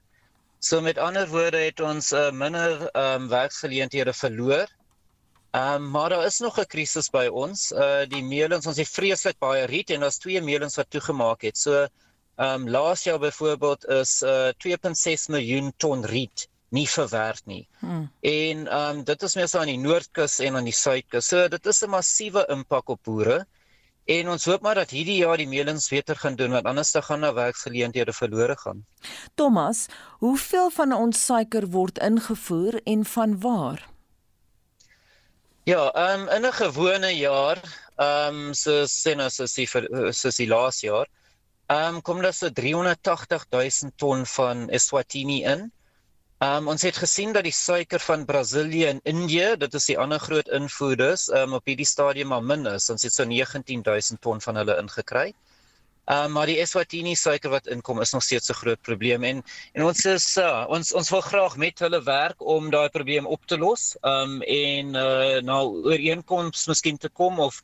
So 0.60 0.82
met 0.82 1.02
ander 1.08 1.26
woorde 1.32 1.58
het 1.58 1.80
ons 1.80 2.12
uh, 2.12 2.30
minder 2.32 2.86
ehm 2.91 3.24
um, 3.24 3.28
werksgeleenthede 3.34 4.13
verloor. 4.13 4.69
Ehm 5.58 5.82
um, 5.82 5.89
maar 5.89 6.10
daar 6.10 6.26
is 6.26 6.39
nog 6.39 6.60
'n 6.60 6.69
krisis 6.76 7.10
by 7.10 7.26
ons. 7.34 7.71
Uh 7.71 8.06
die 8.06 8.24
meelens, 8.24 8.67
ons 8.67 8.78
het 8.78 8.93
vreeslik 9.00 9.39
baie 9.39 9.65
riet 9.65 9.89
en 9.89 10.06
daar's 10.06 10.21
twee 10.21 10.41
meelens 10.41 10.76
wat 10.76 10.89
toegemaak 10.89 11.41
het. 11.41 11.58
So 11.58 11.74
ehm 11.82 12.62
um, 12.62 12.69
laas 12.69 13.04
jaar 13.10 13.19
byvoorbeeld 13.19 13.86
is 13.86 14.21
uh 14.21 14.54
2.6 14.54 15.30
miljoen 15.34 15.74
ton 15.78 16.06
riet 16.06 16.51
nie 16.72 16.88
verwerk 16.90 17.46
nie. 17.46 17.64
Hmm. 17.80 18.10
En 18.22 18.68
ehm 18.68 18.98
um, 18.98 19.04
dit 19.04 19.24
is 19.24 19.36
meestal 19.36 19.62
aan 19.62 19.74
die 19.74 19.82
noordkus 19.82 20.40
en 20.40 20.56
aan 20.56 20.68
die 20.68 20.76
suidkus. 20.76 21.28
So 21.28 21.48
dit 21.48 21.66
is 21.66 21.84
'n 21.84 21.90
massiewe 21.90 22.46
impak 22.50 22.90
op 22.90 23.04
boere. 23.04 23.46
En 24.06 24.30
ons 24.30 24.46
hoop 24.46 24.62
maar 24.62 24.76
dat 24.76 24.90
hierdie 24.90 25.20
jaar 25.22 25.38
die 25.38 25.48
meelings 25.48 25.90
beter 25.90 26.16
gaan 26.16 26.36
doen 26.36 26.52
want 26.52 26.66
anders 26.66 26.92
dan 26.92 27.04
gaan 27.04 27.22
daar 27.22 27.34
werksgeleenthede 27.34 28.14
verlore 28.14 28.58
gaan. 28.58 28.86
Thomas, 29.36 29.86
hoeveel 30.20 30.70
van 30.70 30.94
ons 30.94 31.26
suiker 31.26 31.68
word 31.68 32.00
ingevoer 32.00 32.82
en 32.84 33.06
van 33.06 33.40
waar? 33.40 33.90
Ja, 35.64 35.92
ehm 35.94 36.22
um, 36.22 36.28
in 36.30 36.46
'n 36.46 36.54
gewone 36.54 37.16
jaar, 37.18 37.60
ehm 37.96 38.36
um, 38.36 38.54
so 38.54 38.86
sien 38.86 39.22
ons 39.22 39.40
as 39.40 39.54
die 39.54 39.68
soos 40.12 40.36
die 40.36 40.48
laaste 40.48 40.86
jaar, 40.86 41.08
ehm 41.68 41.96
um, 41.96 42.02
kom 42.02 42.22
daar 42.22 42.34
so 42.34 42.50
380 42.50 43.46
000 43.50 43.92
ton 43.96 44.26
van 44.26 44.70
Eswatini 44.70 45.44
in. 45.44 45.72
Um, 46.42 46.72
ons 46.72 46.82
het 46.82 46.98
gesien 46.98 47.36
dat 47.36 47.46
die 47.46 47.54
suiker 47.54 48.02
van 48.02 48.24
Brasilië 48.26 48.88
en 48.90 49.00
Indië, 49.06 49.52
dit 49.62 49.76
is 49.78 49.86
die 49.92 49.98
ander 50.02 50.18
groot 50.20 50.48
invoerders, 50.50 51.28
um, 51.38 51.54
op 51.54 51.68
hierdie 51.70 51.86
stadium 51.86 52.32
maar 52.34 52.42
min 52.42 52.66
is. 52.66 52.90
Ons 52.90 53.06
het 53.06 53.14
so 53.14 53.28
19000 53.30 54.18
ton 54.26 54.42
van 54.42 54.58
hulle 54.58 54.78
ingekry. 54.82 55.28
Um, 56.10 56.32
maar 56.34 56.50
die 56.50 56.58
Eswatini 56.64 57.14
suiker 57.16 57.54
wat 57.54 57.70
inkom 57.70 58.02
is 58.02 58.14
nog 58.16 58.24
steeds 58.26 58.50
'n 58.50 58.58
groot 58.58 58.82
probleem 58.82 59.24
en 59.24 59.44
en 59.76 59.84
ons 59.86 60.06
is 60.06 60.26
uh, 60.38 60.66
ons 60.68 60.94
ons 60.94 61.10
wil 61.14 61.22
graag 61.22 61.58
met 61.58 61.80
hulle 61.80 62.02
werk 62.04 62.42
om 62.42 62.72
daai 62.72 62.90
probleem 62.90 63.28
op 63.28 63.46
te 63.46 63.58
los. 63.58 63.96
Um 64.02 64.42
en 64.42 64.96
uh, 64.96 65.42
nou 65.46 65.62
ooreenkomste 65.86 66.70
miskien 66.74 66.98
te 66.98 67.10
kom 67.10 67.40
of 67.40 67.62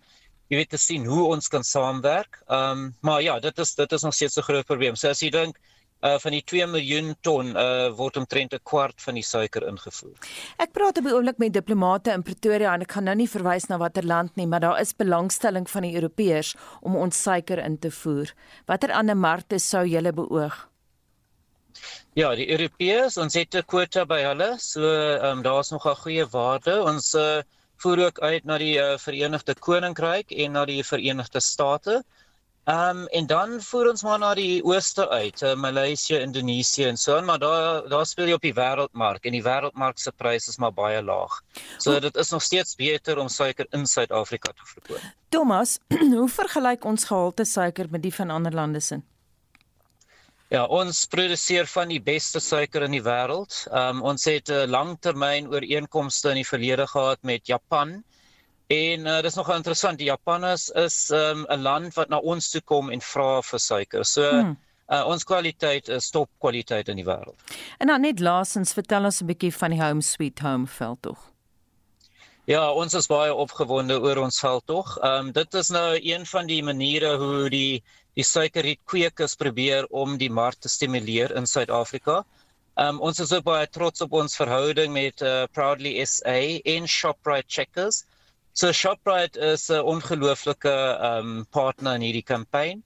jy 0.50 0.58
weet 0.62 0.70
te 0.70 0.78
sien 0.78 1.06
hoe 1.06 1.26
ons 1.34 1.48
kan 1.48 1.64
saamwerk. 1.64 2.44
Um 2.48 2.94
maar 3.02 3.22
ja, 3.22 3.40
dit 3.40 3.58
is 3.58 3.74
dit 3.74 3.92
is 3.92 4.02
nog 4.02 4.14
steeds 4.14 4.38
'n 4.38 4.48
groot 4.52 4.66
probleem. 4.66 4.96
So 4.96 5.10
as 5.10 5.20
jy 5.20 5.30
dink 5.30 5.58
uh 6.02 6.18
van 6.22 6.32
die 6.32 6.44
2 6.44 6.68
miljoen 6.68 7.16
ton 7.22 7.56
uh 7.56 7.90
word 7.98 8.18
omtrent 8.18 8.54
'n 8.54 8.64
kwart 8.64 9.02
van 9.02 9.16
die 9.16 9.24
suiker 9.24 9.68
ingevoer. 9.68 10.16
Ek 10.58 10.72
praat 10.72 10.98
op 10.98 11.04
die 11.04 11.14
oomblik 11.14 11.38
met 11.38 11.54
diplomate 11.54 12.12
in 12.12 12.24
Pretoria 12.24 12.74
en 12.74 12.82
ek 12.82 12.92
gaan 12.92 13.04
nou 13.04 13.16
nie 13.16 13.30
verwys 13.30 13.68
na 13.70 13.78
watter 13.78 14.06
land 14.06 14.36
nie, 14.36 14.48
maar 14.48 14.60
daar 14.60 14.82
is 14.82 14.96
belangstelling 14.96 15.70
van 15.70 15.82
die 15.82 15.96
Europeërs 15.96 16.56
om 16.82 16.96
ons 16.96 17.22
suiker 17.22 17.58
in 17.60 17.80
te 17.80 17.92
voer. 17.92 18.34
Watter 18.66 18.92
ander 18.92 19.18
markte 19.18 19.60
sou 19.60 19.86
julle 19.86 20.14
beoog? 20.14 20.68
Ja, 22.14 22.36
die 22.36 22.50
Europeërs, 22.50 23.18
ons 23.18 23.34
het 23.34 23.56
'n 23.56 23.66
kwota 23.66 24.06
by 24.06 24.22
hulle, 24.22 24.58
so 24.60 24.82
ehm 24.82 25.38
um, 25.38 25.44
daar's 25.44 25.72
nog 25.72 25.86
'n 25.86 25.96
goeie 25.96 26.26
waarde. 26.26 26.84
Ons 26.84 27.14
uh 27.14 27.42
voer 27.78 28.06
ook 28.06 28.20
uit 28.20 28.46
na 28.46 28.58
die 28.58 28.78
uh, 28.82 28.98
Verenigde 28.98 29.54
Koninkryk 29.54 30.32
en 30.32 30.52
na 30.52 30.66
die 30.66 30.84
Verenigde 30.84 31.40
State. 31.40 32.04
Ehm 32.68 32.98
um, 32.98 33.06
en 33.08 33.26
dan 33.28 33.62
voer 33.64 33.88
ons 33.90 34.02
maar 34.04 34.18
na 34.20 34.34
die 34.36 34.60
ooste 34.68 35.06
uit, 35.10 35.42
uh, 35.42 35.54
Maleisië, 35.56 36.18
Indonesië 36.20 36.90
en 36.90 36.98
so 37.00 37.16
aan, 37.16 37.26
maar 37.26 37.40
daar 37.40 37.88
daar 37.88 38.06
speel 38.06 38.28
jy 38.28 38.36
op 38.36 38.44
die 38.44 38.56
wêreldmark 38.58 39.24
en 39.24 39.38
die 39.38 39.44
wêreldmark 39.46 40.02
se 40.04 40.12
pryse 40.12 40.52
is 40.52 40.58
maar 40.60 40.74
baie 40.76 41.00
laag. 41.04 41.38
So 41.78 41.96
dit 42.04 42.16
is 42.16 42.30
nog 42.36 42.44
steeds 42.44 42.76
beter 42.76 43.22
om 43.24 43.30
suiker 43.32 43.70
in 43.72 43.88
Suid-Afrika 43.88 44.52
te 44.52 44.68
verkoop. 44.74 45.06
Thomas, 45.30 45.78
hoe 46.20 46.28
vergelyk 46.28 46.84
ons 46.84 47.08
gehalte 47.08 47.46
suiker 47.46 47.88
met 47.90 48.04
die 48.04 48.14
van 48.14 48.36
ander 48.36 48.52
lande 48.52 48.84
se? 48.84 49.00
Ja, 50.52 50.66
ons 50.66 51.06
produseer 51.08 51.72
van 51.72 51.88
die 51.88 52.02
beste 52.04 52.44
suiker 52.44 52.84
in 52.84 53.00
die 53.00 53.04
wêreld. 53.04 53.64
Ehm 53.72 54.02
um, 54.02 54.04
ons 54.12 54.28
het 54.28 54.52
'n 54.52 54.68
langtermyn 54.76 55.48
ooreenkomste 55.56 56.36
in 56.36 56.44
die 56.44 56.52
verlede 56.52 56.88
gehad 56.88 57.24
met 57.24 57.48
Japan. 57.48 58.04
En 58.68 59.06
uh, 59.06 59.22
dis 59.24 59.36
nogal 59.36 59.62
interessant, 59.62 59.98
die 59.98 60.10
Japanners 60.10 60.70
is 60.70 61.10
ehm, 61.10 61.46
'n 61.48 61.54
um, 61.54 61.62
land 61.62 61.94
wat 61.96 62.10
na 62.10 62.18
ons 62.20 62.50
toe 62.50 62.62
kom 62.62 62.90
en 62.92 63.02
vra 63.02 63.42
vir 63.42 63.60
suiker. 63.60 64.04
So 64.06 64.30
hmm. 64.30 64.58
uh, 64.92 65.06
ons 65.08 65.24
kwaliteit 65.24 65.88
is 65.88 66.10
top 66.12 66.30
kwaliteit 66.44 66.90
in 66.92 67.00
die 67.00 67.06
wêreld. 67.08 67.40
En 67.80 67.88
dan 67.88 68.02
net 68.02 68.20
laasens, 68.20 68.74
vertel 68.74 69.08
ons 69.08 69.22
'n 69.22 69.26
bietjie 69.26 69.54
van 69.54 69.72
die 69.72 69.82
Home 69.82 70.02
Sweet 70.02 70.40
Home 70.40 70.68
veldtog. 70.68 71.32
Ja, 72.48 72.72
ons 72.72 72.94
is 72.94 73.08
baie 73.08 73.34
opgewonde 73.34 74.02
oor 74.02 74.18
ons 74.18 74.40
veldtog. 74.40 74.98
Ehm 74.98 75.28
um, 75.28 75.32
dit 75.32 75.54
is 75.54 75.70
nou 75.70 76.00
een 76.04 76.26
van 76.26 76.48
die 76.48 76.64
maniere 76.64 77.16
hoe 77.18 77.50
die 77.50 77.84
die 78.20 78.24
suikerrietkweekers 78.24 79.36
probeer 79.36 79.88
om 79.90 80.18
die 80.18 80.32
mark 80.32 80.60
te 80.60 80.70
stimuleer 80.70 81.32
in 81.36 81.48
Suid-Afrika. 81.48 82.26
Ehm 82.76 82.96
um, 82.96 83.02
ons 83.02 83.20
is 83.20 83.32
ook 83.32 83.44
baie 83.44 83.68
trots 83.68 84.02
op 84.02 84.12
ons 84.12 84.36
verhouding 84.36 84.94
met 84.94 85.22
uh, 85.22 85.44
Proudly 85.52 86.06
SA 86.06 86.60
en 86.64 86.88
Shoprite 86.88 87.48
Checkers. 87.48 88.04
So 88.58 88.72
Shoprite 88.74 89.38
is 89.38 89.70
'n 89.70 89.86
ongelooflike 89.86 90.76
um 91.10 91.46
partner 91.52 91.94
in 91.94 92.02
hierdie 92.02 92.26
kampanje. 92.26 92.82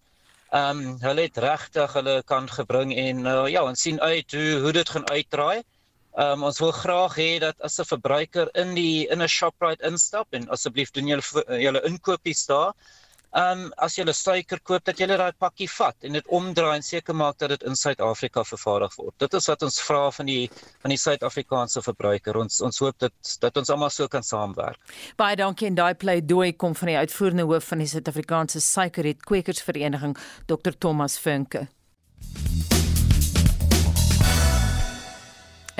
Um 0.51 0.97
hulle 0.99 1.23
het 1.29 1.37
regtig 1.39 1.93
hulle 1.95 2.15
kan 2.27 2.49
gebring 2.51 2.91
en 2.91 3.21
uh, 3.23 3.45
ja, 3.47 3.61
ons 3.63 3.79
sien 3.79 4.01
uit 4.01 4.35
hoe 4.35 4.59
hoe 4.65 4.73
dit 4.75 4.89
gaan 4.89 5.07
uitdraai. 5.07 5.63
Um 6.25 6.43
ons 6.43 6.59
wil 6.59 6.73
graag 6.75 7.15
hê 7.15 7.29
dat 7.39 7.55
as 7.63 7.79
'n 7.79 7.87
verbruiker 7.87 8.51
in 8.63 8.75
die 8.75 9.07
in 9.07 9.23
'n 9.23 9.31
Shoprite 9.37 9.87
instap 9.87 10.35
en 10.35 10.49
asseblief 10.49 10.91
doen 10.91 11.07
julle 11.07 11.45
julle 11.63 11.85
inkopies 11.87 12.43
daar 12.51 12.75
um, 13.33 13.71
as 13.77 13.97
jy 13.97 14.03
'n 14.03 14.13
suiker 14.13 14.59
koop 14.59 14.83
dat 14.85 14.99
jy 14.99 15.07
daai 15.07 15.31
pakkie 15.39 15.67
vat 15.67 15.95
en 16.03 16.13
dit 16.13 16.27
omdraai 16.27 16.75
en 16.75 16.83
seker 16.83 17.15
maak 17.15 17.37
dat 17.37 17.49
dit 17.49 17.63
in 17.63 17.75
Suid-Afrika 17.75 18.43
vervaardig 18.43 18.95
word. 18.97 19.15
Dit 19.17 19.33
is 19.33 19.47
wat 19.47 19.63
ons 19.63 19.81
vra 19.81 20.11
van 20.11 20.25
die 20.25 20.49
van 20.81 20.89
die 20.89 20.97
Suid-Afrikaanse 20.97 21.81
verbruiker. 21.81 22.37
Ons 22.37 22.61
ons 22.61 22.79
hoop 22.79 22.97
dit 22.99 23.37
dat 23.39 23.57
ons 23.57 23.69
almal 23.69 23.89
so 23.89 24.07
kan 24.07 24.23
saamwerk. 24.23 24.79
Baie 25.17 25.35
dankie 25.35 25.67
en 25.67 25.75
daai 25.75 25.93
pleidooi 25.95 26.53
kom 26.53 26.75
van 26.75 26.87
die 26.87 26.97
uitvoerende 26.97 27.43
hoof 27.43 27.63
van 27.63 27.79
die 27.79 27.87
Suid-Afrikaanse 27.87 28.61
Suikerriet 28.61 29.23
Kwekersvereniging, 29.25 30.17
Dr 30.47 30.71
Thomas 30.77 31.17
Funke. 31.17 31.67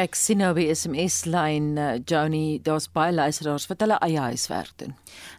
Ek 0.01 0.15
sien 0.17 0.39
nou 0.41 0.47
by 0.57 0.63
SMS 0.71 1.27
lyn 1.29 1.75
uh, 1.77 1.99
Joni, 2.09 2.55
daar's 2.65 2.87
baie 2.89 3.11
luisteraars 3.13 3.67
wat 3.69 3.83
hulle 3.83 3.99
eie 4.01 4.17
huiswerk 4.31 4.71
doen. 4.79 4.95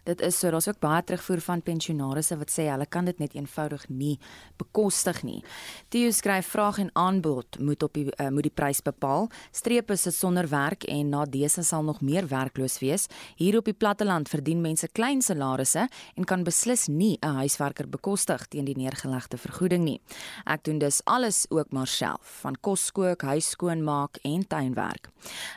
Dit 0.07 0.21
is 0.23 0.37
so, 0.39 0.51
daar's 0.53 0.69
ook 0.69 0.77
baie 0.79 1.01
terugvoer 1.03 1.41
van 1.43 1.63
pensionaarsse 1.65 2.37
wat 2.39 2.53
sê 2.53 2.69
hulle 2.69 2.85
kan 2.87 3.09
dit 3.09 3.19
net 3.19 3.35
eenvoudig 3.35 3.83
nie 3.89 4.13
bekostig 4.61 5.19
nie. 5.27 5.41
Theo 5.91 6.13
skryf 6.15 6.53
vraag 6.53 6.79
en 6.79 6.91
aanbod 6.95 7.57
moet 7.59 7.83
op 7.83 7.97
die 7.97 8.05
uh, 8.13 8.29
moet 8.31 8.47
die 8.47 8.53
prys 8.55 8.79
bepaal. 8.85 9.27
Strepe 9.51 9.97
sit 9.99 10.15
sonder 10.15 10.47
werk 10.53 10.87
en 10.87 11.11
na 11.11 11.25
dese 11.27 11.65
sal 11.67 11.83
nog 11.83 11.99
meer 11.99 12.29
werkloos 12.31 12.77
wees. 12.79 13.09
Hier 13.41 13.59
op 13.59 13.67
die 13.67 13.75
platteland 13.75 14.31
verdien 14.31 14.63
mense 14.63 14.87
klein 14.95 15.25
salarisse 15.25 15.89
en 15.89 16.29
kan 16.29 16.47
beslis 16.47 16.87
nie 16.87 17.17
'n 17.19 17.41
huiswerker 17.41 17.89
bekostig 17.89 18.47
teen 18.47 18.69
die 18.69 18.77
neergelegde 18.77 19.37
vergoeding 19.37 19.83
nie. 19.83 19.99
Ek 20.45 20.63
doen 20.63 20.79
dus 20.79 21.01
alles 21.03 21.45
ook 21.49 21.71
maar 21.71 21.87
self, 21.87 22.39
van 22.47 22.55
kos 22.61 22.91
kook, 22.91 23.27
huis 23.27 23.49
skoonmaak 23.49 24.23
en 24.23 24.47
tuinwerk. 24.53 25.09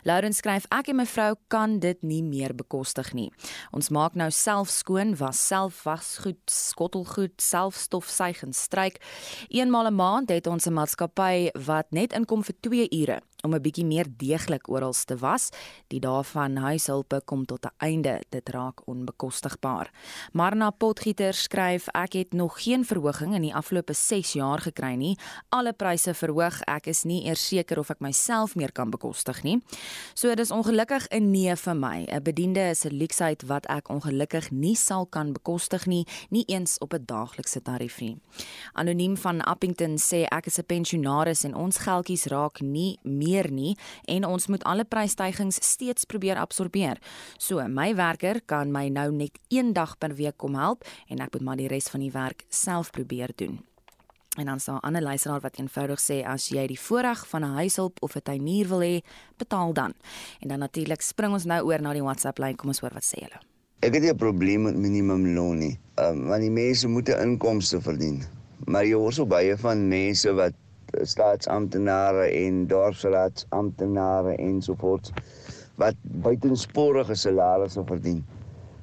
Lauren 0.08 0.34
skryf 0.36 0.66
ek 0.74 0.90
en 0.92 1.00
my 1.00 1.06
vrou 1.10 1.34
kan 1.52 1.78
dit 1.82 2.00
nie 2.06 2.22
meer 2.24 2.54
bekostig 2.56 3.12
nie. 3.16 3.28
Ons 3.76 3.90
maak 3.94 4.16
nou 4.18 4.30
self 4.34 4.72
skoon, 4.72 5.16
was 5.20 5.40
self 5.40 5.82
wasgoed, 5.86 6.40
skottelgoed, 6.50 7.36
self 7.42 7.78
stofsuig 7.80 8.42
en 8.46 8.56
stryk. 8.56 9.00
Eenmal 9.48 9.90
'n 9.90 9.94
maand 9.94 10.28
het 10.30 10.46
ons 10.46 10.66
'n 10.66 10.72
maatskappy 10.72 11.50
wat 11.66 11.86
net 11.90 12.12
inkom 12.12 12.42
vir 12.44 12.54
2 12.60 12.88
ure 12.90 13.20
om 13.42 13.54
'n 13.54 13.60
bietjie 13.60 13.84
meer 13.84 14.06
deeglik 14.16 14.68
oral 14.68 14.92
te 14.92 15.16
was. 15.16 15.50
Die 15.88 16.00
dae 16.00 16.24
van 16.24 16.56
huishulpe 16.56 17.20
kom 17.24 17.44
tot 17.44 17.64
'n 17.64 17.70
einde. 17.78 18.22
Dit 18.28 18.48
raak 18.48 18.80
onbekostigbaar. 18.86 19.90
Marna 20.32 20.70
Potgieter 20.70 21.34
skryf: 21.34 21.88
"Ek 21.88 22.12
het 22.12 22.32
nog 22.32 22.62
geen 22.62 22.84
verhoging 22.84 23.34
in 23.34 23.42
die 23.42 23.54
afgelope 23.54 23.92
6 23.92 24.32
jaar 24.32 24.58
gekry 24.58 24.94
nie. 24.94 25.18
Alle 25.48 25.72
pryse 25.72 26.14
verhoog. 26.14 26.60
Ek 26.60 26.86
is 26.86 27.04
nie 27.04 27.24
eers 27.24 27.46
seker 27.48 27.78
of 27.78 27.90
ek 27.90 28.00
myself 28.00 28.54
meer 28.54 28.72
kan 28.72 28.90
bekostig 28.90 29.42
nie." 29.42 29.62
So 30.14 30.34
dis 30.34 30.50
ongelukkig 30.50 31.06
'n 31.10 31.30
nee 31.30 31.56
vir 31.56 31.76
my. 31.76 32.06
'n 32.08 32.22
Bediende 32.22 32.70
is 32.70 32.84
'n 32.84 32.96
luksheid 32.96 33.42
wat 33.42 33.66
ek 33.66 33.88
ongelukkig 33.88 34.50
nie 34.50 34.76
sal 34.76 35.06
kan 35.06 35.32
bekostig 35.32 35.86
nie, 35.86 36.06
nie 36.30 36.44
eens 36.46 36.78
op 36.78 36.92
'n 36.92 37.04
daaglikse 37.04 37.62
tarief 37.62 38.00
nie. 38.00 38.18
Anoniem 38.72 39.16
van 39.16 39.40
Appington 39.40 39.96
sê 39.98 40.26
ek 40.30 40.46
is 40.46 40.58
'n 40.58 40.64
pensionaris 40.66 41.44
en 41.44 41.54
ons 41.54 41.78
geldjies 41.78 42.26
raak 42.26 42.60
nie 42.60 42.98
meer 43.02 43.25
meer 43.26 43.50
nie 43.50 43.74
en 44.06 44.24
ons 44.24 44.46
moet 44.46 44.64
alle 44.64 44.84
prysstygings 44.84 45.58
steeds 45.62 46.04
probeer 46.04 46.38
absorbeer. 46.40 47.00
So, 47.38 47.62
my 47.68 47.92
werker 47.98 48.40
kan 48.46 48.72
my 48.72 48.88
nou 48.88 49.10
net 49.12 49.38
een 49.50 49.72
dag 49.72 49.98
per 49.98 50.14
week 50.14 50.38
kom 50.38 50.54
help 50.54 50.86
en 51.08 51.20
ek 51.24 51.32
moet 51.34 51.42
maar 51.42 51.56
die 51.56 51.70
res 51.72 51.90
van 51.92 52.00
die 52.00 52.12
werk 52.14 52.46
self 52.48 52.92
probeer 52.94 53.34
doen. 53.36 53.58
En 54.36 54.44
dan 54.44 54.60
staan 54.60 54.76
'n 54.76 54.86
ander 54.86 55.02
luisteraar 55.02 55.40
wat 55.40 55.58
eenvoudig 55.58 56.00
sê 56.00 56.26
as 56.26 56.48
jy 56.48 56.66
die 56.66 56.80
voorreg 56.80 57.28
van 57.28 57.42
'n 57.42 57.54
huishulp 57.54 58.02
of 58.02 58.14
'n 58.16 58.22
tuinier 58.22 58.68
wil 58.68 58.80
hê, 58.80 59.00
betaal 59.36 59.72
dan. 59.72 59.92
En 60.40 60.48
dan 60.48 60.58
natuurlik 60.58 61.00
spring 61.00 61.32
ons 61.32 61.44
nou 61.44 61.64
oor 61.64 61.80
na 61.80 61.92
die 61.92 62.02
WhatsApp 62.02 62.38
lyn. 62.38 62.56
Kom 62.56 62.68
ons 62.68 62.80
hoor 62.80 62.92
wat 62.92 63.04
sê 63.04 63.18
hulle. 63.20 63.40
Ek 63.80 63.94
het 63.94 64.02
nie 64.02 64.10
'n 64.10 64.16
probleem 64.16 64.62
met 64.62 64.76
minimumloon 64.76 65.58
nie. 65.58 65.78
Um, 65.96 66.26
want 66.26 66.40
die 66.40 66.50
mense 66.50 66.88
moet 66.88 67.08
'n 67.08 67.20
inkomste 67.20 67.80
verdien. 67.80 68.24
Maar 68.64 68.84
jy 68.84 68.94
hoor 68.94 69.12
so 69.12 69.26
baie 69.26 69.56
van 69.56 69.88
mense 69.88 70.32
wat 70.32 70.52
staatsamptenare 71.02 72.26
en 72.30 72.66
dorpsraadsamptenare 72.66 74.36
ensovoorts 74.36 75.12
wat 75.76 75.94
buitensporige 76.02 77.14
salarisse 77.14 77.84
verdien. 77.84 78.24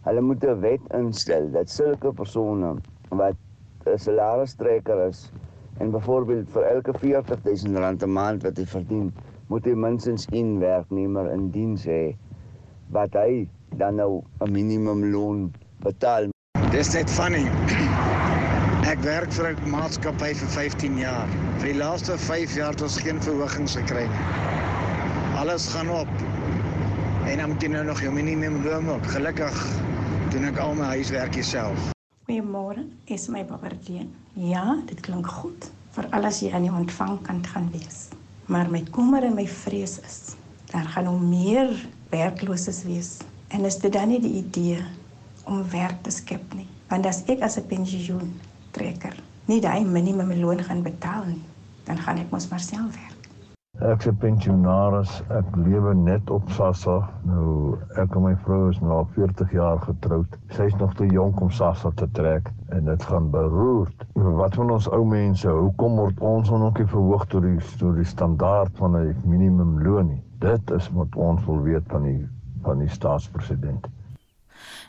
Hulle 0.04 0.22
moet 0.22 0.44
'n 0.44 0.60
wet 0.60 0.82
instel 0.94 1.50
dat 1.52 1.70
sulke 1.70 2.14
persone 2.14 2.76
wat 3.10 3.36
'n 3.86 3.98
salaristrekker 3.98 5.08
is 5.08 5.32
en 5.80 5.92
byvoorbeeld 5.92 6.50
vir 6.50 6.64
elke 6.64 6.94
40000 6.94 7.78
rand 7.78 8.04
'n 8.04 8.14
maand 8.14 8.44
wat 8.44 8.58
hy 8.58 8.66
verdien, 8.66 9.14
moet 9.48 9.66
hy 9.66 9.74
minstens 9.74 10.28
een 10.32 10.60
werknemer 10.60 11.32
in 11.32 11.50
diens 11.52 11.86
hê 11.86 12.16
wat 12.92 13.14
hy 13.14 13.48
dan 13.78 13.96
nou 13.96 14.24
'n 14.40 14.52
minimumloon 14.52 15.52
betaal. 15.80 16.30
Dis 16.72 16.94
net 16.94 17.10
funny. 17.10 17.46
Ek 18.94 19.02
werk 19.02 19.32
vir 19.34 19.48
'n 19.50 19.72
maatskappy 19.74 20.28
vir 20.38 20.50
15 20.54 20.98
jaar. 21.02 21.30
Vir 21.58 21.72
die 21.72 21.78
laaste 21.80 22.14
5 22.14 22.52
jaar 22.54 22.76
het 22.76 22.82
ons 22.86 22.98
geen 23.02 23.22
verhogings 23.26 23.74
gekry 23.74 24.04
nie. 24.06 24.20
Alles 25.42 25.66
gaan 25.74 25.90
op. 25.90 26.12
En 27.26 27.42
dan 27.42 27.50
moet 27.50 27.66
jy 27.66 27.72
nou 27.74 27.82
nog 27.88 28.04
jou 28.04 28.12
minimum 28.14 28.60
loon 28.62 28.92
ook. 28.94 29.08
Gelukkig 29.16 29.58
doen 30.30 30.46
ek 30.46 30.62
al 30.62 30.76
my 30.78 30.92
huiswerk 30.92 31.40
self. 31.42 31.90
Goeiemôre, 32.30 32.86
is 33.10 33.26
my 33.34 33.42
Babardien. 33.46 34.14
Ja, 34.34 34.78
dit 34.86 35.02
klink 35.02 35.26
goed 35.28 35.72
vir 35.98 36.12
alles 36.12 36.44
jy 36.46 36.54
aan 36.54 36.70
die 36.70 36.76
ontvangkant 36.84 37.48
gaan 37.48 37.72
wees. 37.74 38.14
Maar 38.46 38.70
my 38.70 38.86
kommer 38.92 39.24
en 39.24 39.34
my 39.34 39.48
vrees 39.48 39.98
is 40.06 40.36
daar 40.70 40.86
gaan 40.86 41.10
nog 41.10 41.22
meer 41.22 41.74
werklooses 42.14 42.84
wees. 42.84 43.18
En 43.48 43.66
is 43.66 43.82
dit 43.82 43.94
dan 43.94 44.08
nie 44.14 44.22
die 44.22 44.38
idee 44.46 44.86
om 45.50 45.66
werk 45.70 46.04
te 46.04 46.12
skep 46.12 46.54
nie? 46.54 46.70
Want 46.94 47.06
as 47.10 47.24
ek 47.26 47.42
as 47.42 47.58
'n 47.58 47.66
pensioen 47.66 48.34
trekker 48.76 49.22
nie 49.46 49.60
daai 49.62 49.84
minimum 49.86 50.32
loon 50.40 50.62
gaan 50.64 50.84
betaal 50.84 51.26
nie, 51.28 51.42
dan 51.88 51.98
gaan 52.00 52.22
ek 52.22 52.32
mos 52.32 52.48
maar 52.52 52.64
self 52.64 52.96
werk. 52.96 53.12
Ek 53.90 54.06
is 54.08 54.16
pensionaris, 54.22 55.16
ek 55.34 55.56
lewe 55.58 55.96
net 55.98 56.30
op 56.32 56.52
SASSA. 56.56 57.00
Nou 57.28 57.74
ek 58.00 58.14
en 58.16 58.24
my 58.28 58.36
vrou 58.46 58.70
is 58.70 58.78
nou 58.84 59.00
al 59.00 59.08
40 59.16 59.52
jaar 59.58 59.82
getroud. 59.82 60.38
Sy's 60.54 60.76
nog 60.80 60.94
te 61.00 61.08
jonk 61.10 61.42
om 61.42 61.50
SASSA 61.52 61.92
te 62.00 62.08
trek 62.20 62.52
en 62.70 62.86
dit 62.88 63.08
gaan 63.10 63.32
beroerd. 63.34 64.06
Wat 64.14 64.56
van 64.60 64.72
ons 64.78 64.88
ou 64.94 65.02
mense? 65.10 65.50
Hoekom 65.50 65.98
word 66.00 66.22
ons 66.22 66.54
nie 66.54 66.88
verhoog 66.94 67.26
tot 67.34 67.44
die 67.44 67.58
tot 67.82 67.98
die 67.98 68.08
standaard 68.08 68.72
van 68.78 68.96
'n 68.96 69.16
minimum 69.26 69.82
loon 69.84 70.08
nie? 70.14 70.24
Dit 70.40 70.72
is 70.72 70.88
wat 70.94 71.16
ons 71.16 71.44
wil 71.50 71.62
weet 71.66 71.84
van 71.88 72.04
die 72.04 72.22
van 72.64 72.80
die 72.80 72.90
staatspresident. 72.90 73.90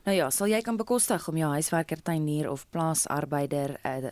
Nou 0.05 0.12
ja, 0.12 0.27
sal 0.29 0.51
jy 0.53 0.59
kan 0.61 0.77
bekostig 0.77 1.25
om 1.31 1.37
jou 1.40 1.47
huiswerker, 1.55 1.97
tuinier 2.05 2.51
of 2.51 2.67
plaasarbeider 2.75 3.79
uh, 3.88 4.11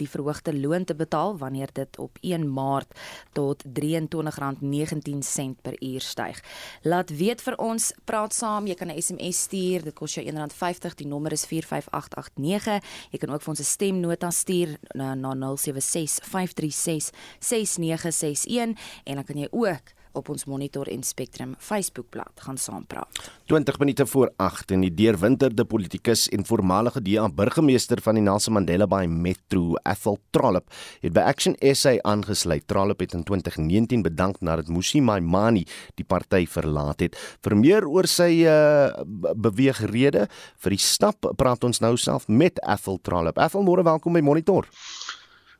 die 0.00 0.08
verhoogde 0.08 0.54
loon 0.56 0.86
te 0.88 0.94
betaal 0.96 1.36
wanneer 1.36 1.68
dit 1.76 1.98
op 2.00 2.16
1 2.24 2.46
Maart 2.48 2.94
tot 3.36 3.60
R23.19 3.68 5.60
per 5.60 5.76
uur 5.76 6.00
styg. 6.00 6.40
Laat 6.88 7.12
weet 7.18 7.44
vir 7.44 7.58
ons, 7.60 7.90
praat 8.08 8.32
saam, 8.32 8.64
jy 8.64 8.78
kan 8.80 8.88
'n 8.88 8.96
SMS 8.96 9.42
stuur, 9.44 9.84
dit 9.84 9.94
kos 9.94 10.14
jou 10.16 10.24
R1.50, 10.24 10.96
die 10.96 11.06
nommer 11.06 11.32
is 11.32 11.44
45889. 11.44 12.80
Jy 13.12 13.18
kan 13.18 13.30
ook 13.30 13.42
vir 13.42 13.52
ons 13.52 13.60
'n 13.60 13.64
stemnota 13.76 14.30
stuur 14.30 14.78
na, 14.94 15.14
na 15.14 15.34
076 15.34 16.24
536 16.24 17.12
6961 17.40 18.72
en 19.04 19.14
dan 19.14 19.24
kan 19.24 19.36
jy 19.36 19.48
ook 19.50 19.95
op 20.16 20.28
ons 20.32 20.44
Monitor 20.48 20.88
en 20.90 21.02
Spectrum 21.06 21.54
Facebookblad 21.58 22.42
gaan 22.44 22.58
saampraat. 22.58 23.20
20 23.46 23.78
minute 23.78 24.06
voor 24.06 24.32
8 24.36 24.70
en 24.70 24.80
die 24.86 24.92
deurwinterde 24.94 25.64
politikus 25.64 26.26
en 26.28 26.46
voormalige 26.46 27.02
DA 27.02 27.28
burgemeester 27.28 28.00
van 28.02 28.18
die 28.18 28.24
Nelson 28.24 28.56
Mandela 28.56 28.86
Bay 28.86 29.06
Metro, 29.06 29.76
Ethel 29.82 30.18
Trollip, 30.30 30.72
het 31.00 31.12
by 31.12 31.26
Action 31.28 31.56
SA 31.60 31.96
aangesluit. 32.02 32.66
Trollip 32.66 33.04
het 33.04 33.14
in 33.14 33.24
2019 33.24 34.02
bedank 34.02 34.40
nadat 34.40 34.68
Musi 34.72 35.00
Maimani 35.00 35.66
die 35.94 36.04
party 36.04 36.46
verlaat 36.50 37.04
het. 37.04 37.18
Vir 37.44 37.56
meer 37.56 37.86
oor 37.88 38.08
sy 38.10 38.30
uh, 38.48 38.90
beweegrede 39.36 40.26
vir 40.64 40.76
die 40.76 40.82
stap 40.82 41.28
praat 41.38 41.64
ons 41.66 41.82
nou 41.84 41.94
self 42.00 42.28
met 42.28 42.60
Ethel 42.64 42.98
Trollip. 43.02 43.38
Ethel, 43.38 43.66
môre 43.66 43.84
welkom 43.86 44.16
by 44.16 44.24
Monitor. 44.24 44.68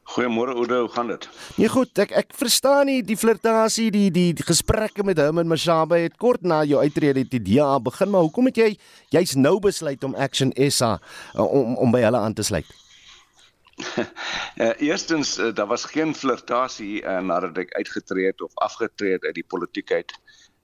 Goeiemôre 0.06 0.54
Oude, 0.54 0.74
hoe 0.74 0.88
gaan 0.88 1.08
dit? 1.10 1.28
Nee 1.58 1.68
goed, 1.68 1.90
ek 1.98 2.12
ek 2.14 2.34
verstaan 2.38 2.86
nie 2.86 3.00
die 3.02 3.16
flirtasie, 3.18 3.88
die 3.90 4.06
die, 4.14 4.30
die 4.38 4.46
gesprekke 4.46 5.02
met 5.06 5.18
hom 5.18 5.40
en 5.42 5.50
Mashaba 5.50 5.98
het 5.98 6.14
kort 6.22 6.46
na 6.46 6.60
jou 6.64 6.78
uittrede 6.78 7.24
uit 7.24 7.32
die 7.32 7.42
DA 7.48 7.72
begin, 7.82 8.12
maar 8.12 8.22
hoekom 8.22 8.46
het 8.46 8.60
jy 8.62 8.68
jy's 9.10 9.34
nou 9.34 9.56
besluit 9.62 10.04
om 10.06 10.14
Action 10.14 10.54
SA 10.70 10.96
uh, 11.34 11.42
om 11.42 11.74
om 11.74 11.94
by 11.94 12.04
hulle 12.06 12.20
aan 12.22 12.38
te 12.38 12.46
sluit? 12.46 12.70
uh, 13.98 14.06
eerstens 14.88 15.38
uh, 15.42 15.50
daar 15.54 15.66
was 15.74 15.88
geen 15.90 16.14
flirtasie 16.14 17.02
uh, 17.02 17.18
nadat 17.18 17.58
ek 17.66 17.74
uitgetree 17.74 18.30
het 18.30 18.46
of 18.46 18.54
afgetree 18.54 19.18
het 19.18 19.26
uit 19.26 19.40
die 19.42 19.48
politiek 19.48 19.90
uit. 19.90 20.14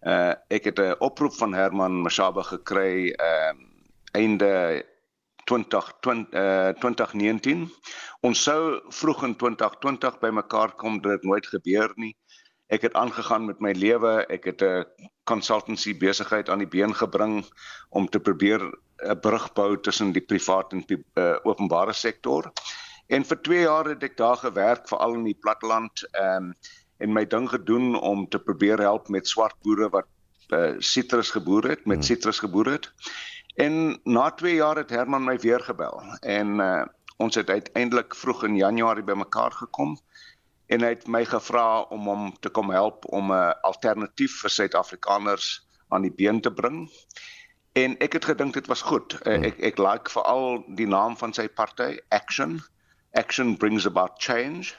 Uh, 0.06 0.38
ek 0.54 0.70
het 0.70 0.78
'n 0.78 0.94
oproep 1.02 1.34
van 1.34 1.54
Herman 1.54 1.98
Mashaba 2.06 2.46
gekry 2.46 3.10
uh, 3.10 3.52
einde 4.14 4.86
2020 5.44 6.32
uh, 6.34 6.72
2019. 6.80 7.66
Ons 8.20 8.42
sou 8.42 8.80
vroeg 8.88 9.24
in 9.24 9.36
2020 9.36 10.18
bymekaar 10.22 10.74
kom, 10.76 11.00
dit 11.02 11.10
het 11.12 11.22
nooit 11.22 11.46
gebeur 11.46 11.92
nie. 11.96 12.14
Ek 12.72 12.86
het 12.86 12.94
aangegaan 12.96 13.44
met 13.44 13.60
my 13.60 13.72
lewe. 13.76 14.24
Ek 14.32 14.44
het 14.44 14.62
'n 14.62 14.86
consultancy 15.24 15.96
besigheid 15.98 16.48
aan 16.48 16.58
die 16.58 16.68
been 16.68 16.94
gebring 16.94 17.44
om 17.90 18.08
te 18.08 18.20
probeer 18.20 18.60
'n 19.02 19.20
brug 19.20 19.52
bou 19.52 19.80
tussen 19.80 20.12
die 20.12 20.24
privaat 20.24 20.72
en 20.72 20.84
die 20.86 21.04
uh, 21.14 21.36
openbare 21.42 21.92
sektor. 21.92 22.52
En 23.06 23.24
vir 23.24 23.42
2 23.42 23.60
jaar 23.60 23.84
het 23.84 24.02
ek 24.02 24.16
daar 24.16 24.36
gewerk 24.36 24.88
veral 24.88 25.14
in 25.14 25.24
die 25.24 25.38
platteland 25.40 26.04
um, 26.16 26.54
en 26.98 27.12
my 27.12 27.26
ding 27.26 27.48
gedoen 27.50 27.98
om 27.98 28.28
te 28.28 28.38
probeer 28.38 28.78
help 28.78 29.08
met 29.08 29.28
swart 29.28 29.56
boere 29.62 29.88
wat 29.90 30.06
uh, 30.54 30.78
sitrus 30.78 31.30
geboer 31.30 31.68
het, 31.68 31.84
met 31.86 31.96
hmm. 31.96 32.06
sitrus 32.06 32.38
geboer 32.38 32.70
het. 32.76 32.92
En 33.54 34.00
na 34.04 34.30
2 34.30 34.54
jaar 34.54 34.76
het 34.76 34.90
Herman 34.90 35.24
my 35.24 35.38
weer 35.38 35.60
gebel 35.60 36.02
en 36.20 36.58
uh, 36.60 36.84
ons 37.16 37.34
het 37.34 37.50
uiteindelik 37.50 38.14
vroeg 38.14 38.44
in 38.44 38.56
Januarie 38.56 39.04
bymekaar 39.04 39.52
gekom 39.52 39.98
en 40.66 40.80
hy 40.80 40.94
het 40.94 41.04
my 41.06 41.24
gevra 41.28 41.82
om 41.92 42.08
hom 42.08 42.30
te 42.40 42.48
kom 42.48 42.70
help 42.72 43.04
om 43.12 43.32
'n 43.32 43.52
alternatief 43.68 44.38
vir 44.40 44.50
Suid-Afrikaners 44.50 45.68
aan 45.88 46.02
die 46.02 46.12
been 46.12 46.40
te 46.40 46.52
bring. 46.52 46.88
En 47.72 47.98
ek 47.98 48.12
het 48.12 48.24
gedink 48.24 48.54
dit 48.54 48.66
was 48.66 48.82
goed. 48.82 49.18
Uh, 49.26 49.44
ek 49.44 49.60
ek 49.60 49.78
like 49.78 50.10
veral 50.10 50.64
die 50.76 50.88
naam 50.88 51.16
van 51.16 51.32
sy 51.32 51.48
party, 51.48 52.00
Action. 52.08 52.60
Action 53.12 53.56
brings 53.56 53.86
about 53.86 54.16
change. 54.16 54.72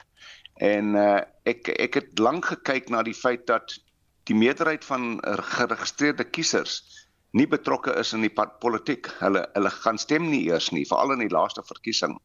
En 0.54 0.94
uh, 0.94 1.22
ek 1.46 1.68
ek 1.68 1.94
het 1.94 2.18
lank 2.18 2.44
gekyk 2.44 2.88
na 2.88 3.02
die 3.02 3.14
feit 3.14 3.46
dat 3.46 3.78
die 4.24 4.34
meerderheid 4.34 4.84
van 4.84 5.20
geregistreerde 5.22 6.24
kiesers 6.24 7.03
nie 7.34 7.46
betrokke 7.50 7.94
is 7.98 8.14
in 8.14 8.24
die 8.24 8.32
politiek. 8.32 9.10
Hulle 9.20 9.44
hulle 9.54 9.72
gaan 9.82 9.98
stem 9.98 10.30
nie 10.30 10.44
eers 10.48 10.70
nie, 10.72 10.86
veral 10.88 11.16
in 11.16 11.24
die 11.26 11.32
laaste 11.34 11.64
verkiesing. 11.66 12.16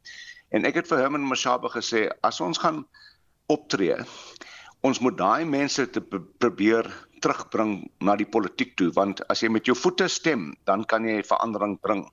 En 0.53 0.65
ek 0.65 0.81
het 0.81 0.89
vir 0.89 1.03
Herman 1.03 1.25
Mashaba 1.27 1.69
gesê 1.73 2.07
as 2.25 2.41
ons 2.41 2.61
gaan 2.61 2.83
optree, 3.49 3.97
ons 4.85 5.01
moet 5.01 5.17
daai 5.17 5.45
mense 5.45 5.85
te 5.93 6.01
probeer 6.01 6.87
terugbring 7.19 7.89
na 8.05 8.15
die 8.15 8.27
politiek 8.29 8.77
toe 8.79 8.89
want 8.95 9.21
as 9.33 9.43
jy 9.43 9.49
met 9.51 9.67
jou 9.67 9.75
voete 9.75 10.07
stem, 10.07 10.53
dan 10.69 10.85
kan 10.87 11.07
jy 11.07 11.19
verandering 11.25 11.75
bring. 11.83 12.05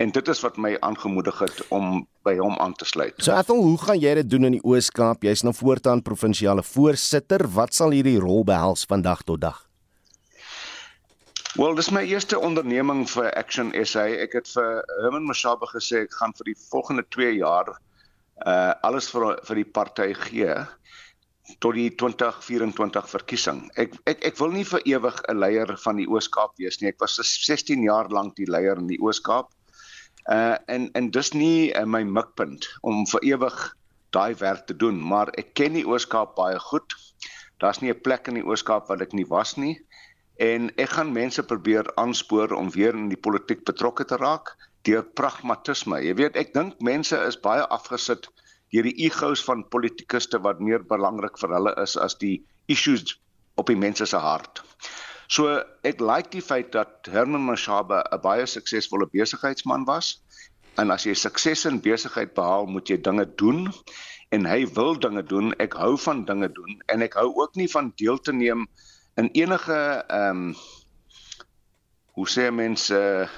En 0.00 0.12
dit 0.12 0.28
is 0.32 0.42
wat 0.44 0.56
my 0.56 0.74
aangemoedig 0.86 1.42
het 1.44 1.62
om 1.76 2.04
by 2.24 2.36
hom 2.40 2.56
aan 2.60 2.74
te 2.76 2.88
sluit. 2.88 3.16
So 3.20 3.36
Ethel, 3.36 3.60
hoe 3.62 3.80
gaan 3.80 4.00
jy 4.00 4.14
dit 4.22 4.30
doen 4.32 4.48
in 4.48 4.58
die 4.58 4.64
Oos-Kaap? 4.64 5.24
Jy's 5.28 5.44
nou 5.44 5.52
voortaan 5.56 6.00
provinsiale 6.04 6.64
voorsitter. 6.64 7.44
Wat 7.52 7.76
sal 7.76 7.92
hierdie 7.96 8.20
rol 8.20 8.44
behels 8.48 8.86
van 8.88 9.04
dag 9.04 9.24
tot 9.28 9.44
dag? 9.44 9.69
Wel, 11.58 11.74
dis 11.74 11.88
my 11.90 12.04
eerste 12.06 12.38
onderneming 12.38 13.08
vir 13.10 13.32
Action 13.34 13.72
SA. 13.82 14.04
Ek 14.22 14.36
het 14.38 14.46
vir 14.54 14.84
Herman 15.02 15.24
Mashaba 15.26 15.66
gesê 15.66 16.04
ek 16.04 16.12
gaan 16.14 16.30
vir 16.38 16.52
die 16.52 16.60
volgende 16.68 17.02
2 17.10 17.32
jaar 17.40 17.72
uh 18.46 18.70
alles 18.86 19.08
vir 19.10 19.24
vir 19.48 19.58
die 19.58 19.70
party 19.78 20.06
gee 20.14 20.54
tot 21.58 21.74
die 21.74 21.88
2024 22.02 23.10
verkiesing. 23.10 23.64
Ek 23.74 23.98
ek 24.12 24.22
ek 24.30 24.38
wil 24.38 24.54
nie 24.54 24.62
vir 24.68 24.86
ewig 24.92 25.18
'n 25.26 25.42
leier 25.42 25.74
van 25.86 25.98
die 25.98 26.06
Oos-Kaap 26.06 26.54
wees 26.62 26.78
nie. 26.78 26.92
Ek 26.94 27.02
was 27.02 27.18
16 27.18 27.82
jaar 27.82 28.06
lank 28.14 28.38
die 28.38 28.46
leier 28.46 28.78
in 28.78 28.86
die 28.86 29.02
Oos-Kaap. 29.02 29.50
Uh 30.30 30.54
en 30.68 30.86
en 30.94 31.10
dis 31.10 31.34
nie 31.34 31.74
uh, 31.74 31.82
my 31.84 32.04
mikpunt 32.04 32.70
om 32.82 33.02
vir 33.10 33.26
ewig 33.34 33.58
daai 34.14 34.38
werk 34.38 34.68
te 34.70 34.76
doen, 34.76 35.02
maar 35.02 35.34
ek 35.34 35.54
ken 35.54 35.74
die 35.74 35.86
Oos-Kaap 35.86 36.36
baie 36.38 36.62
goed. 36.70 36.94
Daar's 37.58 37.82
nie 37.82 37.90
'n 37.90 38.02
plek 38.06 38.28
in 38.28 38.38
die 38.38 38.46
Oos-Kaap 38.46 38.86
wat 38.86 39.02
ek 39.02 39.18
nie 39.18 39.26
was 39.26 39.56
nie 39.56 39.80
en 40.40 40.70
ek 40.80 40.94
gaan 40.96 41.12
mense 41.12 41.42
probeer 41.44 41.88
aanspoor 42.00 42.54
om 42.56 42.70
weer 42.72 42.96
in 42.96 43.10
die 43.12 43.20
politiek 43.28 43.64
betrokke 43.68 44.06
te 44.08 44.16
raak 44.16 44.54
deur 44.88 45.02
pragmatisme. 45.04 45.98
Jy 46.00 46.14
weet, 46.16 46.36
ek 46.40 46.54
dink 46.54 46.80
mense 46.80 47.16
is 47.28 47.36
baie 47.44 47.66
afgesit 47.68 48.30
deur 48.72 48.86
die 48.86 48.96
egos 49.04 49.42
van 49.44 49.66
politikuste 49.74 50.40
wat 50.46 50.62
meer 50.64 50.86
belangrik 50.92 51.36
vir 51.42 51.52
hulle 51.58 51.74
is 51.82 51.96
as 52.00 52.16
die 52.22 52.38
issues 52.72 53.18
op 53.60 53.68
die 53.68 53.76
mense 53.76 54.06
se 54.06 54.16
hart. 54.16 54.62
So 55.30 55.60
ek 55.86 56.00
like 56.00 56.32
die 56.32 56.42
feit 56.42 56.72
dat 56.72 57.10
Herman 57.12 57.44
Mashaba 57.44 58.00
'n 58.08 58.22
baie 58.22 58.46
suksesvolle 58.46 59.10
besigheidsman 59.12 59.84
was. 59.86 60.22
En 60.78 60.90
as 60.90 61.04
jy 61.04 61.14
sukses 61.14 61.66
in 61.66 61.82
besigheid 61.84 62.32
behaal, 62.34 62.66
moet 62.66 62.88
jy 62.88 62.96
dinge 62.96 63.26
doen 63.36 63.68
en 64.30 64.46
hy 64.46 64.64
wil 64.74 64.94
dinge 64.94 65.22
doen. 65.22 65.52
Ek 65.58 65.74
hou 65.74 65.98
van 65.98 66.24
dinge 66.24 66.48
doen 66.48 66.80
en 66.88 67.02
ek 67.02 67.14
hou 67.14 67.28
ook 67.42 67.56
nie 67.56 67.68
van 67.68 67.92
deel 67.96 68.18
te 68.18 68.32
neem 68.32 68.66
in 69.16 69.30
enige 69.32 70.04
ehm 70.06 70.50
um, 70.50 70.54
hoe 72.14 72.28
sê 72.28 72.50
mense 72.50 72.94
uh, 72.94 73.28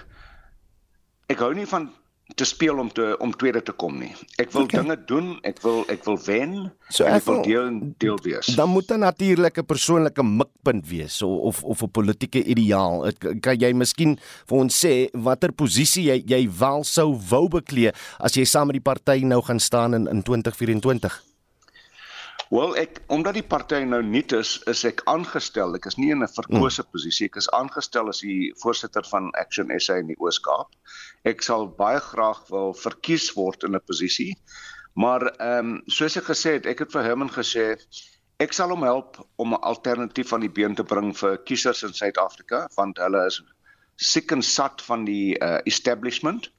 ek 1.30 1.38
hou 1.38 1.52
nie 1.54 1.68
van 1.68 1.90
te 2.34 2.44
speel 2.48 2.78
om 2.78 2.88
te 2.92 3.12
om 3.20 3.32
tweede 3.36 3.62
te 3.62 3.72
kom 3.76 3.98
nie. 4.00 4.12
Ek 4.40 4.52
wil 4.54 4.64
okay. 4.64 4.80
dinge 4.80 4.96
doen, 5.08 5.32
ek 5.46 5.60
wil 5.64 5.82
ek 5.92 6.04
wil 6.08 6.18
wen, 6.24 6.54
so 6.88 7.04
ek 7.08 7.26
wil 7.28 7.42
deel 7.44 7.80
deel 8.00 8.18
wees. 8.24 8.52
Dan 8.56 8.72
moet 8.72 8.90
'n 8.90 9.04
natuurlike 9.04 9.62
persoonlike 9.62 10.22
mikpunt 10.22 10.88
wees 10.88 11.22
of 11.22 11.62
of 11.62 11.82
'n 11.82 11.90
politieke 11.90 12.44
ideaal. 12.44 13.10
Kan 13.40 13.60
jy 13.60 13.72
miskien 13.72 14.18
vir 14.46 14.58
ons 14.58 14.84
sê 14.84 15.10
watter 15.12 15.52
posisie 15.52 16.04
jy 16.04 16.22
jy 16.26 16.48
wel 16.58 16.84
sou 16.84 17.12
wou 17.30 17.48
beklee 17.48 17.92
as 18.20 18.34
jy 18.34 18.44
saam 18.44 18.66
met 18.66 18.80
die 18.80 18.88
party 18.90 19.24
nou 19.24 19.42
gaan 19.42 19.60
staan 19.60 19.94
in 19.94 20.08
in 20.08 20.22
2024? 20.22 21.31
Wel 22.52 22.74
ek 22.76 22.98
omdat 23.08 23.38
die 23.38 23.46
party 23.48 23.78
nou 23.88 24.02
nuut 24.04 24.32
is, 24.36 24.58
is 24.68 24.82
ek 24.84 25.00
aangestel. 25.08 25.72
Ek 25.78 25.86
is 25.88 25.96
nie 25.96 26.10
in 26.12 26.20
'n 26.20 26.28
verkose 26.28 26.82
hmm. 26.82 26.90
posisie. 26.92 27.30
Ek 27.30 27.38
is 27.40 27.48
aangestel 27.56 28.12
as 28.12 28.20
die 28.20 28.52
voorsitter 28.60 29.06
van 29.08 29.30
Action 29.40 29.72
SA 29.80 29.96
in 30.02 30.10
die 30.12 30.18
Oos-Kaap. 30.20 30.68
Ek 31.24 31.40
sal 31.40 31.64
baie 31.78 32.02
graag 32.10 32.42
wil 32.50 32.76
verkies 32.76 33.30
word 33.38 33.64
in 33.64 33.72
'n 33.72 33.80
posisie. 33.88 34.36
Maar 34.92 35.24
ehm 35.32 35.72
um, 35.72 35.82
soos 35.88 36.18
ek 36.20 36.28
gesê 36.28 36.58
het, 36.58 36.68
ek 36.68 36.84
het 36.84 36.92
vir 36.92 37.08
Herman 37.08 37.32
gesê 37.32 37.80
ek 38.36 38.52
sal 38.52 38.68
hom 38.68 38.84
help 38.84 39.16
om 39.40 39.54
'n 39.56 39.64
alternatief 39.72 40.32
aan 40.32 40.44
die 40.44 40.52
been 40.52 40.74
te 40.74 40.84
bring 40.84 41.16
vir 41.16 41.38
kiesers 41.48 41.82
in 41.88 41.96
Suid-Afrika 41.96 42.68
want 42.76 42.98
hulle 42.98 43.26
is 43.32 43.40
siek 43.96 44.32
en 44.32 44.42
sat 44.42 44.82
van 44.82 45.04
die 45.08 45.38
uh, 45.40 45.60
establishment. 45.64 46.52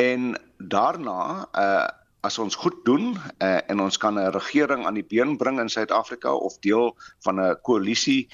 En 0.00 0.36
daarna 0.56 1.48
uh 1.52 1.88
as 2.20 2.38
ons 2.38 2.54
goed 2.54 2.78
doen 2.84 3.12
uh, 3.16 3.58
en 3.70 3.80
ons 3.80 3.96
kan 3.96 4.18
'n 4.18 4.32
regering 4.34 4.86
aan 4.86 4.94
die 4.94 5.06
been 5.06 5.36
bring 5.36 5.60
in 5.60 5.68
Suid-Afrika 5.68 6.32
of 6.34 6.58
deel 6.58 6.96
van 7.24 7.40
'n 7.40 7.56
koalisie 7.62 8.28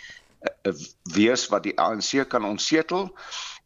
uh, 0.64 0.73
wees 1.14 1.49
wat 1.49 1.62
die 1.62 1.77
ANC 1.79 2.29
kan 2.29 2.44
ontsetel. 2.44 3.12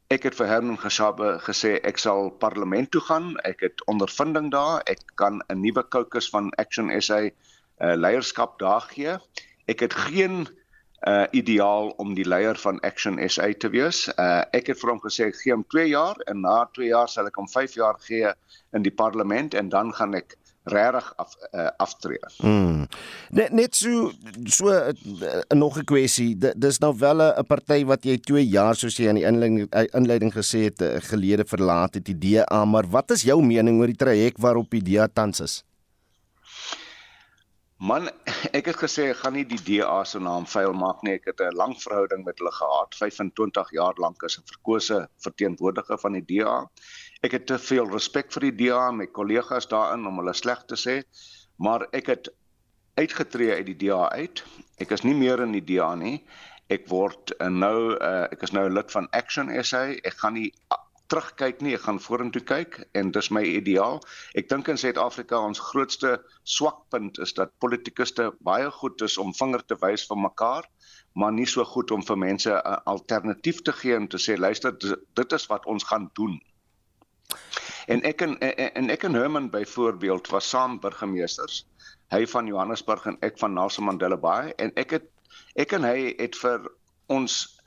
Ek 0.09 0.23
het 0.23 0.35
vir 0.35 0.47
Herman 0.47 0.79
Geshabe 0.79 1.39
gesê 1.45 1.77
ek 1.85 1.99
sal 1.99 2.31
parlement 2.31 2.91
toe 2.91 3.01
gaan. 3.01 3.37
Ek 3.45 3.61
het 3.61 3.85
ondervinding 3.87 4.51
daar. 4.51 4.81
Ek 4.87 4.99
kan 5.15 5.43
'n 5.49 5.61
nuwe 5.61 5.83
kokes 5.83 6.31
van 6.31 6.51
Action 6.57 6.91
SA 7.01 7.21
uh, 7.21 7.31
leierskap 7.95 8.59
daar 8.59 8.81
gee. 8.81 9.19
Ek 9.67 9.81
het 9.81 9.95
geen 9.95 10.49
uh 11.07 11.27
ideaal 11.31 11.93
om 12.03 12.15
die 12.15 12.27
leier 12.27 12.59
van 12.59 12.81
Action 12.81 13.19
SA 13.31 13.53
te 13.59 13.71
wees. 13.71 14.09
Uh 14.19 14.43
ek 14.57 14.73
het 14.73 14.81
vir 14.81 14.91
hom 14.91 15.01
gesê 15.05 15.29
ek 15.31 15.39
gee 15.43 15.55
hom 15.55 15.65
2 15.71 15.87
jaar 15.93 16.19
en 16.27 16.43
na 16.43 16.65
2 16.75 16.91
jaar 16.91 17.09
sal 17.09 17.31
ek 17.31 17.39
hom 17.39 17.49
5 17.49 17.79
jaar 17.79 17.99
gee 18.03 18.33
in 18.75 18.83
die 18.83 18.95
parlement 18.95 19.55
en 19.55 19.69
dan 19.69 19.93
gaan 19.95 20.15
ek 20.19 20.35
regtig 20.69 21.13
af 21.17 21.37
uh, 21.53 21.69
aftree. 21.77 22.21
Mm. 22.43 22.87
Net 23.31 23.53
net 23.53 23.77
so 23.77 24.11
so 24.45 24.69
uh, 24.73 24.93
nog 25.57 25.79
'n 25.79 25.85
kwessie. 25.85 26.37
Dis 26.37 26.79
nou 26.79 26.95
wel 26.99 27.23
'n 27.23 27.47
party 27.47 27.85
wat 27.85 28.05
jy 28.05 28.19
2 28.19 28.45
jaar 28.45 28.75
soos 28.75 28.97
jy 28.97 29.09
aan 29.09 29.21
die 29.21 29.27
inleiding 29.27 29.69
inleiding 29.95 30.33
gesê 30.33 30.69
het 30.69 30.83
uh, 30.83 30.97
gelede 31.01 31.45
verlaat 31.45 31.95
het 31.95 32.05
die 32.05 32.19
DA, 32.19 32.65
maar 32.65 32.87
wat 32.91 33.11
is 33.11 33.23
jou 33.23 33.43
mening 33.43 33.81
oor 33.81 33.87
die 33.87 33.97
traject 33.97 34.41
waarop 34.41 34.71
die 34.71 34.83
DA 34.83 35.09
tans 35.13 35.41
is? 35.41 35.63
Man, 37.79 38.09
ek 38.59 38.73
het 38.73 38.79
gesê 38.81 39.05
ek 39.13 39.21
gaan 39.21 39.37
nie 39.39 39.45
die 39.47 39.61
DA 39.63 40.01
se 40.03 40.19
naam 40.19 40.49
vuil 40.51 40.73
maak 40.75 41.05
nie. 41.07 41.13
Ek 41.15 41.29
het 41.31 41.41
'n 41.41 41.55
lang 41.55 41.77
verhouding 41.79 42.25
met 42.27 42.41
hulle 42.43 42.51
gehad, 42.51 42.97
25 42.99 43.71
jaar 43.71 43.95
lank 44.03 44.25
as 44.27 44.39
'n 44.39 44.49
verkose 44.51 45.07
verteenwoordiger 45.23 45.99
van 45.99 46.19
die 46.19 46.27
DA. 46.27 46.67
Ek 47.23 47.33
het 47.33 47.47
te 47.47 47.59
veel 47.59 47.87
respek 47.87 48.33
vir 48.33 48.51
die 48.51 48.57
DA 48.67 48.89
en 48.89 48.97
my 48.97 49.07
kollegas 49.07 49.71
daarin 49.71 50.07
om 50.07 50.19
hulle 50.19 50.35
sleg 50.35 50.67
te 50.67 50.75
sê, 50.75 51.05
maar 51.57 51.87
ek 51.93 52.07
het 52.07 52.29
uitgetree 52.99 53.55
uit 53.55 53.67
die 53.67 53.79
DA 53.87 54.11
uit. 54.11 54.43
Ek 54.79 54.91
is 54.91 55.05
nie 55.05 55.15
meer 55.15 55.41
in 55.41 55.53
die 55.53 55.65
DA 55.65 55.95
nie. 55.95 56.25
Ek 56.69 56.89
word 56.89 57.33
nou 57.39 57.95
uh, 57.95 58.27
ek 58.33 58.43
is 58.43 58.53
nou 58.53 58.69
lid 58.69 58.91
van 58.91 59.09
Action 59.13 59.65
SA. 59.65 59.87
Ek 60.03 60.19
gaan 60.19 60.35
nie 60.35 60.53
terugkyk 61.09 61.63
nie, 61.65 61.75
ek 61.77 61.87
gaan 61.87 62.01
vorentoe 62.03 62.43
kyk 62.45 62.79
en 62.99 63.13
dis 63.15 63.31
my 63.33 63.43
ideaal. 63.43 64.01
Ek 64.39 64.49
dink 64.51 64.69
in 64.69 64.81
Suid-Afrika 64.81 65.41
ons 65.41 65.61
grootste 65.71 66.19
swakpunt 66.45 67.21
is 67.25 67.33
dat 67.39 67.55
politikuste 67.65 68.31
baie 68.45 68.69
goed 68.81 69.03
is 69.07 69.17
om 69.19 69.33
vinger 69.37 69.65
te 69.65 69.79
wys 69.83 70.05
vir 70.09 70.21
mekaar, 70.21 70.69
maar 71.19 71.33
nie 71.33 71.49
so 71.49 71.65
goed 71.65 71.91
om 71.97 72.05
vir 72.05 72.21
mense 72.21 72.53
'n 72.53 72.81
alternatief 72.87 73.63
te 73.65 73.73
gee 73.73 73.97
en 73.97 74.09
te 74.09 74.19
sê 74.19 74.37
luister 74.39 74.77
dit 74.79 75.33
is 75.33 75.47
wat 75.49 75.67
ons 75.67 75.85
gaan 75.85 76.11
doen. 76.15 76.41
En 77.89 78.03
ek 78.05 78.23
en 78.23 78.39
en 78.41 78.91
ek 78.91 79.05
en 79.05 79.15
Herman 79.15 79.51
byvoorbeeld 79.51 80.29
was 80.29 80.49
saam 80.49 80.81
burgemeesters. 80.81 81.67
Hy 82.11 82.27
van 82.27 82.47
Johannesburg 82.47 83.07
en 83.07 83.17
ek 83.21 83.39
van 83.39 83.55
Nelson 83.55 83.85
Mandela 83.85 84.17
Bay 84.17 84.53
en 84.59 84.73
ek 84.77 84.91
het 84.91 85.11
ek 85.57 85.73
en 85.73 85.85
hy 85.85 86.15
het 86.19 86.37
vir 86.37 86.69
ons 87.07 87.58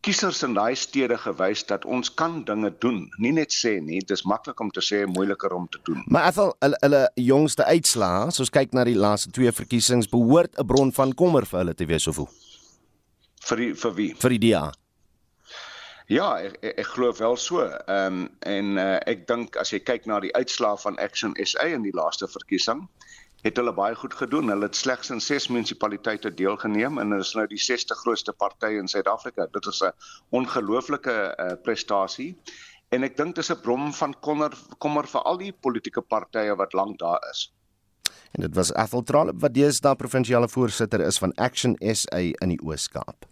kiesers 0.00 0.42
in 0.46 0.54
daai 0.56 0.74
stede 0.78 1.16
gewys 1.20 1.62
dat 1.68 1.84
ons 1.84 2.08
kan 2.14 2.40
dinge 2.48 2.70
doen, 2.80 3.02
nie 3.20 3.32
net 3.36 3.52
sê 3.52 3.76
nie, 3.84 4.00
dis 4.00 4.24
maklik 4.28 4.60
om 4.60 4.70
te 4.72 4.82
sê, 4.84 5.02
moeiliker 5.06 5.52
om 5.52 5.66
te 5.68 5.80
doen. 5.84 6.02
Maar 6.08 6.30
ethel 6.30 6.54
hulle 6.64 6.80
hulle 6.84 7.02
jongste 7.20 7.66
uitslae, 7.68 8.30
soos 8.32 8.52
kyk 8.54 8.72
na 8.76 8.86
die 8.88 8.96
laaste 8.96 9.32
twee 9.36 9.52
verkiesings, 9.52 10.08
behoort 10.08 10.56
'n 10.58 10.66
bron 10.66 10.92
van 10.92 11.14
kommer 11.14 11.46
vir 11.46 11.58
hulle 11.60 11.74
te 11.74 11.86
wees 11.86 12.06
of 12.06 12.16
hoe? 12.16 12.28
Vir 13.48 13.56
die, 13.56 13.74
vir 13.74 13.94
wie? 13.94 14.14
Vir 14.20 14.36
die 14.36 14.42
DA. 14.48 14.70
Ja, 16.10 16.40
ek 16.42 16.56
ek, 16.62 16.78
ek 16.82 16.88
glo 16.96 17.12
wel 17.14 17.36
so. 17.36 17.62
Ehm 17.62 18.06
um, 18.06 18.30
en 18.40 18.78
uh, 18.78 18.98
ek 19.06 19.28
dink 19.28 19.56
as 19.56 19.70
jy 19.70 19.78
kyk 19.78 20.08
na 20.10 20.18
die 20.20 20.32
uitslae 20.34 20.76
van 20.82 20.98
Action 20.98 21.36
SA 21.44 21.68
in 21.70 21.84
die 21.86 21.94
laaste 21.94 22.26
verkiesing, 22.26 22.88
het 23.42 23.56
hulle 23.56 23.72
baie 23.74 23.94
goed 23.94 24.14
gedoen. 24.14 24.48
Hulle 24.52 24.68
het 24.68 24.76
slegs 24.76 25.10
in 25.10 25.20
6 25.20 25.48
munisipaliteite 25.48 26.34
deelgeneem 26.34 26.98
en 26.98 27.14
hulle 27.14 27.26
is 27.26 27.34
nou 27.34 27.46
die 27.50 27.60
60 27.60 28.02
grootste 28.04 28.32
party 28.32 28.74
in 28.80 28.88
Suid-Afrika. 28.88 29.46
Dit 29.52 29.66
is 29.66 29.82
'n 29.82 29.92
ongelooflike 30.30 31.16
uh, 31.38 31.52
prestasie. 31.62 32.36
En 32.90 33.02
ek 33.02 33.16
dink 33.16 33.34
dis 33.34 33.50
'n 33.50 33.60
bron 33.62 33.92
van 33.92 34.14
kommer 34.20 34.52
kommer 34.78 35.06
vir 35.06 35.22
al 35.22 35.38
die 35.38 35.52
politieke 35.52 36.02
partye 36.02 36.56
wat 36.56 36.72
lank 36.72 36.98
daar 36.98 37.20
is. 37.30 37.52
En 38.32 38.40
dit 38.40 38.54
was 38.54 38.72
Ethel 38.74 39.02
Trollop 39.02 39.40
wat 39.40 39.54
deesdae 39.54 39.96
provinsiale 39.96 40.48
voorsitter 40.48 41.00
is 41.00 41.18
van 41.18 41.34
Action 41.34 41.76
SA 41.80 42.18
in 42.18 42.48
die 42.48 42.62
Oos-Kaap. 42.62 43.26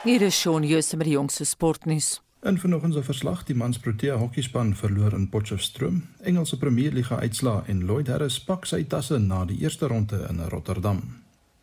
Hier 0.00 0.22
is 0.22 0.38
Shaun 0.40 0.64
Jooste 0.64 0.96
met 0.96 1.04
die 1.04 1.12
jongste 1.12 1.44
sportnuus. 1.44 2.22
In 2.42 2.58
vanoggend 2.58 2.94
se 2.94 3.02
verslag, 3.04 3.42
die 3.44 3.54
mans 3.54 3.78
Protea 3.78 4.14
hokkiespan 4.16 4.70
verloor 4.74 5.12
in 5.12 5.26
Potchefstroom. 5.28 5.98
Engelse 6.24 6.56
Premierliga 6.58 7.18
uitslaa 7.20 7.64
en 7.66 7.82
Lloyd 7.84 8.08
Harris 8.08 8.38
pak 8.40 8.64
sy 8.64 8.78
tasse 8.88 9.18
na 9.20 9.42
die 9.44 9.58
eerste 9.60 9.90
ronde 9.92 10.22
in 10.30 10.38
Rotterdam. 10.54 11.02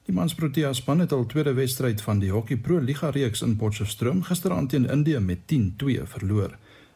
Die 0.06 0.14
mans 0.14 0.36
Protea 0.38 0.70
span 0.78 1.02
het 1.02 1.16
al 1.18 1.26
tweede 1.26 1.56
wedstryd 1.58 2.04
van 2.06 2.22
die 2.22 2.30
Hockey 2.30 2.60
Pro 2.62 2.78
Liga 2.78 3.10
reeks 3.10 3.42
in 3.42 3.56
Potchefstroom 3.58 4.22
gisteraand 4.28 4.70
teen 4.70 4.86
Indië 4.86 5.18
met 5.20 5.42
10-2 5.54 6.06
verloor. 6.06 6.54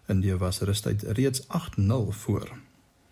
Indië 0.07 0.35
was 0.37 0.61
rustig 0.61 1.01
reeds 1.17 1.47
8-0 1.47 2.13
voor. 2.21 2.51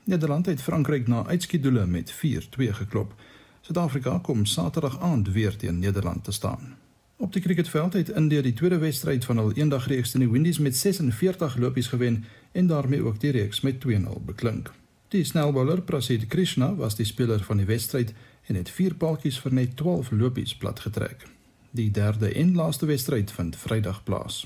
Nederland 0.03 0.45
het 0.45 0.61
Frankryk 0.61 1.07
na 1.07 1.25
uitskiedoele 1.25 1.85
met 1.85 2.13
4-2 2.13 2.69
geklop. 2.83 3.17
Suid-Afrika 3.61 4.19
kom 4.21 4.45
Saterdag 4.45 4.99
aand 5.01 5.31
weer 5.31 5.57
teen 5.57 5.79
Nederland 5.79 6.23
te 6.23 6.31
staan. 6.31 6.78
Op 7.21 7.33
die 7.33 7.41
cricketveld 7.41 7.93
het 7.93 8.09
India 8.09 8.41
die 8.41 8.53
tweede 8.53 8.77
wedstryd 8.77 9.25
van 9.27 9.37
hul 9.37 9.49
eendagreeks 9.51 10.11
teen 10.11 10.21
die 10.23 10.29
Windies 10.31 10.57
met 10.63 10.77
46 10.77 11.57
lopies 11.59 11.87
gewen 11.87 12.23
en 12.51 12.67
daarmee 12.67 13.03
ook 13.03 13.19
die 13.19 13.31
reeks 13.31 13.59
met 13.61 13.75
2-0 13.85 14.21
beklink. 14.25 14.71
Die 15.07 15.23
snelbowler 15.23 15.81
Prasid 15.81 16.27
Krishna 16.27 16.75
was 16.75 16.95
die 16.95 17.05
speler 17.05 17.43
van 17.43 17.57
die 17.57 17.65
wedstryd 17.65 18.13
en 18.47 18.55
het 18.55 18.69
4 18.69 18.95
paaltjies 18.95 19.39
vir 19.39 19.53
net 19.53 19.75
12 19.77 20.11
lopies 20.11 20.55
platgetrek. 20.55 21.25
Die 21.71 21.91
derde 21.91 22.31
en 22.33 22.55
laaste 22.55 22.85
wedstryd 22.85 23.31
vind 23.31 23.55
Vrydag 23.55 24.03
plaas. 24.03 24.45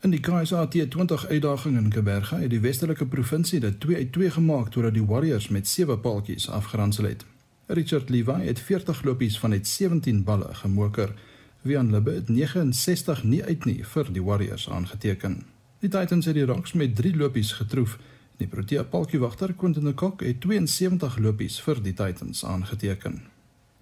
In 0.00 0.14
die 0.14 0.20
KSAT 0.20 0.70
20 0.90 1.26
uitdaging 1.26 1.76
in 1.76 1.90
Kaapberg 1.90 2.30
het 2.30 2.50
die 2.50 2.60
Westelike 2.60 3.06
provinsie 3.06 3.60
dit 3.60 3.80
2 3.80 3.96
uit 3.96 4.12
2 4.12 4.30
gemaak 4.38 4.70
totdat 4.70 4.94
die 4.94 5.06
Warriors 5.06 5.48
met 5.48 5.68
7 5.68 6.00
paaltjies 6.00 6.48
afgeronsel 6.50 7.10
het. 7.10 7.26
Richard 7.66 8.08
Levi 8.08 8.46
het 8.46 8.60
40 8.60 9.02
lopies 9.02 9.38
van 9.38 9.50
net 9.50 9.66
17 9.66 10.22
balle 10.24 10.54
gemoker. 10.54 11.14
Wian 11.62 11.90
Libbe 11.90 12.10
het 12.10 12.28
69 12.28 13.22
nie 13.22 13.44
uit 13.44 13.64
nie 13.64 13.84
vir 13.84 14.12
die 14.12 14.22
Warriors 14.24 14.68
aangeteken. 14.70 15.42
Die 15.80 15.90
Titans 15.92 16.24
het 16.24 16.34
die 16.34 16.44
Rocks 16.48 16.72
met 16.72 16.94
3 16.96 17.16
lopies 17.16 17.52
getroof. 17.52 17.98
Die 18.40 18.48
Protea 18.48 18.82
paltjiewagter 18.82 19.52
Quentin 19.52 19.84
de 19.84 19.92
Kock 19.92 20.24
het 20.24 20.40
72 20.40 21.18
lopies 21.18 21.60
vir 21.60 21.82
die 21.84 21.92
Titans 21.92 22.44
aangeteken. 22.44 23.20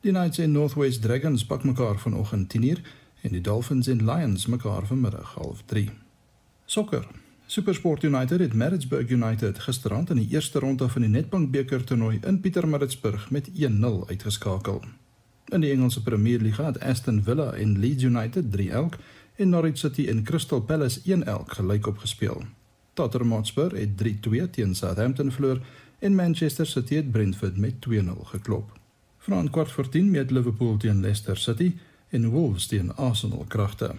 Die 0.01 0.11
Knights 0.11 0.39
en 0.39 0.53
Northwest 0.53 1.03
Dragons 1.03 1.47
pak 1.47 1.65
mekaar 1.65 1.99
vanoggend 1.99 2.51
10uur 2.57 2.83
en 3.23 3.33
die 3.33 3.41
Dolphins 3.41 3.87
en 3.87 4.05
Lions 4.05 4.47
mekaar 4.47 4.87
vanmiddag 4.87 5.39
0:30. 5.39 5.93
Sokker. 6.65 7.07
SuperSport 7.47 8.03
United 8.03 8.41
het 8.41 8.55
Maritzburg 8.55 9.11
United 9.11 9.59
gisterand 9.59 10.11
in 10.11 10.17
die 10.17 10.29
eerste 10.31 10.59
ronde 10.59 10.89
van 10.89 11.03
die 11.03 11.11
Nedbank 11.11 11.51
beker 11.51 11.85
toernooi 11.85 12.19
in 12.27 12.41
Pietermaritzburg 12.41 13.31
met 13.31 13.51
1-0 13.55 14.07
uitgeskakel. 14.09 14.83
In 15.49 15.61
die 15.61 15.71
Engelse 15.73 16.03
Premier 16.03 16.41
Liga 16.41 16.65
het 16.65 16.81
Aston 16.81 17.23
Villa 17.23 17.53
en 17.53 17.79
Leeds 17.79 18.03
United 18.03 18.53
3 18.53 18.71
elk 18.71 18.97
en 19.37 19.49
Norwich 19.49 19.79
City 19.79 20.07
en 20.09 20.23
Crystal 20.23 20.61
Palace 20.61 21.01
1 21.05 21.25
elk 21.25 21.53
gelyk 21.53 21.87
opgespeel. 21.87 22.43
Tottenham 22.93 23.33
Hotspur 23.33 23.73
het 23.73 23.89
3-2 24.03 24.51
teen 24.51 24.75
Southampton 24.75 25.33
verloor 25.33 25.61
en 25.99 26.15
Manchester 26.15 26.67
City 26.67 26.95
het 26.95 27.11
Brentford 27.11 27.57
met 27.57 27.75
2-0 27.89 27.95
geklop. 28.23 28.79
Vanaand 29.19 29.51
kwart 29.51 29.73
voor 29.73 29.89
10 29.89 30.11
meet 30.11 30.31
Liverpool 30.31 30.77
teen 30.77 31.01
Leicester 31.01 31.37
City 31.37 31.73
en 32.09 32.29
Wolves 32.29 32.67
teen 32.67 32.95
Arsenal 32.95 33.45
kragte. 33.49 33.95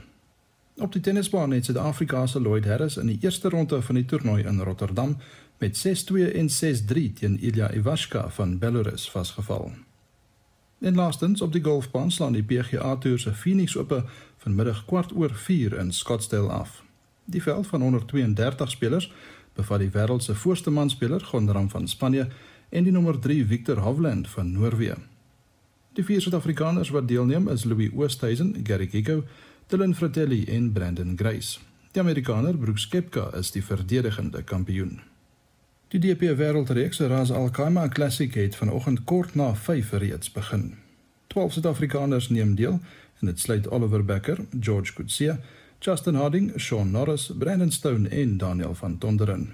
Op 0.75 0.91
die 0.91 1.01
tennisbaan 1.01 1.51
het 1.51 1.65
Suid-Afrika 1.65 2.27
se 2.27 2.41
Lloyd 2.41 2.65
Harris 2.65 2.97
in 2.97 3.07
die 3.07 3.19
eerste 3.21 3.49
ronde 3.49 3.81
van 3.81 3.95
die 3.95 4.05
toernooi 4.05 4.43
in 4.43 4.59
Rotterdam 4.59 5.17
met 5.57 5.85
6-2 5.87 6.33
en 6.33 6.49
6-3 6.49 7.13
teen 7.13 7.39
Ilya 7.39 7.73
Ivashka 7.73 8.29
van 8.29 8.57
Belarus 8.57 9.09
vasgeval. 9.11 9.71
En 10.79 10.95
laastens 10.95 11.41
op 11.41 11.51
die 11.51 11.63
golfbaan 11.63 12.11
slaan 12.11 12.33
die 12.33 12.43
PGA 12.43 12.95
Tour 12.95 13.19
se 13.19 13.33
Phoenix 13.33 13.77
Ope 13.77 14.03
vanmiddag 14.37 14.85
kwart 14.85 15.11
oor 15.15 15.33
4 15.33 15.77
in 15.77 15.91
Scottsdale 15.91 16.49
af. 16.49 16.83
Die 17.25 17.41
veld 17.41 17.67
van 17.67 17.81
132 17.81 18.69
spelers 18.69 19.11
bevat 19.53 19.79
die 19.79 19.91
wêreld 19.91 20.23
se 20.23 20.35
voorste 20.35 20.71
manspeler 20.71 21.23
Gondram 21.23 21.69
van 21.69 21.87
Spanje 21.87 22.27
en 22.69 22.83
die 22.83 22.91
nommer 22.91 23.19
3 23.19 23.45
Victor 23.45 23.77
Hovland 23.77 24.29
van 24.29 24.51
Noorwe. 24.51 24.95
Die 25.93 26.05
vier 26.05 26.21
Suid-Afrikaners 26.21 26.89
wat 26.95 27.07
deelneem 27.07 27.49
is 27.49 27.63
Louis 27.63 27.91
Oosthuizen, 27.91 28.55
Gary 28.63 28.87
Giko, 28.87 29.23
Dylan 29.67 29.95
Fratelli 29.95 30.45
en 30.45 30.71
Brandon 30.71 31.17
Grace. 31.17 31.59
Die 31.91 32.01
Amerikaner 32.01 32.57
Brooks 32.57 32.87
Koepka 32.87 33.31
is 33.35 33.51
die 33.51 33.63
verdedigende 33.65 34.43
kampioen. 34.43 35.08
Die 35.89 35.99
DP 35.99 36.35
Wêreldreeks 36.37 36.99
Ras 36.99 37.31
Al 37.31 37.49
Khaimah 37.49 37.89
Classic 37.89 38.33
het 38.33 38.55
vanoggend 38.55 39.03
kort 39.03 39.35
na 39.35 39.55
5 39.55 39.91
reeds 39.91 40.31
begin. 40.31 40.73
12 41.27 41.51
Suid-Afrikaners 41.53 42.29
neem 42.29 42.55
deel 42.55 42.79
en 43.19 43.25
dit 43.25 43.39
sluit 43.39 43.69
Oliver 43.69 44.05
Becker, 44.05 44.37
George 44.59 44.93
Coetzee, 44.93 45.33
Justin 45.79 46.15
Harding, 46.15 46.51
Sean 46.55 46.91
Norris, 46.91 47.31
Brandon 47.37 47.71
Stone 47.71 48.09
en 48.09 48.37
Daniel 48.37 48.75
van 48.75 48.97
Tonderen. 48.97 49.49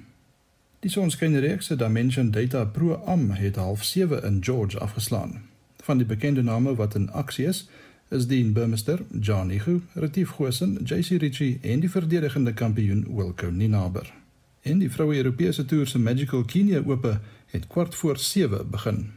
Die 0.79 0.91
sonskynreeks 0.91 1.67
Dimension 1.67 2.31
Data 2.31 2.65
Pro 2.65 2.93
Am 3.05 3.31
het 3.31 3.55
half 3.55 3.83
7 3.83 4.23
in 4.23 4.43
George 4.43 4.79
afgeslaan. 4.79 5.41
Van 5.83 5.97
die 5.97 6.07
bekende 6.07 6.43
name 6.43 6.75
wat 6.75 6.95
in 6.95 7.11
aksie 7.11 7.45
is, 7.45 7.69
is 8.09 8.27
Dean 8.27 8.53
Burmester, 8.53 8.99
John 9.19 9.49
Igu, 9.49 9.79
Retief 9.93 10.29
Gosen, 10.29 10.83
JC 10.83 11.07
Ritchie 11.21 11.59
en 11.61 11.79
die 11.79 11.89
verdedigende 11.89 12.53
kampioen 12.53 13.07
Wilco 13.15 13.49
Ninaber. 13.49 14.24
En 14.65 14.79
die 14.81 14.89
vroue 14.89 15.13
Europese 15.19 15.61
toer 15.69 15.85
se 15.85 15.99
Magical 16.01 16.41
Kenya 16.49 16.79
Ope 16.81 17.19
het 17.51 17.67
kwart 17.69 17.95
voor 17.95 18.17
7 18.17 18.69
begin. 18.69 19.11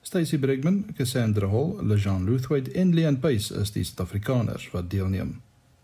Stacy 0.00 0.38
Brigman, 0.38 0.86
Cassandra 0.96 1.48
Hall, 1.48 1.74
Lejean 1.82 2.24
Luthwaite 2.24 2.72
en 2.72 2.94
Leon 2.94 3.18
Pace 3.20 3.54
is 3.60 3.72
die 3.74 3.84
Suid-Afrikaners 3.84 4.70
wat 4.72 4.88
deelneem. 4.90 5.34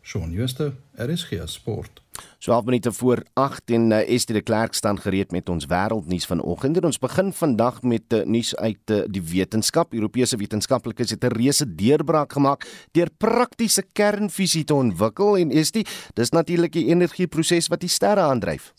Shaun 0.02 0.32
Schuster, 0.32 0.72
RSG 0.96 1.42
Sport. 1.44 2.00
So 2.38 2.52
half 2.52 2.64
minute 2.64 2.92
voor 2.92 3.22
8 3.32 3.70
en 3.76 3.90
uh, 3.90 4.08
Estie 4.08 4.34
de 4.34 4.40
Klerk 4.40 4.74
staan 4.74 5.00
gereed 5.00 5.30
met 5.32 5.48
ons 5.48 5.66
wêreldnuus 5.68 6.26
vanoggend. 6.26 6.80
Ons 6.84 6.98
begin 6.98 7.32
vandag 7.32 7.82
met 7.82 8.12
uh, 8.12 8.22
nuus 8.24 8.56
uit 8.56 8.90
uh, 8.90 9.02
die 9.04 9.22
wetenskap. 9.22 9.92
Europese 9.92 10.36
wetenskaplikes 10.36 11.10
het 11.10 11.24
'n 11.24 11.36
reuse 11.36 11.74
deurbraak 11.74 12.32
gemaak 12.32 12.88
deur 12.92 13.12
praktiese 13.16 13.84
kernfisie 13.92 14.64
te 14.64 14.74
ontwikkel 14.74 15.36
en 15.36 15.50
Estie, 15.50 15.86
dis 16.14 16.30
natuurlik 16.30 16.72
die 16.72 16.86
energieproses 16.86 17.68
wat 17.68 17.80
die 17.80 17.92
sterre 17.92 18.20
aandryf. 18.20 18.72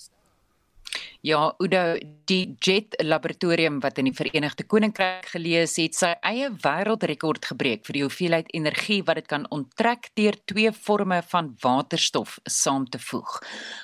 Ja, 1.26 1.56
Udo, 1.58 1.96
die 2.30 2.56
Jet 2.62 2.94
Laboratorium 3.02 3.80
wat 3.82 3.98
in 3.98 4.06
die 4.06 4.14
Verenigde 4.14 4.62
Koninkryk 4.70 5.32
gelees 5.32 5.74
het, 5.82 5.96
sy 5.98 6.12
eie 6.22 6.52
wêreldrekord 6.62 7.48
gebreek 7.50 7.82
vir 7.88 7.98
die 7.98 8.04
hoeveelheid 8.04 8.52
energie 8.54 9.00
wat 9.08 9.18
dit 9.18 9.30
kan 9.32 9.48
onttrek 9.56 10.12
deur 10.20 10.38
twee 10.46 10.70
forme 10.70 11.24
van 11.32 11.50
waterstof 11.64 12.36
saam 12.46 12.86
te 12.94 13.02
voeg. 13.02 13.40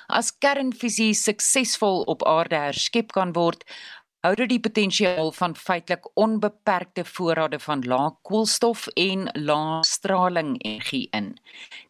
As 0.06 0.30
kernfusie 0.30 1.16
suksesvol 1.18 2.04
op 2.14 2.22
aarde 2.30 2.60
herskep 2.68 3.10
kan 3.16 3.34
word, 3.34 3.66
hou 4.22 4.36
dit 4.38 4.52
die 4.52 4.62
potensiaal 4.62 5.32
van 5.34 5.56
feitelik 5.58 6.06
onbeperkte 6.14 7.02
voorrade 7.10 7.58
van 7.64 7.82
lae 7.90 8.12
koolstof 8.22 8.86
en 8.94 9.26
lae 9.34 9.80
straling 9.88 10.54
energie 10.62 11.08
in. 11.10 11.32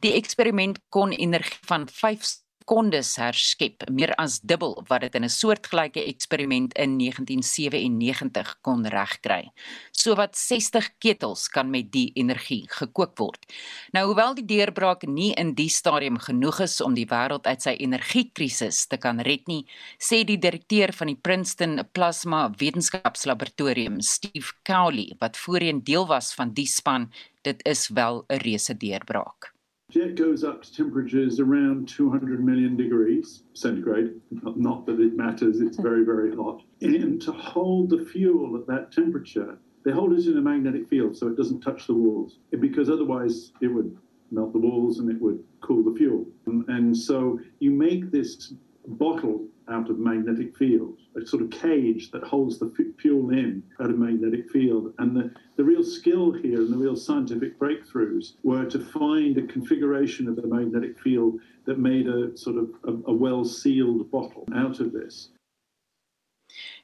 Die 0.01 0.15
eksperiment 0.17 0.81
kon 0.89 1.13
energie 1.13 1.61
van 1.69 1.85
5 1.93 2.25
sekondes 2.63 3.17
herskep, 3.19 3.83
meer 3.91 4.13
as 4.23 4.39
dubbel 4.41 4.77
wat 4.89 5.03
dit 5.03 5.15
in 5.19 5.25
'n 5.25 5.29
soortgelyke 5.29 6.03
eksperiment 6.07 6.73
in 6.79 6.97
1997 6.99 8.57
kon 8.63 8.87
regkry. 8.87 9.51
Sowat 9.91 10.37
60 10.37 10.89
ketels 11.01 11.49
kan 11.49 11.71
met 11.71 11.91
die 11.93 12.13
energie 12.15 12.67
gekook 12.69 13.19
word. 13.19 13.41
Nou 13.93 14.07
hoewel 14.07 14.35
die 14.35 14.47
deurbraak 14.47 15.03
nie 15.07 15.35
in 15.35 15.55
die 15.55 15.69
stadium 15.69 16.19
genoeg 16.19 16.61
is 16.61 16.81
om 16.81 16.95
die 16.95 17.07
wêreld 17.07 17.47
uit 17.47 17.63
sy 17.63 17.75
energiekrisis 17.79 18.87
te 18.87 18.97
kan 18.97 19.21
red 19.21 19.47
nie, 19.49 19.67
sê 19.99 20.25
die 20.25 20.39
direkteur 20.39 20.93
van 20.93 21.09
die 21.09 21.19
Princeton 21.21 21.81
Plasma 21.93 22.51
Wetenskapslaboratorium, 22.59 24.01
Steve 24.01 24.53
Cowley, 24.65 25.17
wat 25.19 25.37
voorheen 25.37 25.83
deel 25.83 26.07
was 26.07 26.35
van 26.35 26.53
die 26.53 26.67
span, 26.67 27.11
dit 27.43 27.61
is 27.67 27.89
wel 27.89 28.25
'n 28.29 28.39
reuse 28.39 28.75
deurbraak. 28.77 29.52
Jet 29.93 30.15
goes 30.15 30.43
up 30.43 30.63
to 30.63 30.75
temperatures 30.75 31.39
around 31.39 31.87
200 31.87 32.43
million 32.43 32.77
degrees 32.77 33.43
centigrade. 33.53 34.19
Not 34.31 34.87
that 34.87 34.99
it 34.99 35.15
matters, 35.15 35.61
it's 35.61 35.77
very, 35.77 36.03
very 36.05 36.35
hot. 36.35 36.63
And 36.81 37.21
to 37.21 37.33
hold 37.33 37.91
the 37.91 38.03
fuel 38.07 38.57
at 38.57 38.67
that 38.69 38.91
temperature, 38.91 39.59
they 39.85 39.91
hold 39.93 40.15
it 40.15 40.27
in 40.27 40.39
a 40.39 40.41
magnetic 40.41 40.89
field 40.89 41.17
so 41.17 41.27
it 41.27 41.37
doesn't 41.37 41.61
touch 41.61 41.87
the 41.87 41.95
walls, 41.95 42.39
because 42.59 42.89
otherwise 42.89 43.53
it 43.61 43.69
would 43.69 43.95
melt 44.31 44.55
the 44.55 44.59
walls 44.59 44.99
and 44.99 45.11
it 45.11 45.21
would 45.21 45.45
cool 45.61 45.85
the 45.85 45.95
fuel. 45.97 46.25
And 46.47 46.97
so 46.97 47.39
you 47.59 47.71
make 47.71 48.11
this 48.11 48.55
bottle 48.87 49.47
out 49.69 49.91
of 49.91 49.99
magnetic 49.99 50.57
field, 50.57 50.99
a 51.17 51.27
sort 51.27 51.43
of 51.43 51.51
cage 51.51 52.11
that 52.11 52.23
holds 52.23 52.59
the 52.59 52.73
fuel 52.99 53.31
in 53.31 53.63
at 53.81 53.91
a 53.91 53.93
magnetic 53.93 54.51
field. 54.51 54.95
And 54.99 55.17
the, 55.17 55.31
the 55.57 55.65
real 55.65 55.85
skill 55.85 56.33
here 56.33 56.61
and 56.61 56.73
the 56.73 56.77
real 56.77 56.97
scientific 56.97 57.59
breakthroughs 57.59 58.35
were 58.43 58.65
to 58.67 58.79
find 58.79 59.37
a 59.39 59.47
configuration 59.47 60.29
of 60.29 60.37
the 60.37 60.47
magnetic 60.47 60.99
field 60.99 61.41
that 61.67 61.79
made 61.79 62.09
a 62.09 62.37
sort 62.37 62.57
of 62.57 62.71
a, 62.85 63.11
a 63.11 63.15
well 63.15 63.45
sealed 63.45 64.11
bottle 64.11 64.47
out 64.55 64.81
of 64.81 64.93
this. 64.93 65.29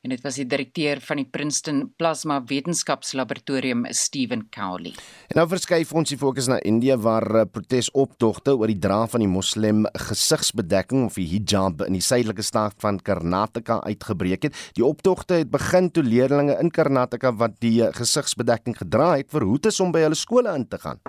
En 0.03 0.13
dit 0.15 0.23
was 0.25 0.39
die 0.39 0.47
direkteur 0.47 1.01
van 1.05 1.21
die 1.21 1.27
Princeton 1.27 1.83
Plasma 1.99 2.39
Wetenskapslaboratorium 2.47 3.87
Steven 3.91 4.47
Cowley. 4.55 4.95
En 5.29 5.41
nou 5.41 5.47
verskuif 5.51 5.93
ons 5.97 6.13
die 6.13 6.19
fokus 6.21 6.49
na 6.51 6.61
Indië 6.67 6.97
waar 7.03 7.27
eh, 7.41 7.45
protesoptogte 7.51 8.55
oor 8.57 8.71
die 8.71 8.79
dra 8.79 9.03
van 9.11 9.25
die 9.25 9.31
moslim 9.31 9.87
gesigsbedekking 10.09 11.07
of 11.09 11.19
die 11.19 11.27
hijab 11.35 11.85
in 11.87 11.99
die 11.99 12.05
suidelike 12.05 12.47
staat 12.47 12.79
van 12.83 13.01
Karnataka 13.03 13.81
uitgebreek 13.87 14.49
het. 14.49 14.59
Die 14.79 14.87
optogte 14.87 15.43
het 15.43 15.53
begin 15.53 15.91
toe 15.91 16.05
leerders 16.07 16.59
in 16.59 16.71
Karnataka 16.71 17.35
wat 17.37 17.59
die 17.65 17.83
eh, 17.85 17.95
gesigsbedekking 17.97 18.79
gedra 18.79 19.15
het 19.17 19.31
verhoed 19.35 19.67
is 19.73 19.81
om 19.81 19.95
by 19.95 20.07
hulle 20.07 20.19
skole 20.19 20.55
in 20.55 20.69
te 20.69 20.79
gaan. 20.83 21.01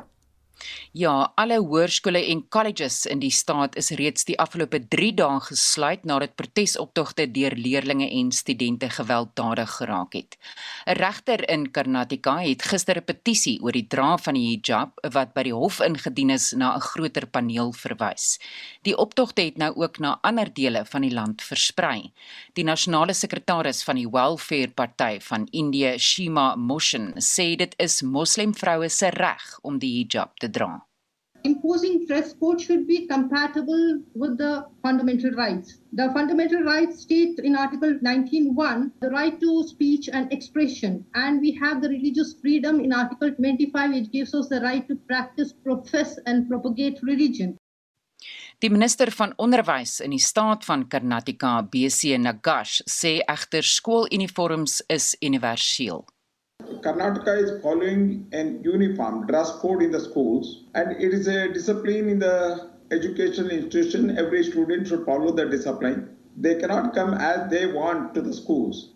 Ja, 0.91 1.31
alle 1.35 1.59
hoërskole 1.61 2.21
en 2.31 2.41
colleges 2.49 3.05
in 3.05 3.19
die 3.21 3.31
staat 3.31 3.75
is 3.77 3.91
reeds 3.99 4.25
die 4.25 4.37
afgelope 4.41 4.79
3 4.89 5.11
dae 5.19 5.39
gesluit 5.45 6.05
nadat 6.09 6.35
protesoptogte 6.35 7.27
deur 7.31 7.55
leerders 7.55 7.77
en 8.09 8.31
studente 8.31 8.89
gewelddadig 8.89 9.69
geraak 9.77 10.13
het. 10.13 10.37
'n 10.85 10.97
Regter 10.97 11.49
in 11.49 11.71
Karnataka 11.71 12.39
het 12.41 12.61
gister 12.61 12.97
'n 12.97 13.05
petisie 13.05 13.61
oor 13.61 13.71
die 13.71 13.87
dra 13.87 14.17
van 14.17 14.33
die 14.33 14.47
hijab 14.49 14.91
wat 15.13 15.33
by 15.33 15.43
die 15.43 15.53
hof 15.53 15.79
ingedien 15.79 16.29
is 16.29 16.51
na 16.53 16.75
'n 16.75 16.81
groter 16.81 17.27
paneel 17.27 17.71
verwys. 17.71 18.39
Die 18.81 18.97
optogte 18.97 19.41
het 19.41 19.57
nou 19.57 19.75
ook 19.75 19.99
na 19.99 20.19
ander 20.21 20.53
dele 20.53 20.85
van 20.85 21.01
die 21.01 21.13
land 21.13 21.41
versprei. 21.41 22.11
Die 22.53 22.63
nasionale 22.63 23.13
sekretaris 23.13 23.83
van 23.83 23.95
die 23.95 24.09
Welfare 24.09 24.67
Party 24.67 25.19
van 25.19 25.47
Indië, 25.51 25.97
Shima 25.97 26.55
Motion, 26.55 27.13
sê 27.17 27.55
dit 27.55 27.73
is 27.77 28.01
moslim 28.01 28.53
vroue 28.55 28.89
se 28.89 29.09
reg 29.09 29.59
om 29.61 29.79
die 29.79 29.93
hijab 29.99 30.37
te 30.39 30.48
dra. 30.49 30.79
Imposing 31.43 32.05
dress 32.05 32.33
code 32.33 32.59
should 32.59 32.85
be 32.85 33.07
compatible 33.07 34.01
with 34.13 34.37
the 34.37 34.65
fundamental 34.83 35.31
rights. 35.31 35.79
The 35.93 36.11
fundamental 36.11 36.63
rights 36.63 36.99
state 37.01 37.39
in 37.39 37.55
Article 37.55 37.93
19.1 38.03 38.91
the 38.99 39.09
right 39.09 39.39
to 39.39 39.63
speech 39.63 40.09
and 40.11 40.31
expression, 40.33 41.05
and 41.13 41.39
we 41.39 41.51
have 41.53 41.81
the 41.81 41.87
religious 41.87 42.35
freedom 42.41 42.81
in 42.81 42.91
Article 42.91 43.31
25, 43.31 43.91
which 43.93 44.11
gives 44.11 44.33
us 44.33 44.49
the 44.49 44.59
right 44.59 44.85
to 44.89 44.95
practice, 45.07 45.53
profess, 45.53 46.19
and 46.25 46.49
propagate 46.49 46.99
religion. 47.03 47.55
Die 48.59 48.69
minister 48.69 49.07
van 49.15 49.31
onderwys 49.39 50.01
in 50.03 50.11
die 50.11 50.19
staat 50.19 50.65
van 50.67 50.87
Karnataka, 50.91 51.61
BC 51.71 52.17
Nagash, 52.19 52.81
sê 52.83 53.21
egter 53.23 53.63
skooluniforms 53.63 54.81
is 54.91 55.13
universeel. 55.23 56.03
Karnataka 56.81 57.43
is 57.43 57.61
following 57.61 58.27
an 58.31 58.61
uniform 58.63 59.25
dress 59.27 59.51
code 59.61 59.83
in 59.83 59.91
the 59.91 59.99
schools, 59.99 60.63
and 60.73 60.91
it 60.91 61.13
is 61.13 61.27
a 61.27 61.47
discipline 61.53 62.09
in 62.09 62.19
the 62.19 62.69
educational 62.91 63.51
institution. 63.51 64.17
Every 64.17 64.43
student 64.43 64.87
should 64.87 65.05
follow 65.05 65.31
the 65.31 65.45
discipline. 65.45 66.15
They 66.37 66.55
cannot 66.55 66.93
come 66.93 67.13
as 67.13 67.49
they 67.49 67.65
want 67.67 68.13
to 68.15 68.21
the 68.21 68.33
schools. 68.33 68.93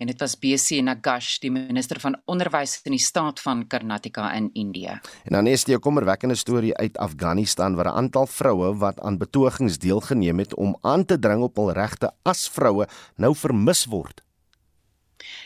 En 0.00 0.06
dit 0.08 0.20
was 0.20 0.38
BC 0.38 0.80
Nagash, 0.80 1.34
die 1.42 1.50
minister 1.52 1.98
van 2.00 2.14
onderwys 2.24 2.78
in 2.88 2.94
die 2.96 3.02
staat 3.04 3.40
van 3.44 3.66
Karnataka 3.68 4.30
in 4.32 4.48
Indië. 4.56 4.96
En 5.28 5.36
dan 5.36 5.46
is 5.46 5.66
die 5.68 5.78
kommerwekkende 5.78 6.34
storie 6.40 6.72
uit 6.76 6.96
Afghanistan 6.98 7.74
waar 7.74 7.92
'n 7.92 8.00
aantal 8.00 8.26
vroue 8.26 8.76
wat 8.76 9.00
aan 9.00 9.18
betogings 9.18 9.78
deelgeneem 9.78 10.38
het 10.38 10.54
om 10.54 10.76
aan 10.80 11.04
te 11.04 11.18
dring 11.18 11.42
op 11.42 11.56
hul 11.56 11.72
regte 11.72 12.10
as 12.22 12.48
vroue 12.48 12.88
nou 13.16 13.36
vermis 13.36 13.84
word. 13.84 14.22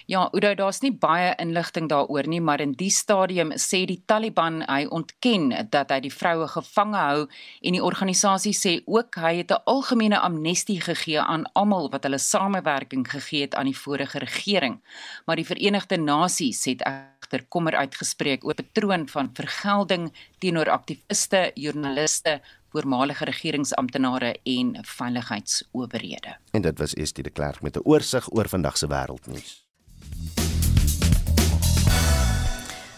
Ja, 0.07 0.29
Udo, 0.33 0.55
daar's 0.55 0.81
nie 0.83 0.93
baie 0.93 1.35
inligting 1.39 1.89
daaroor 1.89 2.29
nie, 2.29 2.41
maar 2.41 2.61
in 2.61 2.73
die 2.73 2.91
stadium 2.91 3.53
sê 3.57 3.85
die 3.87 4.03
Taliban 4.07 4.63
hy 4.69 4.85
ontken 4.91 5.51
dat 5.71 5.91
hy 5.91 6.01
die 6.01 6.13
vroue 6.13 6.49
gevange 6.49 6.97
hou 6.97 7.21
en 7.63 7.77
die 7.77 7.83
organisasie 7.83 8.55
sê 8.57 8.75
ook 8.87 9.17
hy 9.17 9.37
het 9.43 9.51
'n 9.51 9.63
algemene 9.65 10.19
amnestie 10.19 10.81
gegee 10.81 11.21
aan 11.21 11.45
almal 11.55 11.91
wat 11.91 12.05
hulle 12.05 12.19
samewerking 12.19 13.07
gegee 13.11 13.43
het 13.43 13.55
aan 13.55 13.67
die 13.67 13.79
vorige 13.79 14.19
regering. 14.19 14.81
Maar 15.27 15.37
die 15.37 15.47
Verenigde 15.47 15.97
Nasies 15.97 16.65
het 16.65 16.83
egter 16.83 17.45
kommer 17.49 17.77
uitgespreek 17.77 18.45
oor 18.45 18.55
patroon 18.55 19.09
van 19.09 19.31
vergelding 19.35 20.13
teenoor 20.39 20.71
aktiviste, 20.71 21.51
joernaliste 21.55 22.41
voormalige 22.75 23.25
regeringsamptenare 23.25 24.37
en 24.43 24.79
veiligheidsowerhede. 24.83 26.37
En 26.51 26.63
dit 26.63 26.79
was 26.79 26.95
Estie 26.95 27.23
de 27.23 27.31
Klerk 27.31 27.63
met 27.63 27.77
'n 27.77 27.85
oorsig 27.85 28.33
oor 28.33 28.49
vandag 28.49 28.77
se 28.77 28.87
wêreldnuus. 28.87 29.64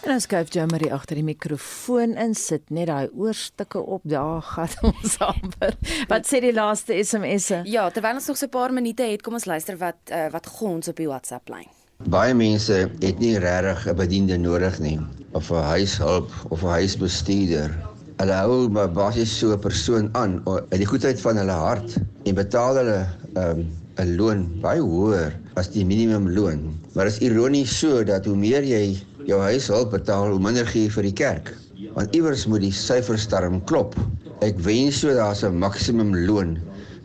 En 0.07 0.13
ons 0.15 0.23
skuif 0.23 0.53
jou 0.55 0.63
maar 0.71 0.85
agter 0.95 1.17
die 1.19 1.25
mikrofoon 1.27 2.13
in 2.15 2.31
sit 2.39 2.69
net 2.71 2.87
daai 2.87 3.09
oorstukke 3.11 3.81
op 3.91 4.05
daar 4.07 4.39
gaan 4.45 4.75
ons 4.89 5.17
amper. 5.19 5.73
Wat 6.07 6.29
sê 6.29 6.39
die 6.39 6.53
laaste 6.55 6.95
SMS'e? 6.95 7.65
Ja, 7.67 7.89
terwyl 7.91 8.15
ons 8.15 8.29
nog 8.31 8.37
so 8.39 8.47
'n 8.47 8.53
paar 8.53 8.71
minute 8.71 9.03
het, 9.03 9.19
kom 9.21 9.35
ons 9.35 9.45
luister 9.51 9.75
wat 9.81 9.99
uh, 10.07 10.29
wat 10.31 10.47
gons 10.47 10.87
op 10.87 10.95
die 10.95 11.09
WhatsApp 11.11 11.51
lyn. 11.51 11.67
Baie 12.07 12.31
mense 12.33 12.87
het 12.87 13.19
nie 13.19 13.35
regtig 13.35 13.83
'n 13.91 13.95
bediende 13.99 14.37
nodig 14.37 14.79
nie 14.79 14.95
of 15.35 15.51
'n 15.51 15.67
huishulp 15.75 16.31
of 16.55 16.63
'n 16.63 16.79
huisbestuurder. 16.79 17.75
Hulle 18.17 18.37
hou 18.39 18.69
maar 18.69 18.87
basies 18.87 19.37
so 19.39 19.51
'n 19.51 19.59
persoon 19.59 20.09
aan 20.15 20.39
uit 20.47 20.79
die 20.79 20.87
goedheid 20.87 21.19
van 21.19 21.35
hulle 21.35 21.59
hart 21.67 21.99
en 22.23 22.35
betaal 22.35 22.75
hulle 22.79 22.99
'n 23.35 23.43
um, 23.43 23.67
'n 23.99 24.15
loon 24.15 24.47
baie 24.61 24.79
hoër 24.79 25.35
as 25.59 25.67
die 25.73 25.85
minimumloon. 25.85 26.79
Maar 26.93 27.05
dit 27.05 27.13
is 27.13 27.29
ironies 27.29 27.79
so 27.79 28.03
dat 28.03 28.25
hoe 28.25 28.35
meer 28.35 28.63
jy 28.63 28.95
jou 29.27 29.39
huishulp 29.43 29.91
betaal, 29.91 30.31
hoe 30.31 30.39
minder 30.39 30.67
gee 30.69 30.91
vir 30.91 31.09
die 31.09 31.15
kerk. 31.15 31.51
Want 31.95 32.15
iewers 32.15 32.45
moet 32.47 32.63
die 32.63 32.73
syfersterm 32.73 33.59
klop. 33.69 33.97
Ek 34.45 34.59
wens 34.63 35.01
so 35.01 35.13
daar's 35.13 35.43
'n 35.43 35.59
maksimum 35.59 36.15
loon 36.27 36.57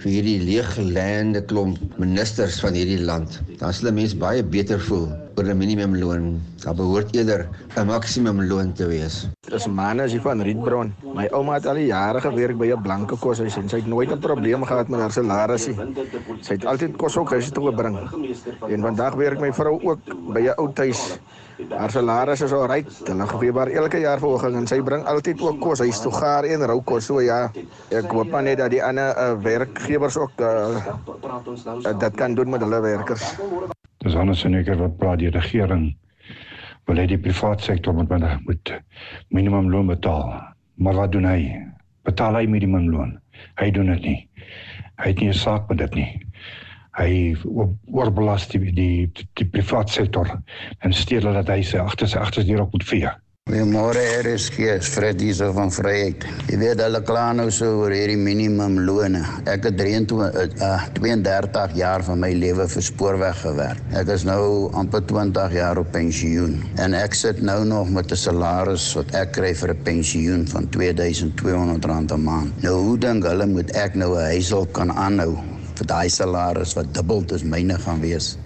vir 0.03 0.11
hierdie 0.11 0.39
leeggelande 0.43 1.45
klomp 1.47 1.79
ministers 2.03 2.61
van 2.61 2.75
hierdie 2.75 3.01
land, 3.07 3.41
dan 3.61 3.73
sal 3.73 3.93
mense 3.95 4.17
baie 4.19 4.43
beter 4.43 4.81
voel 4.89 5.07
oor 5.37 5.47
'n 5.47 5.59
minimumloon. 5.59 6.41
Daar 6.65 6.75
behoort 6.75 7.15
eerder 7.15 7.49
'n 7.77 7.87
maksimumloon 7.87 8.73
te 8.73 8.87
wees. 8.87 9.29
Dis 9.49 9.67
as 9.67 10.13
jy 10.13 10.21
van 10.21 10.43
Rietbron. 10.43 10.93
My 11.15 11.27
ouma 11.33 11.55
het 11.55 11.67
al 11.67 11.75
die 11.75 11.87
jare 11.87 12.21
gewerk 12.21 12.59
by 12.59 12.73
'n 12.73 12.83
blanke 12.83 13.17
koshuis 13.17 13.57
en 13.57 13.69
sy 13.69 13.77
het 13.77 13.87
nooit 13.87 14.11
'n 14.11 14.19
probleem 14.19 14.65
gehad 14.65 14.89
met 14.89 15.01
haar 15.01 15.13
salarisie. 15.13 15.77
Sy 16.41 16.53
het 16.53 16.65
altyd 16.65 16.97
kos 16.97 17.17
ook 17.17 17.31
huis 17.31 17.51
toe 17.51 17.67
gebring. 17.71 17.99
En 18.69 18.81
vandag 18.81 19.15
werk 19.15 19.41
my 19.41 19.53
vrou 19.53 19.81
ook 19.83 19.99
by 20.33 20.41
'n 20.41 20.55
ou 20.59 20.71
huis 20.75 21.19
Haar 21.71 21.91
salaris 21.91 22.41
is 22.41 22.53
al 22.53 22.67
reg. 22.67 22.89
Hulle 23.07 23.27
gee 23.27 23.53
maar 23.53 23.71
elke 23.71 24.01
jaar 24.01 24.19
verhoging 24.19 24.57
en 24.57 24.67
sy 24.67 24.81
bring 24.83 25.05
altyd 25.05 25.41
ook 25.41 25.61
kos 25.61 25.79
huis 25.79 26.01
toe 26.03 26.13
gaar 26.13 26.45
en 26.45 26.67
rou 26.67 26.81
kos. 26.83 27.07
So 27.07 27.21
ja, 27.21 27.51
ek 27.91 28.11
hoop 28.11 28.35
net 28.43 28.59
dat 28.59 28.71
die 28.71 28.83
ander 28.83 29.15
uh, 29.17 29.33
werkgewers 29.43 30.17
ook 30.17 30.41
uh, 30.41 30.95
uh, 31.85 31.99
dit 31.99 32.15
kan 32.17 32.35
doen 32.35 32.51
met 32.51 32.61
hulle 32.61 32.81
werkers. 32.81 33.35
Dis 34.03 34.17
anders 34.19 34.45
en 34.45 34.55
eker 34.59 34.79
wat 34.81 34.97
praat 34.99 35.19
die 35.23 35.31
regering 35.31 35.93
wil 36.91 36.99
hy 36.99 37.07
die 37.07 37.21
private 37.21 37.63
sektor 37.63 37.95
moet 37.95 38.11
met 38.11 38.25
moet 38.47 38.75
minimum 39.31 39.71
loon 39.71 39.87
betaal. 39.87 40.35
Maar 40.83 40.95
wat 40.99 41.13
doen 41.13 41.29
hy? 41.29 41.55
Betaal 42.09 42.41
hy 42.41 42.47
minimum 42.51 42.91
loon? 42.91 43.19
Hy 43.61 43.71
doen 43.71 43.93
dit 43.95 44.09
nie. 44.09 44.21
Hy 44.99 45.13
het 45.13 45.21
nie 45.21 45.29
'n 45.29 45.39
saak 45.39 45.69
met 45.69 45.79
dit 45.79 45.95
nie. 45.95 46.11
Hy 46.99 47.37
oorbelas 47.89 48.49
die 48.53 48.61
die, 48.69 49.09
die, 49.17 49.29
die 49.41 49.49
private 49.49 49.93
sektor 49.93 50.29
en 50.81 50.93
steur 50.93 51.33
dat 51.33 51.49
hy 51.49 51.63
sy 51.65 51.79
agter 51.81 52.09
sy 52.09 52.19
agterdeur 52.21 52.67
op 52.67 52.73
moet 52.77 52.89
vee. 52.89 53.13
Goeiemôre 53.51 53.99
RSG, 54.23 54.77
Freddy 54.87 55.33
se 55.35 55.49
van 55.51 55.73
Vryheid. 55.75 56.23
Jy 56.47 56.61
weet 56.61 56.79
hulle 56.85 57.01
kla 57.03 57.25
nou 57.35 57.49
so 57.51 57.81
oor 57.81 57.91
hierdie 57.91 58.15
minimum 58.15 58.77
loone. 58.87 59.25
Ek 59.51 59.65
het 59.67 59.81
23 59.81 60.61
uh, 60.63 60.85
32 60.95 61.75
jaar 61.81 62.05
van 62.07 62.23
my 62.23 62.31
lewe 62.39 62.69
vir 62.71 62.85
spoorweg 62.87 63.41
gewerk. 63.43 63.83
Ek 63.99 64.13
is 64.15 64.23
nou 64.29 64.71
amper 64.79 65.03
20 65.11 65.57
jaar 65.59 65.81
op 65.83 65.91
pensioen 65.97 66.61
en 66.79 66.95
ek 66.95 67.19
sit 67.19 67.43
nou 67.43 67.65
nog 67.67 67.91
met 67.91 68.15
'n 68.15 68.23
salaris 68.25 68.93
wat 68.95 69.11
ek 69.19 69.35
kry 69.41 69.51
vir 69.59 69.75
'n 69.75 69.83
pensioen 69.91 70.47
van 70.47 70.71
R2200 70.71 72.15
'n 72.15 72.23
maand. 72.23 72.63
Nou 72.63 72.77
hoe 72.79 72.99
dink 72.99 73.27
hulle 73.27 73.47
moet 73.47 73.75
ek 73.75 73.99
nou 73.99 74.15
'n 74.15 74.39
huishoud 74.39 74.71
kan 74.71 74.95
aanhou 74.95 75.35
vir 75.83 75.91
daai 75.91 76.11
salaris 76.11 76.77
wat 76.79 76.95
dubbel 76.95 77.25
dis 77.27 77.43
myne 77.43 77.79
gaan 77.83 78.01
wees? 78.03 78.37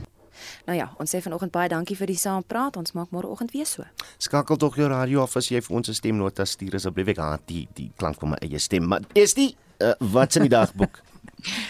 Nou 0.66 0.74
ja, 0.74 0.88
ons 0.98 1.12
sê 1.12 1.20
vanoggend 1.22 1.52
baie 1.54 1.68
dankie 1.70 1.96
vir 1.98 2.10
die 2.10 2.18
saampraat. 2.18 2.78
Ons 2.80 2.94
maak 2.96 3.12
môreoggend 3.14 3.52
weer 3.54 3.68
so. 3.68 3.84
Skakel 4.18 4.58
tog 4.58 4.78
jou 4.80 4.88
radio 4.90 5.22
af 5.22 5.36
as 5.38 5.50
jy 5.52 5.60
vir 5.60 5.76
ons 5.76 5.88
'n 5.88 5.94
stemnota 5.94 6.44
stuur 6.44 6.74
asseblief. 6.74 7.08
Ek 7.08 7.18
haat 7.18 7.46
die 7.46 7.68
die 7.74 7.90
klank 7.96 8.18
van 8.20 8.30
my 8.30 8.38
eie 8.42 8.58
stem. 8.58 8.88
Maar 8.88 9.02
is 9.14 9.34
die 9.34 9.54
uh, 9.80 9.92
wat's 10.00 10.36
in 10.36 10.42
die 10.48 10.56
dagboek? 10.56 11.02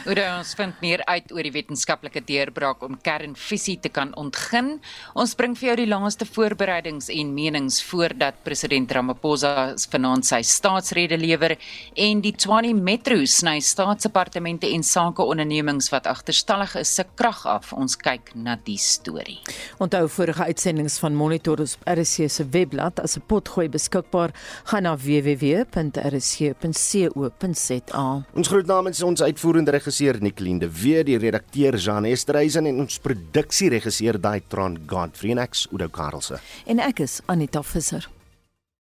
Oor 0.07 0.21
ons 0.39 0.55
vind 0.55 0.81
meer 0.81 1.03
uit 1.11 1.33
oor 1.35 1.43
die 1.43 1.51
wetenskaplike 1.53 2.21
deurbraak 2.27 2.85
om 2.87 2.95
kernfusie 3.03 3.77
te 3.83 3.91
kan 3.91 4.13
ontgin. 4.19 4.79
Ons 5.19 5.35
bring 5.39 5.57
vir 5.59 5.69
jou 5.71 5.77
die 5.81 5.89
laaste 5.91 6.25
voorbereidings 6.29 7.09
en 7.13 7.35
menings 7.35 7.83
voordat 7.89 8.35
president 8.47 8.93
Ramaphosa 8.95 9.75
vanaand 9.91 10.25
sy 10.29 10.43
staatsrede 10.47 11.19
lewer 11.19 11.57
en 12.07 12.23
die 12.23 12.33
Tshwane 12.37 12.75
Metro 12.79 13.19
sny 13.27 13.61
staatsdepartemente 13.61 14.71
en 14.71 14.83
sakeondernemings 14.87 15.91
wat 15.91 16.07
agterstallig 16.11 16.77
is 16.81 16.95
se 16.95 17.05
krag 17.19 17.43
af. 17.51 17.73
Ons 17.75 17.97
kyk 17.99 18.31
na 18.39 18.57
die 18.65 18.79
storie. 18.81 19.41
Onthou 19.83 20.09
vorige 20.09 20.43
uitsendings 20.47 20.99
van 21.03 21.15
Monitor 21.19 21.61
op 21.61 21.83
RC 21.91 22.31
se 22.31 22.45
webblad 22.55 23.01
as 23.03 23.17
'n 23.17 23.23
potgooi 23.27 23.69
beskikbaar. 23.69 24.31
Gaan 24.65 24.83
na 24.83 24.97
www.rc.co.za. 24.97 25.67
Ons 28.35 28.49
groet 28.49 28.67
namens 28.67 29.03
ons 29.03 29.23
uitvoerende 29.23 29.56
uitvoerende 29.57 29.71
regisseur 29.71 30.17
Nicoline 30.21 30.59
de 30.59 30.69
Weer, 30.69 31.05
die 31.05 31.17
redakteur 31.17 31.77
Jean 31.77 32.05
Esterhuizen 32.05 32.67
en 32.67 32.83
ons 32.83 32.99
produksieregisseur 33.01 34.19
Daitron 34.21 34.77
Godfrey 34.87 35.33
en 35.33 35.41
ek 35.41 35.57
Udo 35.73 35.89
Karlse. 35.89 36.41
En 36.67 36.83
ek 36.85 37.01
is 37.07 37.23
Anita 37.27 37.63
Visser. 37.65 38.05